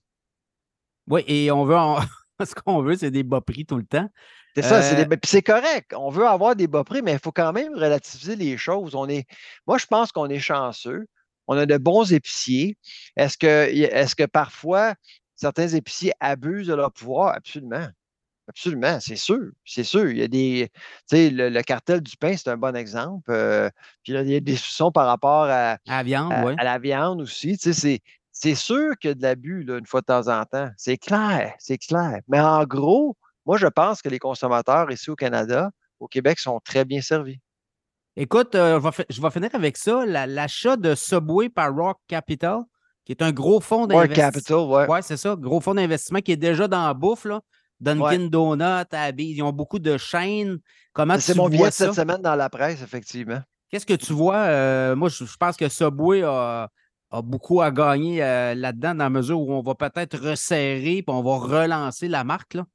[1.08, 1.76] Oui, et on veut
[2.44, 4.08] ce qu'on veut, c'est des bas prix tout le temps.
[4.54, 5.94] C'est ça, c'est euh c'est correct.
[5.96, 8.94] On veut avoir des bas prix, mais il faut quand même relativiser les choses.
[8.94, 9.26] On est...
[9.66, 11.06] Moi, je pense qu'on est chanceux.
[11.46, 12.76] On a de bons épiciers.
[13.16, 14.94] Est-ce que, est que parfois
[15.34, 17.34] certains épiciers abusent de leur pouvoir?
[17.34, 17.88] Absolument.
[18.48, 20.10] Absolument, c'est sûr, c'est sûr.
[20.10, 20.68] Il y a des,
[21.08, 23.30] tu sais, le, cartel du pain, c'est un bon exemple.
[23.30, 23.70] Euh,
[24.02, 27.20] puis il y a des soupçons par rapport à, la viande, à, à la viande
[27.20, 27.56] aussi.
[27.56, 28.00] Tu sais,
[28.32, 30.70] c'est sûr qu'il y a de l'abus, une fois de temps en temps.
[30.76, 32.20] C'est clair, c'est clair.
[32.28, 33.16] Mais en gros,
[33.46, 35.70] moi, je pense que les consommateurs ici au Canada,
[36.00, 37.38] au Québec, sont très bien servis.
[38.16, 40.04] Écoute, euh, je, vais, finir avec ça.
[40.06, 42.60] L'achat de Subway par Rock Capital,
[43.04, 44.24] qui est un gros fonds d'investissement.
[44.24, 44.84] Rock Capital, oui.
[44.88, 45.36] Oui, c'est ça.
[45.38, 47.24] Gros fonds d'investissement qui est déjà dans la bouffe.
[47.24, 47.40] Là.
[47.82, 50.58] Dunkin' Donuts, ils ont beaucoup de chaînes.
[50.92, 53.40] Comment C'est mon billet cette semaine dans la presse, effectivement.
[53.70, 54.36] Qu'est-ce que tu vois?
[54.36, 56.68] Euh, moi, je, pense que Subway a,
[57.24, 61.22] beaucoup à gagner euh, là-dedans, dans la mesure où on va peut-être resserrer et on
[61.22, 62.54] va relancer la marque.
[62.54, 62.66] Là.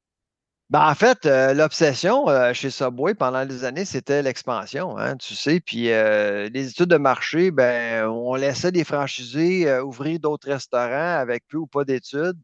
[0.69, 5.61] Ben, en fait, euh, l'obsession chez Subway pendant des années, c'était l'expansion, hein, tu sais.
[5.61, 11.57] Puis les études de marché, ben, on laissait des franchisés ouvrir d'autres restaurants avec peu
[11.57, 12.38] ou pas d'études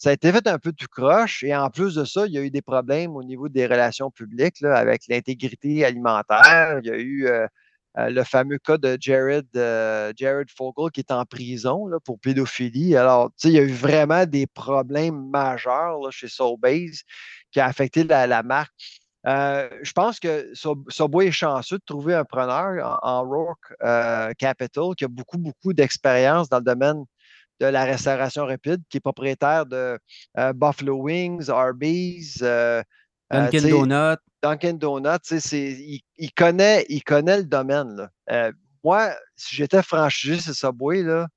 [0.00, 1.44] ça a été fait un peu tout croche.
[1.44, 4.10] Et en plus de ça, il y a eu des problèmes au niveau des relations
[4.10, 6.80] publiques avec l'intégrité alimentaire.
[6.82, 7.46] Il y a eu euh,
[7.98, 12.96] euh, le fameux cas de Jared, euh, Jared Fogle qui est en prison pour pédophilie.
[12.96, 17.02] Alors, il y a eu vraiment des problèmes majeurs chez Soulbase
[17.52, 18.72] qui a affecté la, marque.
[19.26, 20.50] je pense que
[20.88, 23.74] Subway est chanceux de trouver un preneur en, en Rourke
[24.38, 27.04] Capital qui a beaucoup, beaucoup d'expérience dans le domaine
[27.60, 29.98] de la restauration rapide, qui est propriétaire de
[30.38, 32.82] euh, Buffalo Wings, Arby's, euh,
[33.32, 34.22] euh, Dunkin' Donuts.
[34.42, 38.08] Dunkin' Donuts, il, il, connaît, il connaît le domaine.
[38.82, 41.28] moi, si j'étais franchisé ce Subway, là,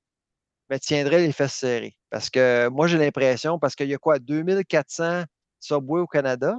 [0.70, 1.94] me tiendrais les fesses serrées.
[2.08, 5.24] Parce que moi, j'ai l'impression, parce qu'il y a quoi, 2400
[5.60, 6.56] Subway au Canada.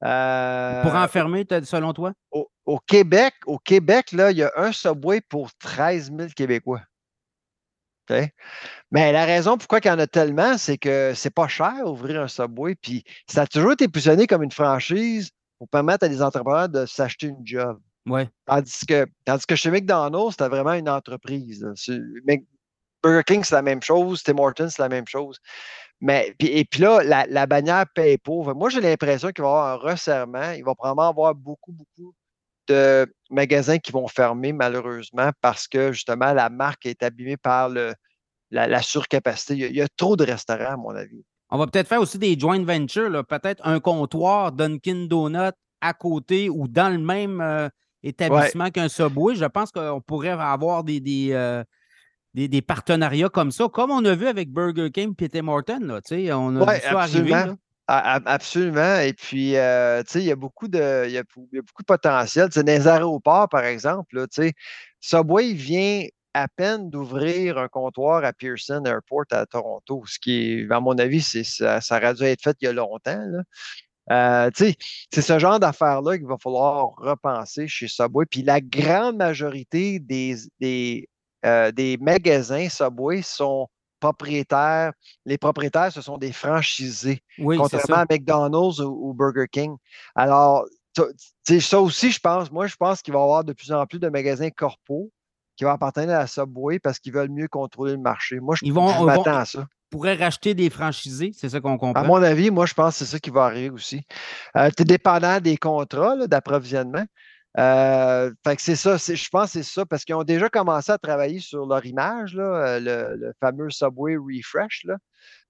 [0.00, 2.14] pour enfermer, selon toi?
[2.30, 6.80] Au, au, Québec, au Québec, là, il y a un Subway pour 13 000 Québécois.
[8.90, 12.20] Mais la raison pourquoi il y en a tellement, c'est que c'est pas cher ouvrir
[12.20, 12.74] un Subway.
[12.74, 16.86] Puis ça a toujours été positionné comme une franchise pour permettre à des entrepreneurs de
[16.86, 17.80] s'acheter une job.
[18.06, 18.28] Ouais.
[18.46, 21.64] Tandis, que, tandis que chez McDonald's, c'était vraiment une entreprise.
[23.02, 24.22] Burger King, c'est la même chose.
[24.22, 25.38] Tim Hortons, c'est la même chose.
[26.00, 28.52] Mais, puis, et puis là, la, bannière paye pauvre.
[28.54, 30.50] Moi, j'ai l'impression qu'il va y avoir un resserrement.
[30.52, 32.14] Il va probablement avoir beaucoup, beaucoup
[32.68, 37.94] de magasins qui vont fermer malheureusement parce que justement la marque est abîmée par le,
[38.50, 39.54] la, surcapacité.
[39.54, 41.24] Il y, a, trop de restaurants, à mon avis.
[41.50, 46.48] On va peut-être faire aussi des joint ventures, peut-être un comptoir Dunkin' Donut à côté
[46.48, 47.68] ou dans le même euh,
[48.02, 49.34] établissement qu'un Subway.
[49.34, 51.62] Je pense qu'on pourrait avoir des, des, euh,
[52.32, 55.80] des, partenariats comme ça, comme on a vu avec Burger King et Tim Hortons.
[55.80, 56.00] Là,
[56.38, 57.44] on a vu ça arriver.
[57.86, 59.00] Absolument.
[59.00, 62.48] Et puis, tu sais, il y a beaucoup de, y a, beaucoup de potentiel.
[62.48, 64.26] Tu sais, dans les aéroports, par exemple,
[65.00, 70.80] Subway vient à peine d'ouvrir un comptoir à Pearson Airport à Toronto, ce qui à
[70.80, 73.22] mon avis, c'est, ça, aurait dû être fait il y a longtemps.
[74.54, 74.76] C'est
[75.20, 78.24] ce genre d'affaires-là qu'il va falloir repenser chez Subway.
[78.26, 81.08] Puis la grande majorité des, des,
[81.74, 83.68] des magasins Subway sont
[84.04, 84.92] propriétaires,
[85.24, 89.76] les propriétaires, ce sont des franchisés, contrairement à McDonald's ou, Burger King.
[90.14, 90.66] Alors,
[91.48, 93.98] ça aussi, je pense, moi, je pense qu'il va y avoir de plus en plus
[93.98, 95.10] de magasins corpaux
[95.56, 98.40] qui vont appartenir à la Subway parce qu'ils veulent mieux contrôler le marché.
[98.40, 99.66] Moi, je, m'attends à ça.
[99.90, 102.02] pourrait racheter des franchisés, c'est ça qu'on comprend.
[102.02, 104.02] À mon avis, moi, je pense que c'est ça qui va arriver aussi.
[104.56, 107.04] Euh, tu es dépendant des contrats d'approvisionnement.
[107.56, 110.90] Euh, fait que c'est ça, je pense que c'est ça, parce qu'ils ont déjà commencé
[110.90, 114.86] à travailler sur leur image, euh, le, fameux Subway Refresh.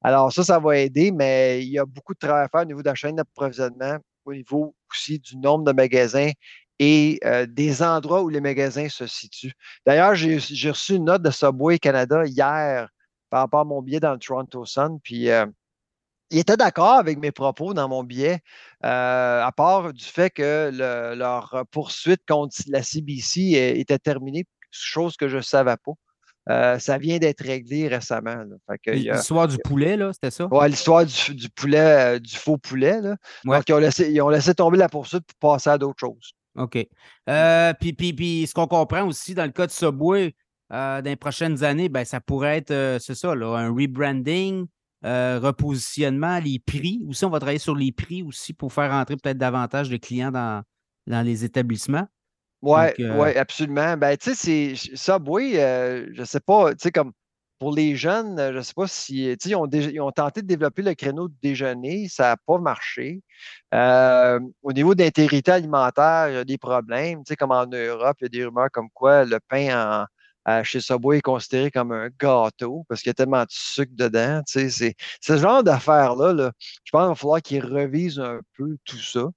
[0.03, 2.67] Alors, ça, ça va aider, mais il y a beaucoup de travail à faire au
[2.67, 6.31] niveau de la chaîne d'approvisionnement, au niveau aussi du nombre de magasins
[6.79, 9.55] et euh, des endroits où les magasins se situent.
[9.87, 10.37] D'ailleurs, j'ai
[10.71, 12.89] reçu une note de Subway Canada hier
[13.31, 15.31] par rapport à mon billet dans le Toronto Sun, puis
[16.35, 18.41] il était d'accord avec mes propos dans mon billet,
[18.85, 20.71] euh, à part du fait que
[21.17, 25.93] leur poursuite contre la CBC était terminée, chose que je ne savais pas.
[26.51, 28.37] Euh, ça vient d'être réglé récemment.
[28.85, 30.49] L'histoire du poulet, là, c'était ça?
[30.51, 33.01] Oui, l'histoire du, poulet, euh, du faux poulet.
[33.01, 33.17] Là.
[33.45, 36.33] Donc, ils ont, laissé, ils ont, laissé, tomber la poursuite pour passer à d'autres choses.
[36.57, 36.87] OK.
[37.81, 40.35] puis, puis, puis, ce qu'on comprend aussi dans le cas de Subway,
[40.69, 44.67] dans les prochaines années, ben, ça pourrait être, c'est ça, là, un rebranding,
[45.05, 47.03] euh, repositionnement, les prix.
[47.09, 50.31] Aussi, on va travailler sur les prix aussi pour faire entrer peut-être davantage de clients
[50.31, 50.63] dans,
[51.07, 52.07] dans les établissements.
[52.63, 53.97] Oui, ouais, absolument.
[53.99, 55.53] Ben, tu sais, Subway,
[56.15, 57.13] je ne sais pas, tu sais, comme
[57.59, 60.41] pour les jeunes, je ne sais pas si, tu sais, ils ont, ils ont, tenté
[60.41, 63.21] de développer le créneau de déjeuner, ça n'a pas marché.
[63.73, 68.25] au niveau d'intégrité alimentaire, il y a des problèmes, tu sais, comme en Europe, il
[68.25, 70.07] y a des rumeurs comme quoi le pain
[70.63, 74.43] chez Subway est considéré comme un gâteau parce qu'il y a tellement de sucre dedans.
[74.47, 76.33] C'est ce genre d'affaires-là.
[76.33, 76.53] Là,
[76.85, 79.29] je pense qu'il va falloir qu'ils revisent un peu tout ça.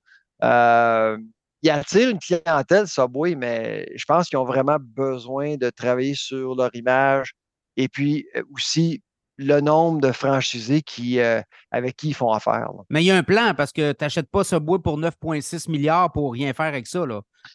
[0.43, 1.17] Euh,
[1.63, 6.55] ils attirent une clientèle Subway, mais je pense qu'ils ont vraiment besoin de travailler sur
[6.55, 7.33] leur image
[7.77, 9.01] et puis euh, aussi
[9.37, 11.41] le nombre de franchisés qui, euh,
[11.71, 12.69] avec qui ils font affaire.
[12.89, 16.11] Mais il y a un plan parce que tu n'achètes pas Subway pour 9,6 milliards
[16.11, 17.03] pour rien faire avec ça.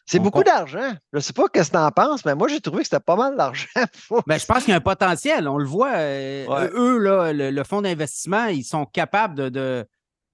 [0.05, 0.93] C'est beaucoup d'argent.
[1.11, 3.01] Je ne sais pas ce que tu en penses, mais moi, j'ai trouvé que c'était
[3.01, 3.67] pas mal d'argent.
[4.27, 5.47] ben, je pense qu'il y a un potentiel.
[5.47, 5.93] On le voit.
[5.93, 9.85] Euh, eux, là, le, fonds d'investissement, ils sont capables de,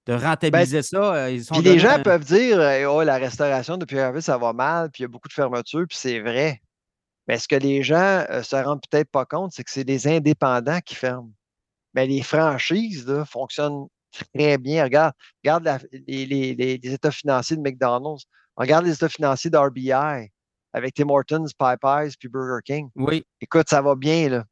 [0.06, 1.14] de, rentabiliser ben, ça.
[1.14, 2.58] Euh, ils puis les gens peuvent dire
[2.88, 5.86] oh, la restauration depuis un ça va mal, puis il y a beaucoup de fermetures,
[5.88, 6.60] puis c'est vrai.
[7.26, 10.08] Mais ce que les gens ne se rendent peut-être pas compte, c'est que c'est des
[10.08, 11.30] indépendants qui ferment
[11.94, 13.86] mais les franchises là, fonctionnent
[14.34, 14.84] très bien.
[14.84, 15.14] Regarde,
[15.44, 18.24] regarde les, états financiers de McDonald's.
[18.56, 19.92] Regarde les états financiers d'RBI
[20.72, 22.90] avec Tim Hortons, Popeyes puis Burger King.
[22.94, 23.24] Oui.
[23.40, 24.28] Écoute, ça va bien.
[24.28, 24.44] Là.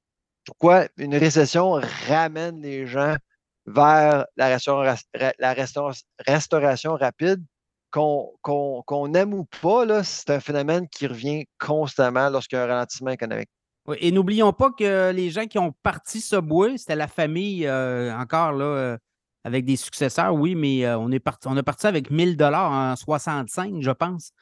[0.44, 3.16] Pourquoi une récession ramène les gens
[3.66, 4.56] vers la
[6.26, 7.44] restauration, rapide?
[7.90, 13.10] Qu'on aime ou pas, c'est un phénomène qui revient constamment lorsqu'il y a un ralentissement
[13.10, 13.48] économique
[13.96, 18.52] et n'oublions pas que les gens qui ont parti bois, c'était la famille euh, encore
[18.52, 18.98] là, euh,
[19.44, 22.70] avec des successeurs, oui, mais euh, on, est parti, on a parti avec 1000 dollars
[22.70, 24.32] en 65, je pense.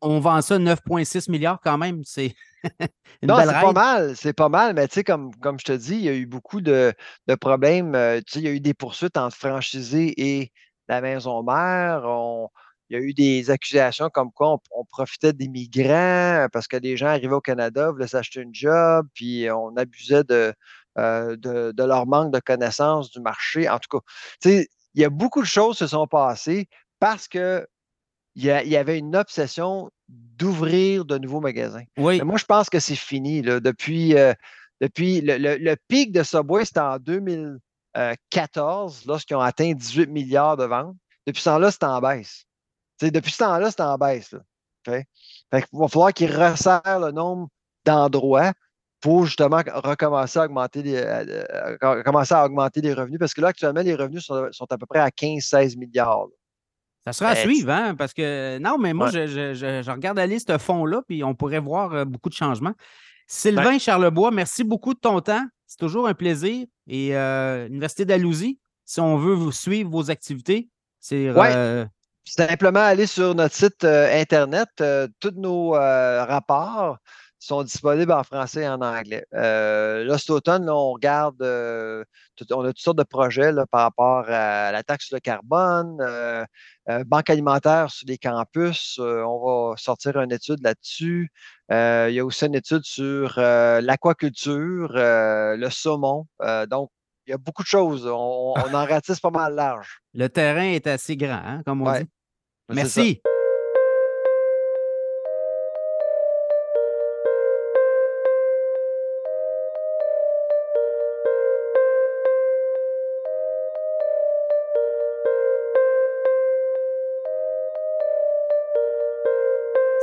[0.00, 2.02] On, vend ça 9,6 milliards quand même.
[2.04, 2.34] C'est
[3.22, 5.96] Non, c'est pas mal, c'est pas mal, mais tu sais, comme, comme je te dis,
[5.96, 6.94] il y a eu beaucoup de,
[7.40, 7.92] problèmes.
[8.26, 10.52] tu sais, il y a eu des poursuites entre franchisés et
[10.88, 12.04] la maison mère.
[12.04, 12.48] On,
[12.90, 16.96] il y a eu des accusations comme quoi on, profitait des migrants parce que les
[16.96, 20.52] gens arrivaient au Canada, voulaient s'acheter une job, puis on abusait de,
[20.98, 23.68] euh, de, leur manque de connaissance du marché.
[23.68, 26.68] En tout cas, il y a beaucoup de choses qui se sont passées
[27.00, 27.66] parce qu'il
[28.36, 31.84] y, y avait une obsession d'ouvrir de nouveaux magasins.
[31.96, 32.20] Oui.
[32.22, 33.42] moi, je pense que c'est fini.
[33.42, 33.60] Là.
[33.60, 34.34] Depuis, euh,
[34.80, 40.96] depuis le, pic de Subway, c'était en 2014, lorsqu'ils ont atteint 18 milliards de ventes.
[41.26, 42.44] Depuis ce temps-là, c'est en baisse
[43.00, 44.34] depuis ce temps-là, c'est en baisse.
[44.86, 45.04] il
[45.72, 47.48] va falloir qu'ils resserrent le nombre
[47.84, 48.52] d'endroits
[49.04, 51.44] pour justement recommencer à augmenter les, euh,
[51.82, 53.18] euh, à augmenter les revenus.
[53.18, 56.28] Parce que là, actuellement, les revenus sont, à peu près à 15-16 milliards.
[57.06, 57.94] Ça sera à ben, suivre, hein?
[57.96, 62.04] Parce que non, mais moi, je, regarde aller ce fonds-là, puis on pourrait voir euh,
[62.06, 62.72] beaucoup de changements.
[63.26, 65.44] Sylvain ben Charlebois, merci beaucoup de ton temps.
[65.66, 66.64] C'est toujours un plaisir.
[66.86, 71.30] Et Université d'Alousie, si on veut vous suivre vos activités, c'est
[72.24, 74.68] simplement aller sur notre site euh, Internet.
[74.80, 76.98] Euh, tous nos euh, rapports
[77.38, 79.26] sont disponibles en français et en anglais.
[79.32, 84.82] là, cet automne, on regarde, on a toutes sortes de projets par rapport à la
[84.82, 85.98] taxe sur le carbone,
[87.04, 88.98] banque alimentaire sur les campus.
[88.98, 91.30] on va sortir une étude là-dessus.
[91.70, 96.26] il y a aussi une étude sur l'aquaculture, le saumon.
[96.70, 96.90] donc,
[97.26, 98.06] il y a beaucoup de choses.
[98.10, 100.00] On, en ratisse pas mal large.
[100.14, 102.06] Le terrain est assez grand, hein, comme on dit.
[102.68, 103.20] Merci.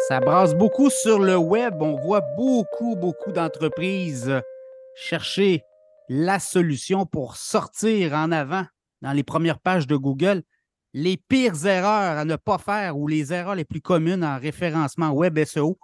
[0.07, 1.81] Ça brasse beaucoup sur le web.
[1.81, 4.41] On voit beaucoup, beaucoup d'entreprises
[4.93, 5.63] chercher
[6.09, 8.65] la solution pour sortir en avant
[9.01, 10.43] dans les premières pages de Google
[10.93, 15.11] les pires erreurs à ne pas faire ou les erreurs les plus communes en référencement
[15.11, 15.79] web SEO.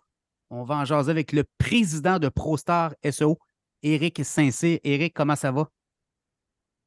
[0.50, 3.38] On va en jaser avec le président de ProStar SEO,
[3.84, 4.80] Éric Saint-Cyr.
[4.84, 5.70] Éric, comment ça va?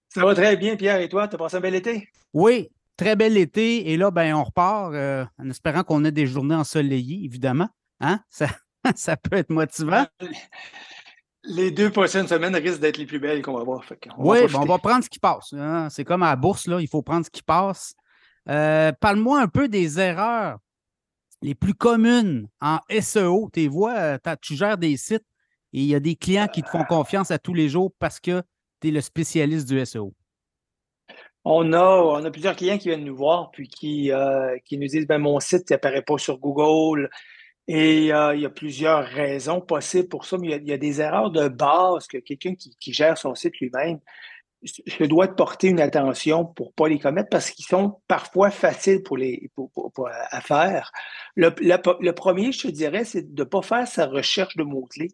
[0.09, 1.01] Ça va très bien, Pierre.
[1.01, 2.09] Et toi, tu as passé un bel été?
[2.33, 3.91] Oui, très bel été.
[3.91, 7.69] Et là, ben, on repart euh, en espérant qu'on ait des journées ensoleillées, évidemment.
[8.01, 8.21] Hein?
[8.29, 8.49] Ça,
[8.97, 10.07] ça peut être motivant.
[11.45, 13.83] Les deux prochaines semaines risquent d'être les plus belles qu'on va voir.
[14.19, 15.53] oui, on va prendre ce qui passe.
[15.55, 15.89] Hein.
[15.91, 17.95] C'est comme à la bourse, là, il faut prendre ce qui passe.
[18.49, 20.59] Euh, parle-moi un peu des erreurs
[21.43, 23.51] les plus communes en SEO.
[23.53, 25.25] Tu vois, euh, tu gères des sites
[25.73, 28.21] et il y a des clients qui te font confiance à tous les jours parce
[28.21, 28.43] que
[28.81, 30.13] tu es le spécialiste du SEO.
[31.45, 34.87] On a, on a plusieurs clients qui viennent nous voir puis qui, euh, qui nous
[34.87, 37.09] disent ben, mon site n'apparaît pas sur Google.
[37.69, 41.31] Et il y a plusieurs raisons possibles pour ça, mais il y a, des erreurs
[41.31, 44.01] de base que quelqu'un qui, gère son site lui-même
[44.63, 48.51] je dois te porter une attention pour ne pas les commettre parce qu'ils sont parfois
[48.51, 49.51] faciles pour les,
[50.05, 50.93] à faire.
[51.35, 55.13] Le, le, premier, je te dirais, c'est de ne pas faire sa recherche de mots-clés.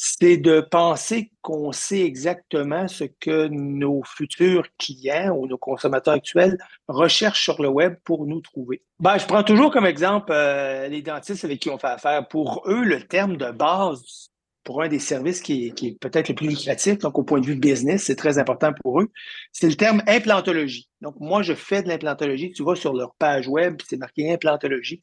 [0.00, 6.56] C'est de penser qu'on sait exactement ce que nos futurs clients ou nos consommateurs actuels
[6.86, 8.80] recherchent sur le web pour nous trouver.
[9.00, 12.28] Ben, je prends toujours comme exemple euh, les dentistes avec qui on fait affaire.
[12.28, 14.30] Pour eux, le terme de base
[14.68, 17.56] pour un des services qui est, peut-être le plus lucratif, donc au point de vue
[17.56, 19.10] business, c'est très important pour eux,
[19.50, 20.90] c'est le terme implantologie.
[21.00, 22.52] Donc, moi, je fais de l'implantologie.
[22.52, 25.02] Tu vas sur leur page web, c'est marqué implantologie.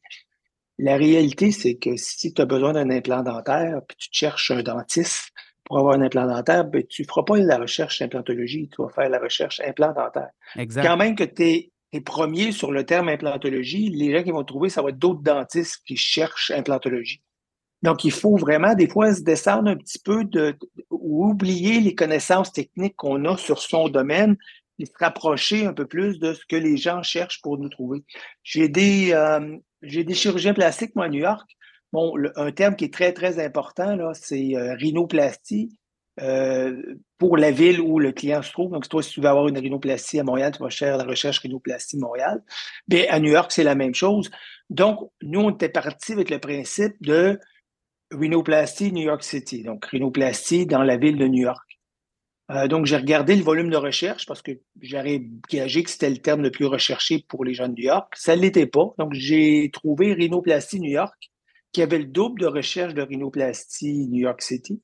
[0.77, 4.61] La réalité, c'est que si tu as besoin d'un implant dentaire, puis tu cherches un
[4.61, 5.31] dentiste
[5.63, 8.89] pour avoir un implant dentaire, ben, tu ne feras pas la recherche implantologie, tu vas
[8.89, 10.29] faire la recherche implant dentaire.
[10.55, 10.85] Exact.
[10.85, 14.43] Quand même que tu es, es, premier sur le terme implantologie, les gens qui vont
[14.43, 17.21] trouver, ça va être d'autres dentistes qui cherchent implantologie.
[17.81, 20.57] Donc, il faut vraiment, des fois, se descendre un petit peu de,
[20.89, 24.37] ou oublier les connaissances techniques qu'on a sur son domaine
[24.79, 28.03] et se rapprocher un peu plus de ce que les gens cherchent pour nous trouver.
[28.43, 31.49] J'ai des, euh, j'ai des chirurgiens plastiques, moi, à New York.
[31.93, 35.77] Bon, un terme qui est très, très important, là, c'est euh, rhinoplastie.
[36.21, 36.81] Euh,
[37.17, 38.71] pour la ville où le client se trouve.
[38.71, 41.39] Donc, toi, si tu veux avoir une rhinoplastie à Montréal, tu vas chercher la recherche
[41.39, 42.41] rhinoplastie Montréal.
[42.87, 44.31] Bien, à New York, c'est la même chose.
[44.69, 47.37] Donc, nous, on était parti avec le principe de
[48.11, 51.74] rhinoplastie New York City, donc rhinoplastie dans la ville de New York.
[52.51, 54.51] Euh, donc, j'ai regardé le volume de recherche parce que
[54.81, 58.13] j'aurais gagé que c'était le terme le plus recherché pour les gens de New York.
[58.15, 58.93] Ça ne l'était pas.
[58.99, 61.31] Donc, j'ai trouvé rhinoplastie New York
[61.71, 64.81] qui avait le double de recherche de rhinoplastie New York City.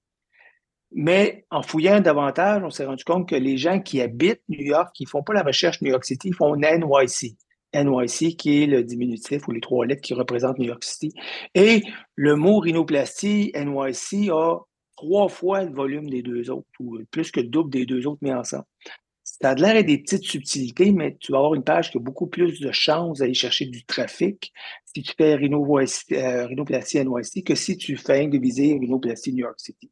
[0.92, 4.90] Mais en fouillant davantage, on s'est rendu compte que les gens qui habitent New York,
[4.94, 7.38] qui ne font pas la recherche New York City, font NYC.
[7.74, 11.14] NYC, qui est le diminutif ou les trois lettres qui représentent New York City.
[11.56, 11.84] Et
[12.16, 14.60] le mot rhinoplastie, NYC, a
[15.02, 18.20] trois fois le volume des deux autres, ou plus que le double des deux autres
[18.22, 18.66] mis ensemble.
[19.24, 22.28] Ça a l'air des petites subtilités, mais tu vas avoir une page qui a beaucoup
[22.28, 24.54] plus de chances d'aller chercher du trafic
[24.86, 29.60] si tu fais euh, rhinoplastie NYC que si tu fais de viser rhinoplastie New York
[29.60, 29.90] City.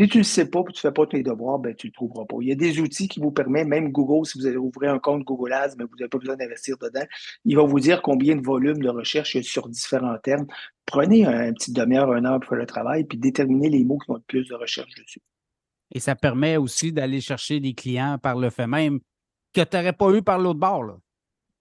[0.00, 1.90] Si tu ne sais pas et tu ne fais pas tes devoirs, ben, tu ne
[1.90, 2.36] le trouveras pas.
[2.40, 5.00] Il y a des outils qui vous permettent, même Google, si vous allez ouvrir un
[5.00, 7.04] compte Google Ads, mais vous n'avez pas besoin d'investir dedans,
[7.44, 10.46] il va vous dire combien de volume de recherche il y a sur différents termes.
[10.86, 14.14] Prenez un, petit demi-heure, un heure pour le travail, puis déterminez les mots qui ont
[14.14, 15.20] le plus de recherche dessus.
[15.92, 19.00] Et ça permet aussi d'aller chercher des clients par le fait même
[19.52, 20.84] que tu n'aurais pas eu par l'autre bord.
[20.84, 20.96] Là.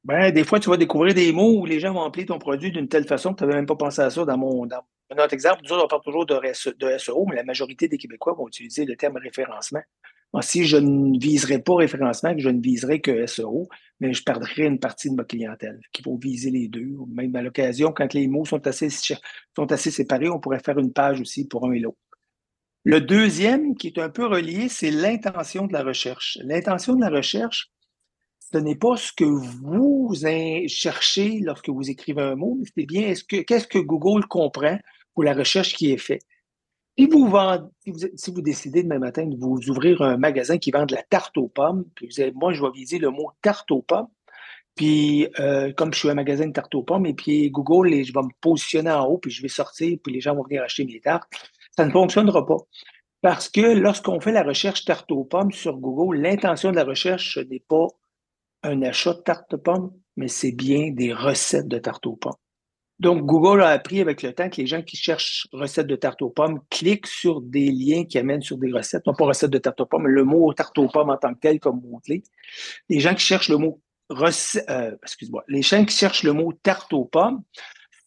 [0.03, 2.71] Ben, des fois, tu vas découvrir des mots où les gens vont appeler ton produit
[2.71, 5.23] d'une telle façon que tu n'avais même pas pensé à ça dans mon, dans, un
[5.23, 6.37] autre exemple, nous on parle toujours de,
[6.97, 9.81] SEO, mais la majorité des Québécois vont utiliser le terme référencement.
[10.41, 13.69] si je ne viserais pas référencement, que je ne viserais que SEO,
[14.01, 16.91] mais je perdrais une partie de ma clientèle qui vont viser les deux.
[17.07, 20.91] Même à l'occasion, quand les mots sont assez, sont assez séparés, on pourrait faire une
[20.91, 21.97] page aussi pour un et l'autre.
[22.83, 26.37] Le deuxième, qui est un peu relié, c'est l'intention de la recherche.
[26.43, 27.69] L'intention de la recherche,
[28.51, 30.13] ce n'est pas ce que vous
[30.67, 34.77] cherchez lorsque vous écrivez un mot, mais c'est bien est-ce que qu'est-ce que Google comprend
[35.17, 36.21] pour la recherche qui est faite.
[36.95, 37.35] Si vous,
[38.15, 41.35] si, vous, décidez demain matin de vous ouvrir un magasin qui vend de la tarte
[41.37, 44.09] aux pommes, puis vous avez, moi, je vais viser le mot tarte aux pommes,
[44.75, 48.13] puis euh, comme je suis un magasin de tarte aux pommes, et puis Google, je
[48.13, 50.85] vais me positionner en haut, puis je vais sortir, puis les gens vont venir acheter
[50.85, 51.31] mes tartes,
[51.75, 52.57] ça ne fonctionnera pas.
[53.21, 57.39] Parce que lorsqu'on fait la recherche tarte aux pommes sur Google, l'intention de la recherche,
[57.49, 57.87] n'est pas
[58.63, 62.33] un achat de tarte aux pommes, mais c'est bien des recettes de tarte aux pommes.
[62.99, 66.23] Donc, Google a appris avec le temps que les gens qui cherchent recettes de tarte
[66.23, 69.05] aux pommes cliquent sur des liens qui amènent sur des recettes.
[69.05, 71.33] Non pas recettes de tarte aux pommes, mais le mot tarte aux pommes en tant
[71.35, 72.23] que tel comme mot-clé.
[72.89, 74.91] Les gens qui cherchent le mot euh,
[75.49, 77.43] les gens qui cherchent le mot tarte aux pommes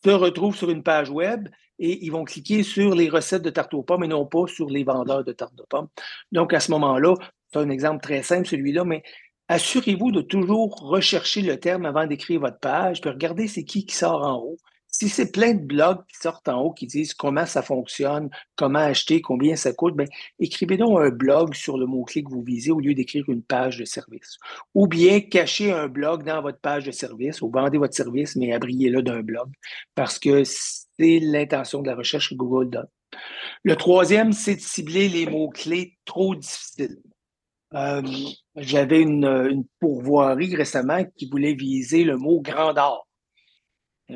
[0.02, 1.46] se retrouvent sur une page web
[1.78, 4.68] et ils vont cliquer sur les recettes de tarte aux pommes et non pas sur
[4.70, 5.88] les vendeurs de tarte aux pommes.
[6.32, 7.14] Donc, à ce moment-là,
[7.52, 9.02] c'est un exemple très simple, celui-là, mais
[9.50, 13.96] assurez-vous de toujours rechercher le terme avant d'écrire votre page, puis regardez c'est qui qui
[13.96, 14.56] sort en haut.
[14.86, 18.78] Si c'est plein de blogs qui sortent en haut qui disent comment ça fonctionne, comment
[18.78, 20.06] acheter, combien ça coûte, ben,
[20.38, 23.78] écrivez donc un blog sur le mot-clé que vous visez au lieu d'écrire une page
[23.78, 24.38] de service.
[24.74, 28.52] Ou bien cachez un blog dans votre page de service ou vendez votre service, mais
[28.52, 29.50] abriez-le d'un blog
[29.96, 32.88] parce que c'est l'intention de la recherche que Google donne.
[33.64, 36.98] Le troisième, c'est de cibler les mots-clés trop difficiles.
[37.74, 38.02] Euh,
[38.60, 43.06] j'avais une, pourvoirie récemment qui voulait viser le mot grandeur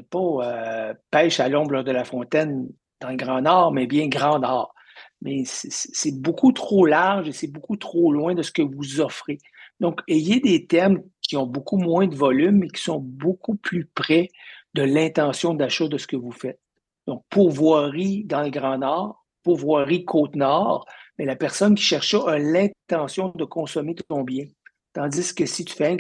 [0.03, 2.69] pas euh, pêche à l'ombre de la fontaine
[3.01, 4.75] dans le Grand Nord, mais bien Grand Nord.
[5.23, 9.39] Mais c'est beaucoup trop large et c'est beaucoup trop loin de ce que vous offrez.
[9.81, 13.87] Donc, ayez des termes qui ont beaucoup moins de volume et qui sont beaucoup plus
[13.87, 14.29] près
[14.75, 16.61] de l'intention d'achat de ce que vous faites.
[17.07, 20.87] Donc, pourvoirie dans le Grand Nord, pourvoirie Côte-Nord,
[21.19, 24.47] mais la personne qui cherche ça a l'intention de consommer ton bien.
[24.93, 25.97] Tandis que si tu fais un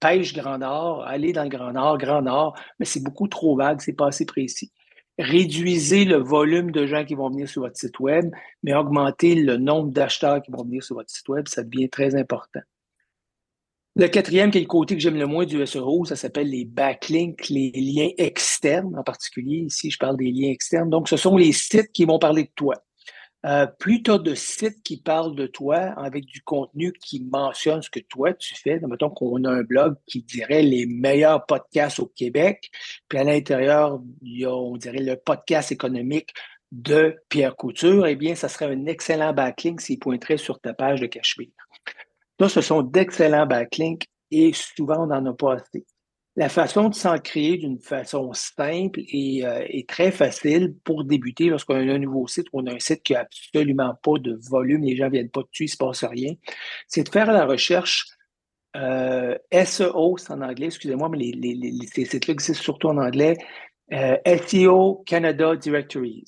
[0.00, 3.80] pêche Grand Nord, aller dans le Grand Nord, Grand Nord, mais c'est beaucoup trop vague,
[3.80, 4.72] c'est pas assez précis.
[5.18, 8.30] Réduisez le volume de gens qui vont venir sur votre site Web,
[8.62, 12.14] mais augmentez le nombre d'acheteurs qui vont venir sur votre site Web, ça devient très
[12.14, 12.60] important.
[13.98, 16.66] Le quatrième, qui est le côté que j'aime le moins du SEO, ça s'appelle les
[16.66, 19.60] backlinks, les liens externes en particulier.
[19.60, 20.90] Ici, je parle des liens externes.
[20.90, 22.74] Donc, ce sont les sites qui vont parler de toi.
[23.46, 27.90] Euh, plus tu de sites qui parlent de toi avec du contenu qui mentionne ce
[27.90, 32.06] que toi tu fais, mettons qu'on a un blog qui dirait les meilleurs podcasts au
[32.06, 32.70] Québec,
[33.08, 34.00] puis à l'intérieur,
[34.48, 36.34] on dirait, le podcast économique
[36.72, 41.00] de Pierre Couture, eh bien, ça serait un excellent backlink s'il pointerait sur ta page
[41.00, 41.50] de Cachemire.
[42.40, 45.86] Là, ce sont d'excellents backlinks et souvent, on n'en a pas assez.
[46.36, 51.76] La façon de s'en créer d'une façon simple et, euh, très facile pour débuter lorsqu'on
[51.76, 54.82] a un nouveau site ou on a un site qui n'a absolument pas de volume,
[54.82, 56.34] les gens ne viennent pas dessus, il ne se passe rien,
[56.88, 58.06] c'est de faire la recherche
[58.76, 63.38] euh, SEO, c'est en anglais, excusez-moi, mais les, ces sites-là existent surtout en anglais,
[63.94, 66.24] euh, SEO Canada Directories.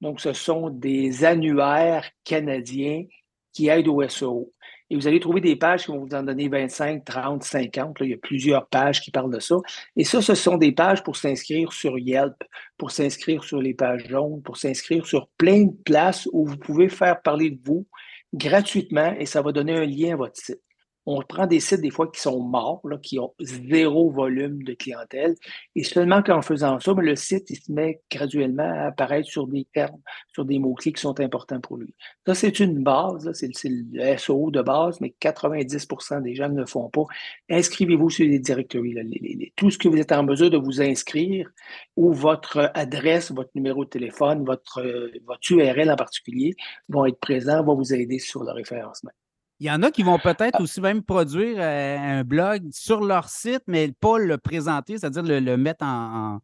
[0.00, 3.04] Donc, ce sont des annuaires canadiens
[3.52, 4.52] qui aident au SEO.
[4.90, 7.96] Et vous allez trouver des pages qui vont vous en donner 25, 30, 50.
[8.00, 9.56] il y a plusieurs pages qui parlent de ça.
[9.96, 12.42] Et ça, ce sont des pages pour s'inscrire sur Yelp,
[12.76, 16.88] pour s'inscrire sur les pages jaunes, pour s'inscrire sur plein de places où vous pouvez
[16.88, 17.86] faire parler de vous
[18.34, 20.60] gratuitement et ça va donner un lien à votre site
[21.06, 25.34] on prend des sites des fois qui sont morts, qui ont zéro volume de clientèle,
[25.74, 29.46] et seulement qu'en faisant ça, ben, le site il se met graduellement à apparaître sur
[29.46, 30.00] des termes,
[30.32, 31.94] sur des mots-clés qui sont importants pour lui.
[32.26, 36.66] Ça, c'est une base, c'est le SEO de base, mais 90% des gens ne le
[36.66, 37.04] font pas.
[37.48, 39.50] Inscrivez-vous sur les directories.
[39.56, 41.50] tout ce que vous êtes en mesure de vous inscrire,
[41.96, 44.82] ou votre adresse, votre numéro de téléphone, votre,
[45.26, 46.54] votre URL en particulier,
[46.88, 49.10] vont être présents, vont vous aider sur le référencement.
[49.60, 50.62] Il y en a qui vont peut-être ah.
[50.62, 55.56] aussi même produire euh, un blog sur leur site, mais pas le présenter, c'est-à-dire le,
[55.58, 56.40] mettre en,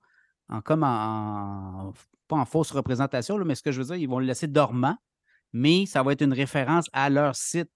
[0.65, 1.95] comme en,
[2.29, 4.97] pas en fausse représentation, mais ce que je veux dire, ils vont le laisser dormant,
[5.55, 7.71] mais ça va être une référence à leur site.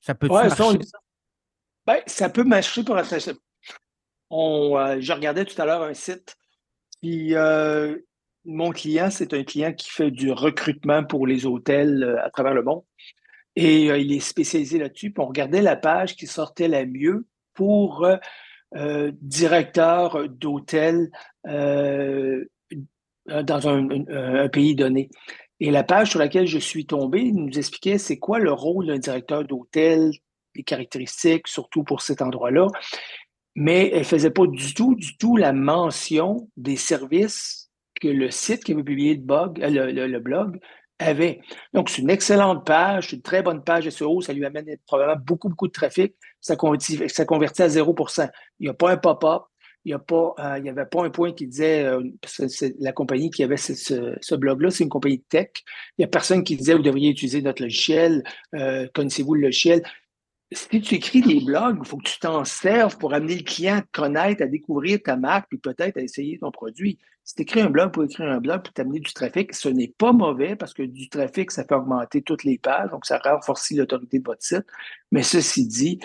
[0.00, 0.98] Ça peut marcher, ça?
[1.86, 3.00] Ben, ça peut marcher pour
[4.28, 6.36] on, euh, Je regardais tout à l'heure un site,
[7.00, 7.96] puis euh,
[8.44, 12.64] mon client, c'est un client qui fait du recrutement pour les hôtels à travers le
[12.64, 12.82] monde.
[13.56, 15.10] Et euh, il est spécialisé là-dessus.
[15.10, 18.16] Puis on regardait la page qui sortait la mieux pour euh,
[18.76, 21.10] euh directeur d'hôtel
[21.44, 22.48] dans
[23.68, 25.10] un, pays donné.
[25.58, 28.98] Et la page sur laquelle je suis tombé nous expliquait c'est quoi le rôle d'un
[28.98, 30.12] directeur d'hôtel,
[30.54, 32.68] les caractéristiques, surtout pour cet endroit-là.
[33.54, 37.70] Mais elle ne faisait pas du tout, du tout la mention des services
[38.00, 40.60] que le site qui avait publié le, blog, le blog
[40.98, 41.40] avait.
[41.74, 45.20] Donc, c'est une excellente page, c'est une très bonne page SEO, ça lui amène probablement
[45.24, 48.28] beaucoup, beaucoup de trafic, ça convertit, ça convertit à 0%
[48.60, 49.42] Il n'y a pas un pop-up,
[49.86, 53.56] il n'y euh, avait pas un point qui disait, euh, c'est la compagnie qui avait
[53.56, 55.50] ce, blog-là, c'est une compagnie de tech.
[55.96, 58.24] Il n'y a personne qui disait, vous devriez utiliser notre logiciel,
[58.56, 59.84] euh, connaissez-vous le logiciel?
[60.50, 63.76] Si tu écris des blogs, il faut que tu t'en serves pour amener le client
[63.76, 66.98] à connaître, à découvrir ta marque, puis peut-être à essayer ton produit.
[67.26, 69.92] Si tu écris un blog pour écrire un blog pour t'amener du trafic, ce n'est
[69.98, 73.72] pas mauvais parce que du trafic, ça fait augmenter toutes les pages, donc ça renforce
[73.72, 74.64] l'autorité de votre site.
[75.10, 75.98] Mais ceci dit,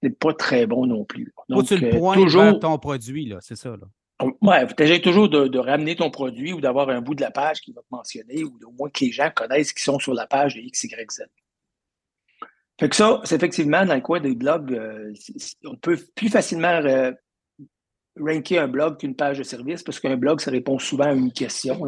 [0.00, 1.34] c'est pas très bon non plus.
[1.48, 3.70] Donc, tu le euh, toujours ton produit, là, c'est ça.
[3.70, 4.28] Là.
[4.40, 7.60] Ouais, tu toujours de, de, ramener ton produit ou d'avoir un bout de la page
[7.60, 10.28] qui va te mentionner ou au moins que les gens connaissent qui sont sur la
[10.28, 11.24] page de XYZ.
[12.78, 15.12] Fait que ça, c'est effectivement dans le coin des blogs, euh,
[15.64, 17.10] on peut plus facilement euh,
[18.18, 21.32] ranker un blog qu'une page de service parce qu'un blog, ça répond souvent à une
[21.32, 21.80] question.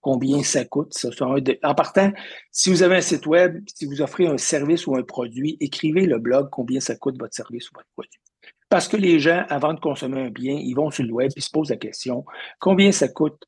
[0.00, 0.94] Combien ça coûte?
[0.94, 2.12] Ça, en partant,
[2.50, 6.06] si vous avez un site web, si vous offrez un service ou un produit, écrivez
[6.06, 8.20] le blog combien ça coûte votre service ou votre produit.
[8.68, 11.42] Parce que les gens, avant de consommer un bien, ils vont sur le web, ils
[11.42, 12.24] se posent la question
[12.58, 13.44] combien ça coûte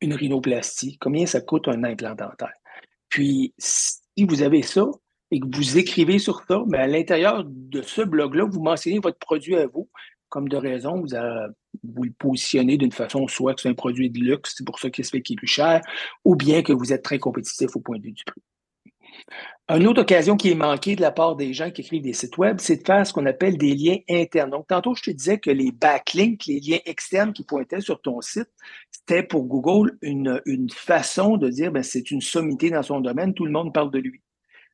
[0.00, 2.52] une rhinoplastie, combien ça coûte un implant dentaire?
[3.08, 4.86] Puis, si vous avez ça,
[5.30, 9.18] et que vous écrivez sur ça, mais à l'intérieur de ce blog-là, vous mentionnez votre
[9.18, 9.88] produit à vous.
[10.28, 11.14] Comme de raison, vous,
[11.94, 14.90] vous le positionnez d'une façon, soit que c'est un produit de luxe, c'est pour ça
[14.90, 15.80] qu'il se fait qu'il est plus cher,
[16.24, 18.42] ou bien que vous êtes très compétitif au point de vue du prix.
[19.68, 22.38] Une autre occasion qui est manquée de la part des gens qui écrivent des sites
[22.38, 24.50] web, c'est de faire ce qu'on appelle des liens internes.
[24.50, 28.20] Donc, tantôt, je te disais que les backlinks, les liens externes qui pointaient sur ton
[28.20, 28.48] site,
[28.92, 33.34] c'était pour Google une, une façon de dire, ben, c'est une sommité dans son domaine,
[33.34, 34.22] tout le monde parle de lui.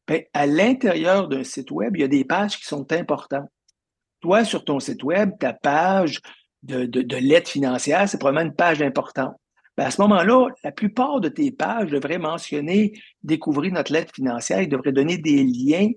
[0.07, 3.49] Ben, à l'intérieur d'un site web, il y a des pages qui sont importantes.
[4.21, 6.21] Toi, sur ton site web, ta page
[6.63, 9.35] de, de, financière, c'est probablement une page importante.
[9.77, 14.63] ben, à ce moment-là, la plupart de tes pages devraient mentionner découvrir notre lettre financière,
[14.63, 15.91] ils devraient donner des liens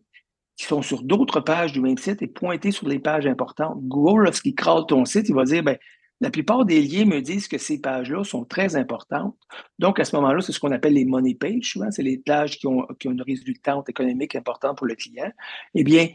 [0.57, 3.77] qui sont sur d'autres pages du même site et pointer sur les pages importantes.
[3.81, 5.77] Google, lorsqu'il crawl ton site, il va dire, ben,
[6.21, 9.35] la plupart des liens me disent que ces pages-là sont très importantes.
[9.79, 11.71] Donc, à ce moment-là, c'est ce qu'on appelle les money pages.
[11.71, 15.29] Souvent, c'est les pages qui ont, qui ont une résultante économique importante pour le client.
[15.73, 16.07] Eh bien,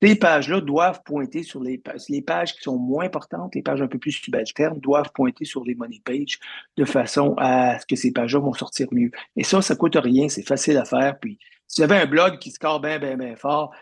[0.00, 2.02] ces pages-là doivent pointer sur les pages.
[2.08, 5.64] Les pages qui sont moins importantes, les pages un peu plus subalternes, doivent pointer sur
[5.64, 6.38] les money pages
[6.76, 9.10] de façon à ce que ces pages-là vont sortir mieux.
[9.36, 11.18] Et ça, ça coûte rien, c'est facile à faire.
[11.18, 13.74] Puis, si vous avez un blog qui score bien, bien, bien fort,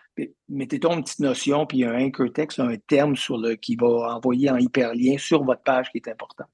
[0.48, 4.14] mettez toi une petite notion, puis un anchor text, un terme sur le, qui va
[4.14, 6.48] envoyer en hyperlien sur votre page qui est importante.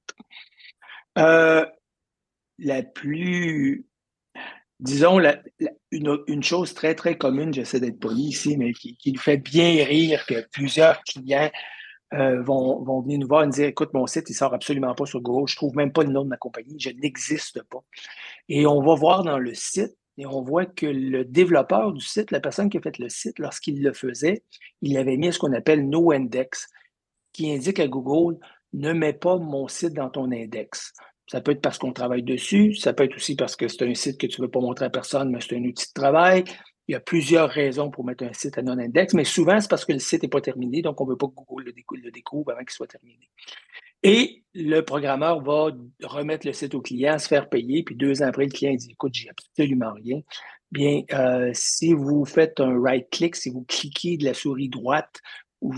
[1.19, 1.65] Euh,
[2.59, 3.87] la plus
[4.83, 5.21] disons,
[5.91, 10.27] une, chose très, très commune, j'essaie d'être poli ici, mais qui, nous fait bien rire
[10.27, 11.51] que plusieurs clients
[12.15, 15.07] euh, vont, venir nous voir et nous dire Écoute, mon site, il sort absolument pas
[15.07, 17.83] sur Google, je trouve même pas le nom de ma compagnie, je n'existe pas.
[18.49, 22.33] Et on va voir dans le site, et on voit que le développeur du site,
[22.33, 24.43] la personne qui a fait le site, lorsqu'il le faisait,
[24.83, 26.69] il avait mis ce qu'on appelle No Index,
[27.33, 28.39] qui indique à Google
[28.75, 30.93] ne mets pas mon site dans ton index.
[31.33, 33.95] Ça peut être parce qu'on travaille dessus, ça peut être aussi parce que c'est un
[33.95, 36.45] site que tu ne veux pas montrer à personne, mais c'est un outil de travail.
[36.89, 39.87] Il y a plusieurs raisons pour mettre un site à non-index, mais souvent, c'est parce
[39.87, 42.53] que le site n'est pas terminé, donc on ne veut pas que Google le, découvre
[42.53, 43.31] avant qu'il soit terminé.
[44.03, 45.71] Et le programmeur va
[46.03, 48.91] remettre le site au client, se faire payer, puis deux ans après, le client dit
[48.91, 50.21] Écoute, j'ai absolument rien.
[50.71, 55.23] Bien, euh, si vous faites un right-click, si vous cliquez de la souris droite,
[55.63, 55.73] ou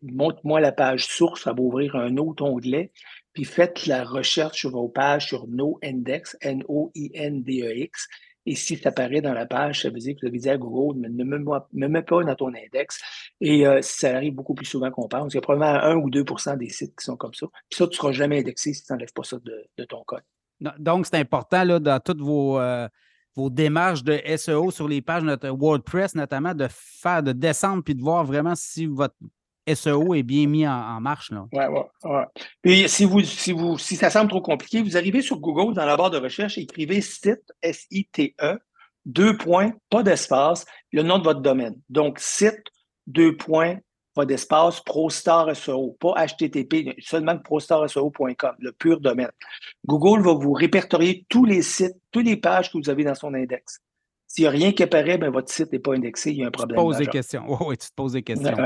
[0.00, 2.92] montre-moi la page source, ça va ouvrir un autre onglet
[3.32, 8.08] puis faites la recherche sur vos pages sur NoIndex, N-O-I-N-D-E-X.
[8.46, 10.56] Et si ça apparaît dans la page, ça veut dire que vous avez dit à
[10.56, 13.00] Google, ne me, me mets pas dans ton index.
[13.40, 15.34] Et euh, ça arrive beaucoup plus souvent qu'on pense.
[15.34, 17.46] Il y a probablement 1 ou 2% des sites qui sont comme ça.
[17.68, 20.22] Puis ça, tu ne seras jamais indexé si tu n'enlèves pas ça de, ton code.
[20.78, 22.88] Donc, c'est important là, dans toutes vos, euh,
[23.34, 27.94] vos démarches de SEO sur les pages de WordPress, notamment, de faire, de descendre puis
[27.94, 29.14] de voir vraiment si votre
[29.74, 31.32] SEO est bien mis en, marche.
[31.32, 31.80] Oui, oui.
[32.04, 32.24] Ouais.
[32.62, 35.86] Puis si, vous, si, vous, si ça semble trop compliqué, vous arrivez sur Google, dans
[35.86, 38.58] la barre de recherche, écrivez site, S-I-T-E,
[39.06, 41.76] deux points, pas d'espace, le nom de votre domaine.
[41.88, 42.64] Donc, site,
[43.06, 43.78] deux points,
[44.14, 49.30] pas d'espace, ProStar SEO, pas HTTP, seulement ProStarSEO.com, le pur domaine.
[49.86, 53.34] Google va vous répertorier tous les sites, toutes les pages que vous avez dans son
[53.34, 53.80] index.
[54.26, 56.46] S'il n'y a rien qui apparaît, ben, votre site n'est pas indexé, il y a
[56.46, 56.76] un problème.
[56.76, 57.44] Tu te poses des questions.
[57.66, 58.56] Oui, tu te poses des questions.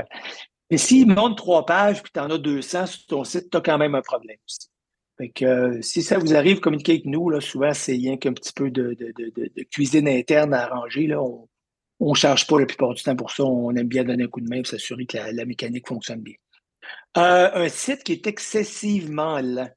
[0.75, 3.61] Mais s'il monte trois pages puis tu en as 200 sur ton site, tu as
[3.61, 4.69] quand même un problème aussi.
[5.17, 7.31] Fait que, euh, si ça vous arrive, communiquer avec nous.
[7.31, 8.97] Là, souvent, c'est rien qu'un petit peu de,
[9.71, 11.07] cuisine interne à arranger.
[11.07, 11.23] Là.
[12.01, 13.45] On ne charge pas la plupart du temps pour ça.
[13.45, 16.35] On aime bien donner un coup de main pour s'assurer que la, mécanique fonctionne bien.
[17.19, 19.71] Euh, un site qui est excessivement lent.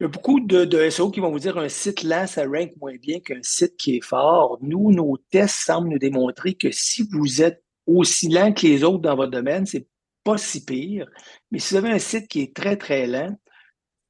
[0.00, 2.46] Il y a beaucoup de, de SEO qui vont vous dire un site lent, ça
[2.46, 4.56] rank moins bien qu'un site qui est fort.
[4.62, 7.62] Nous, nos tests semblent nous démontrer que si vous êtes
[7.96, 9.86] aussi lent que les autres dans votre domaine, c'est
[10.24, 11.08] pas si pire.
[11.50, 13.34] Mais si vous avez un site qui est très, très lent,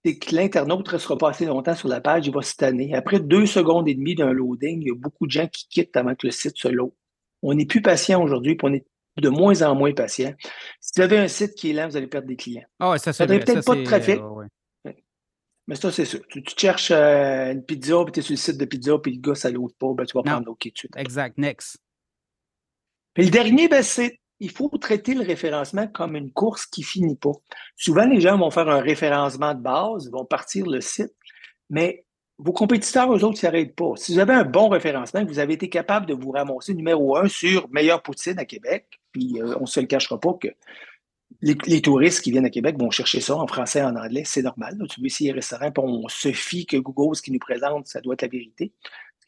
[0.04, 2.94] c'est que l'internaute ne restera pas assez longtemps sur la page, il va se tanner.
[2.94, 5.96] Après deux secondes et demie d'un loading, il y a beaucoup de gens qui quittent
[5.96, 6.92] avant que le site se load.
[7.42, 8.84] On n'est plus patient aujourd'hui, puis on est
[9.20, 10.34] de moins en moins patient.
[10.80, 12.66] Si vous avez un site qui est lent, vous allez perdre des clients.
[12.78, 14.20] Ah ouais, ça, c'est peut-être pas de trafic.
[15.66, 16.20] Mais ça, c'est sûr.
[16.30, 19.20] Tu, cherches euh, une pizza, puis tu es sur le site de pizza, puis le
[19.20, 20.96] gars, ça l'autre pas, ben, tu vas prendre OK tout de suite.
[20.96, 21.36] Exact.
[21.36, 21.76] Next.
[23.18, 27.16] Et le dernier, ben, c'est il faut traiter le référencement comme une course qui finit
[27.16, 27.32] pas.
[27.76, 31.12] Souvent, les gens vont faire un référencement de base, vont partir le site,
[31.70, 32.04] mais
[32.38, 33.94] vos compétiteurs, eux autres, ne s'arrêtent pas.
[33.96, 37.26] Si vous avez un bon référencement, vous avez été capable de vous ramasser numéro un
[37.26, 40.48] sur meilleure poutine à Québec, puis euh, on ne se le cachera pas que
[41.42, 44.42] les, touristes qui viennent à Québec vont chercher ça en français et en anglais, c'est
[44.42, 44.78] normal.
[44.88, 47.86] Tu veux essayer un restaurant, puis on se fie que Google, ce qu'il nous présente,
[47.88, 48.72] ça doit être la vérité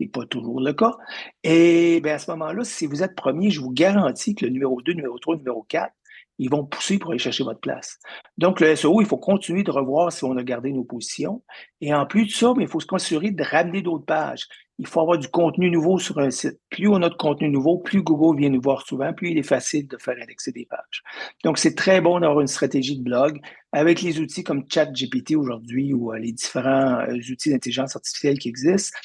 [0.00, 0.96] n'est pas toujours le cas.
[1.44, 4.80] Et bien, à ce moment-là, si vous êtes premier, je vous garantis que le numéro
[4.82, 5.92] 2, numéro 3, numéro 4,
[6.40, 7.98] ils vont pousser pour aller chercher votre place.
[8.38, 11.42] Donc, le SEO, il faut continuer de revoir si on a gardé nos positions.
[11.82, 14.46] Et en plus de ça, ben, il faut se assurer de ramener d'autres pages.
[14.78, 16.58] Il faut avoir du contenu nouveau sur un site.
[16.70, 19.42] Plus on a de contenu nouveau, plus Google vient nous voir souvent, plus il est
[19.42, 21.02] facile de faire indexer des pages.
[21.44, 23.38] Donc, c'est très bon d'avoir une stratégie de blog
[23.72, 28.48] avec les outils comme ChatGPT aujourd'hui ou euh, les différents euh, outils d'intelligence artificielle qui
[28.48, 28.98] existent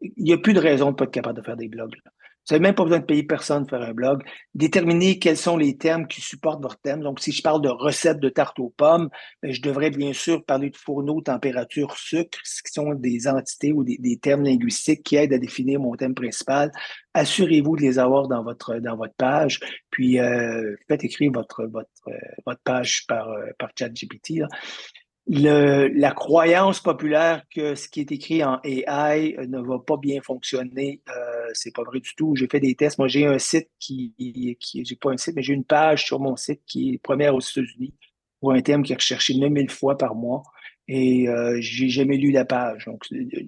[0.00, 1.96] il n'y a plus de raison de ne pas être capable de faire des blogs.
[2.48, 4.22] Vous n'avez même pas besoin de payer personne pour faire un blog.
[4.54, 7.02] Déterminer quels sont les termes qui supportent votre thème.
[7.02, 9.10] Donc, si je parle de recettes de tarte aux pommes,
[9.42, 13.72] ben, je devrais bien sûr parler de fourneau, température, sucre, ce qui sont des entités
[13.72, 16.72] ou des, termes linguistiques qui aident à définir mon thème principal.
[17.12, 19.60] Assurez-vous de les avoir dans votre, dans votre page.
[19.90, 22.12] Puis, euh, faites écrire votre, votre, euh,
[22.46, 24.40] votre page par, euh, par ChatGPT.
[25.28, 31.02] La croyance populaire que ce qui est écrit en AI ne va pas bien fonctionner,
[31.08, 32.34] euh, c'est pas vrai du tout.
[32.34, 32.98] J'ai fait des tests.
[32.98, 34.14] Moi, j'ai un site qui,
[34.58, 37.34] qui j'ai pas un site, mais j'ai une page sur mon site qui est première
[37.34, 37.94] aux États-Unis
[38.40, 40.42] pour un thème qui est recherché 9000 fois par mois.
[40.86, 42.86] Et euh, j'ai jamais lu la page.
[42.86, 43.04] Donc,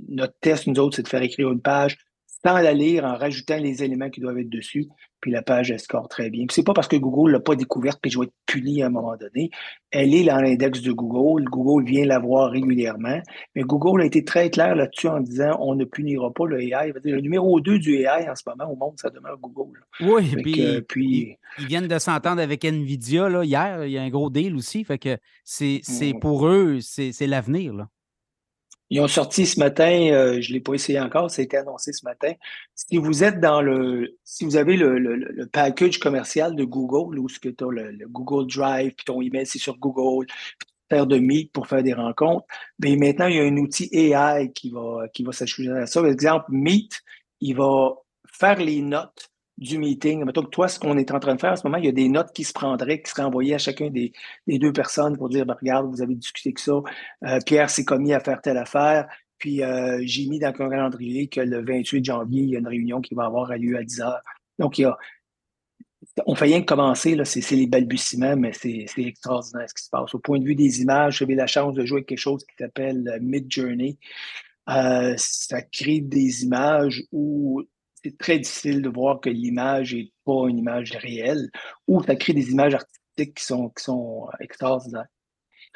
[0.08, 1.96] notre test, nous autres, c'est de faire écrire une page
[2.44, 4.88] sans la lire, en rajoutant les éléments qui doivent être dessus,
[5.20, 6.46] puis la page, score très bien.
[6.50, 8.90] c'est pas parce que Google l'a pas découverte, puis je vais être puni à un
[8.90, 9.50] moment donné.
[9.90, 11.44] Elle est dans l'index de Google.
[11.44, 13.20] Google vient la voir régulièrement.
[13.54, 16.92] Mais Google a été très clair là-dessus en disant on ne punira pas le AI.
[17.04, 19.80] Le numéro 2 du AI en ce moment au monde, ça demeure Google.
[20.00, 23.84] Oui, puis, puis, Ils, viennent de s'entendre avec Nvidia là, hier.
[23.84, 24.84] Il y a un gros deal aussi.
[24.84, 26.20] Fait que c'est mm.
[26.20, 27.86] pour eux, c'est l'avenir.
[28.90, 31.56] Ils ont sorti ce matin, euh, je ne l'ai pas essayé encore, ça a été
[31.56, 32.32] annoncé ce matin.
[32.74, 37.48] Si vous êtes dans le, si vous avez le, le, package commercial de Google, que
[37.48, 40.26] tu as le, Google Drive, puis ton email, c'est sur Google,
[40.88, 42.46] faire de Meet pour faire des rencontres,
[42.80, 46.00] bien maintenant, il y a un outil AI qui va, qui va s'ajouter à ça.
[46.00, 47.00] Par exemple, Meet,
[47.40, 47.94] il va
[48.26, 49.29] faire les notes
[49.60, 50.24] du meeting.
[50.24, 51.88] Mettons que toi, ce qu'on est en train de faire en ce moment, il y
[51.88, 54.12] a des notes qui se prendraient, qui seraient envoyées à chacun des,
[54.46, 56.80] deux personnes pour dire, ben, regarde, vous avez discuté que ça,
[57.26, 59.06] euh, Pierre s'est commis à faire telle affaire,
[59.38, 62.66] puis euh, j'ai mis dans un calendrier que le 28 janvier, il y a une
[62.66, 64.22] réunion qui va avoir lieu à 10 heures.
[64.58, 64.96] Donc, il y a,
[66.24, 70.14] on fait rien que commencer, c'est, les balbutiements, mais c'est, extraordinaire ce qui se passe.
[70.14, 72.56] Au point de vue des images, j'avais la chance de jouer avec quelque chose qui
[72.58, 73.98] s'appelle euh, Mid Journey.
[74.66, 77.62] ça crée des images où
[78.02, 81.50] c'est très difficile de voir que l'image n'est pas une image réelle
[81.86, 85.06] ou ça crée des images artistiques qui sont, qui sont euh, extraordinaires.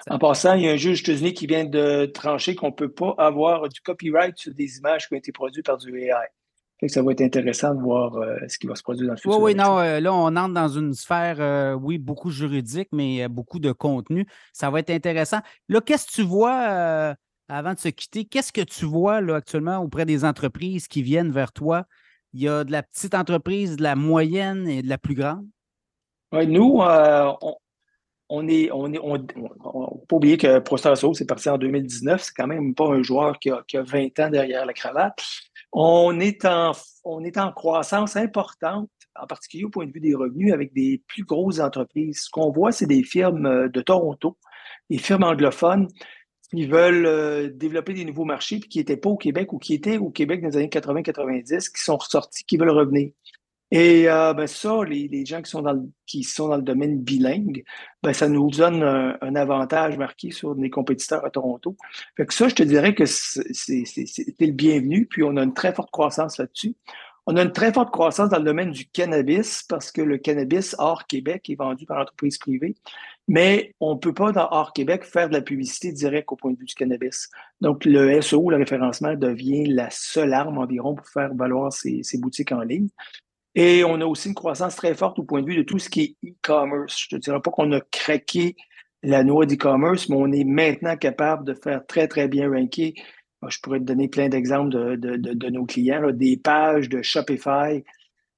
[0.09, 2.91] En passant, il y a un juge États-Unis qui vient de trancher qu'on ne peut
[2.91, 6.89] pas avoir du copyright sur des images qui ont été produites par du AI.
[6.89, 9.39] ça va être intéressant de voir euh, ce qui va se produire dans le futur.
[9.39, 13.61] Oui, oui, non, euh, là, on entre dans une sphère, oui, beaucoup juridique, mais beaucoup
[13.61, 14.27] de contenu.
[14.53, 15.41] Ça va être intéressant.
[15.69, 17.15] Là, qu'est-ce que tu vois,
[17.49, 21.31] avant de se quitter, qu'est-ce que tu vois là, actuellement auprès des entreprises qui viennent
[21.31, 21.87] vers toi
[22.35, 25.47] il y a de la petite entreprise, de la moyenne et de la plus grande?
[26.33, 27.33] Oui, nous, euh,
[28.29, 29.19] on, est, on est, on,
[30.09, 32.21] pas oublier que Prostasso, c'est parti en 2019.
[32.21, 35.23] C'est quand même pas un joueur qui a, 20 ans derrière la cravate.
[35.73, 36.73] On est en,
[37.05, 41.03] on est en croissance importante, en particulier au point de vue des revenus, avec des
[41.07, 42.23] plus grosses entreprises.
[42.25, 44.37] Ce qu'on voit, c'est des firmes euh, de Toronto,
[44.91, 45.89] des firmes anglophones
[46.51, 49.75] qui veulent euh, développer des nouveaux marchés puis qui n'étaient pas au Québec ou qui
[49.75, 53.11] étaient au Québec dans les années 80-90, qui sont ressortis, qui veulent revenir.
[53.71, 57.65] Et euh, ben ça, les, gens qui sont, dans le, domaine bilingue,
[58.03, 61.77] ben ça nous donne un, avantage marqué sur les compétiteurs à Toronto.
[62.17, 63.43] Fait que ça, je te dirais que c'est
[64.39, 66.77] le bienvenu, puis on a une très forte croissance là-dessus.
[67.27, 70.77] On a une très forte croissance dans le domaine du cannabis parce que le cannabis
[70.79, 72.75] hors Québec est vendu par l'entreprise privée.
[73.27, 76.53] Mais on ne peut pas, dans hors Québec, faire de la publicité directe au point
[76.53, 77.31] de vue du cannabis.
[77.61, 82.53] Donc, le SEO, le référencement, devient la seule arme environ pour faire valoir ces, boutiques
[82.53, 82.89] en ligne.
[83.55, 85.89] Et on a aussi une croissance très forte au point de vue de tout ce
[85.89, 87.07] qui est e-commerce.
[87.09, 88.57] Je ne te dirais pas qu'on a craqué
[89.03, 92.95] la noix d'e-commerce, mais on est maintenant capable de faire très, très bien ranker
[93.49, 97.85] je pourrais te donner plein d'exemples de, nos clients, des pages de Shopify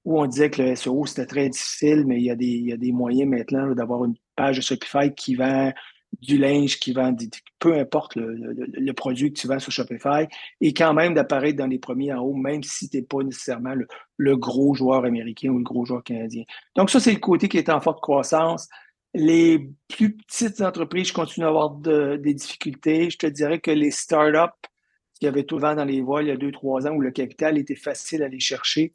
[0.05, 2.93] où on disait que le SEO, c'était très difficile, mais il y a des, des
[2.93, 5.73] moyens maintenant d'avoir une page de Shopify qui vend
[6.21, 7.15] du linge, qui vend,
[7.59, 10.27] peu importe le, produit que tu vends sur Shopify,
[10.61, 13.75] et quand même d'apparaître dans les premiers en haut, même si tu n'es pas nécessairement
[14.19, 16.45] le, gros joueur américain ou le gros joueur canadien.
[16.75, 18.69] Donc ça, c'est le côté qui est en forte croissance.
[19.15, 23.11] Les plus petites entreprises, je continue à avoir des difficultés.
[23.11, 24.69] Je te dirais que les startups,
[25.21, 26.93] il y avait tout le vent dans les voiles il y a deux, trois ans
[26.93, 28.95] où le capital était facile à aller chercher.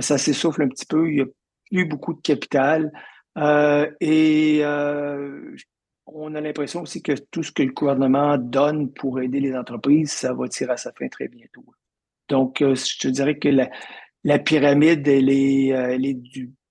[0.00, 1.10] Ça s'essouffle un petit peu.
[1.10, 1.26] Il n'y a
[1.70, 2.90] plus beaucoup de capital.
[3.36, 5.54] Euh, et euh,
[6.06, 10.12] on a l'impression aussi que tout ce que le gouvernement donne pour aider les entreprises,
[10.12, 11.64] ça va tirer à sa fin très bientôt.
[12.28, 16.14] Donc, euh, je te dirais que la, pyramide, elle est,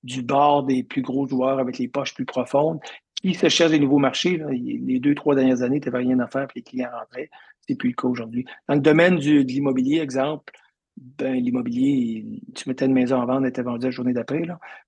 [0.04, 2.80] du, bord des plus gros joueurs avec les poches plus profondes
[3.16, 4.40] qui se cherchent des nouveaux marchés.
[4.52, 7.30] Les deux, trois dernières années, tu n'avais rien à faire, puis les clients rentraient.
[7.68, 8.46] C'est plus le cas aujourd'hui.
[8.68, 10.54] Dans le domaine du, de l'immobilier, exemple,
[10.98, 12.26] ben, l'immobilier,
[12.56, 14.44] tu mettais une maison en vente, elle était vendue la journée d'après,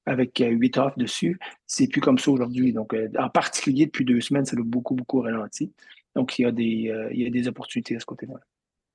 [0.06, 1.40] avec euh, huit offres dessus.
[1.68, 2.74] C'est plus comme ça aujourd'hui.
[2.74, 5.72] Donc, euh, en particulier, depuis deux semaines, ça a beaucoup, beaucoup ralenti.
[6.16, 8.36] Donc, il y a des, euh, il y a des opportunités à ce côté-là.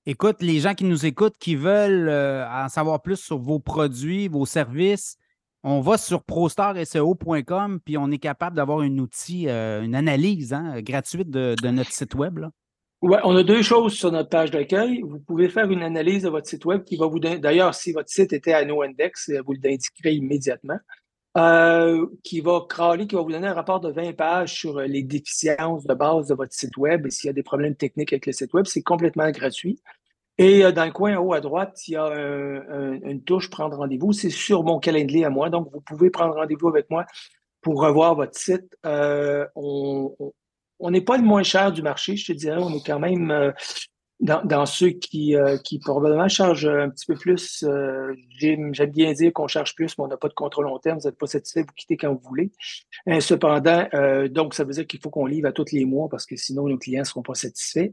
[0.07, 4.45] Écoute, les gens qui nous écoutent, qui veulent en savoir plus sur vos produits, vos
[4.45, 5.17] services,
[5.63, 11.31] on va sur prostarseo.com puis on est capable d'avoir un outil, une analyse hein, gratuite
[11.31, 12.37] de, de, notre site web.
[12.37, 12.51] Là.
[13.07, 15.03] Oui, on a deux choses sur notre page d'accueil.
[15.03, 17.39] Vous pouvez faire une analyse de votre site web qui va vous donner.
[17.39, 20.79] D'ailleurs, si votre site était à NoIndex, vous l'indiquerez immédiatement.
[21.37, 25.03] euh, qui va crawler, qui va vous donner un rapport de 20 pages sur les
[25.03, 28.25] déficiences de base de votre site Web et s'il y a des problèmes techniques avec
[28.25, 28.65] le site Web.
[28.67, 29.83] C'est complètement gratuit.
[30.39, 34.13] Et dans le coin en haut à droite, il y a une touche Prendre rendez-vous.
[34.15, 35.51] C'est sur mon calendrier à moi.
[35.51, 37.05] Donc, vous pouvez prendre rendez-vous avec moi
[37.61, 38.75] pour revoir votre site.
[40.91, 42.59] N'est pas le moins cher du marché, je te dirais.
[42.61, 43.53] On est quand même
[44.21, 49.33] dans, ceux qui, euh, qui probablement chargent un petit peu plus, euh, j'aime bien dire
[49.33, 51.63] qu'on charge plus, mais on n'a pas de contrôle long terme, vous n'êtes pas satisfait,
[51.63, 52.51] vous quittez quand vous voulez.
[53.09, 53.87] Euh, cependant,
[54.31, 56.69] donc ça veut dire qu'il faut qu'on livre à tous les mois parce que sinon
[56.69, 57.93] nos clients ne seront pas satisfaits.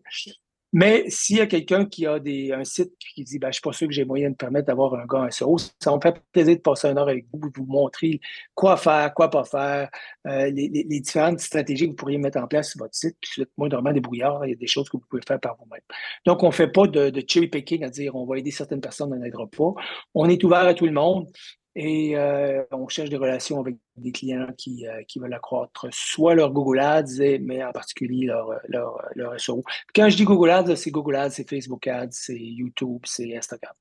[0.74, 3.54] Mais s'il y a quelqu'un qui a des, un site qui dit ben, Je ne
[3.54, 6.22] suis pas sûr que j'ai moyen de permettre d'avoir un gars SEO, ça me fait
[6.32, 8.22] plaisir de passer un heure avec vous, vous montrer
[8.56, 9.90] quoi faire, quoi pas faire,
[10.28, 13.18] euh, les, les, différentes stratégies que vous pourriez mettre en place sur votre site.
[13.20, 15.82] Puis, moi, normalement, débrouillard, il y a des choses que vous pouvez faire par vous-même.
[16.26, 18.82] Donc, on ne fait pas de, de cherry picking à dire on va aider certaines
[18.82, 19.74] personnes, on n'aidera pas.
[20.14, 21.28] On est ouvert à tout le monde.
[21.76, 26.36] Et euh, on cherche des relations avec des clients qui, euh, qui veulent accroître soit
[26.36, 29.64] leur Google Ads, mais en particulier leur, leur, leur SEO.
[29.96, 33.74] Quand je dis Google Ads, c'est Google Ads, c'est Facebook Ads, c'est YouTube, c'est Instagram.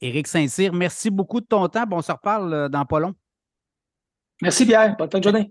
[0.00, 1.84] Éric Saint-Cyr, merci beaucoup de ton temps.
[1.90, 3.14] on se reparle euh, dans pas long.
[4.42, 4.96] Merci Pierre.
[4.96, 5.50] Bonne fin de journée.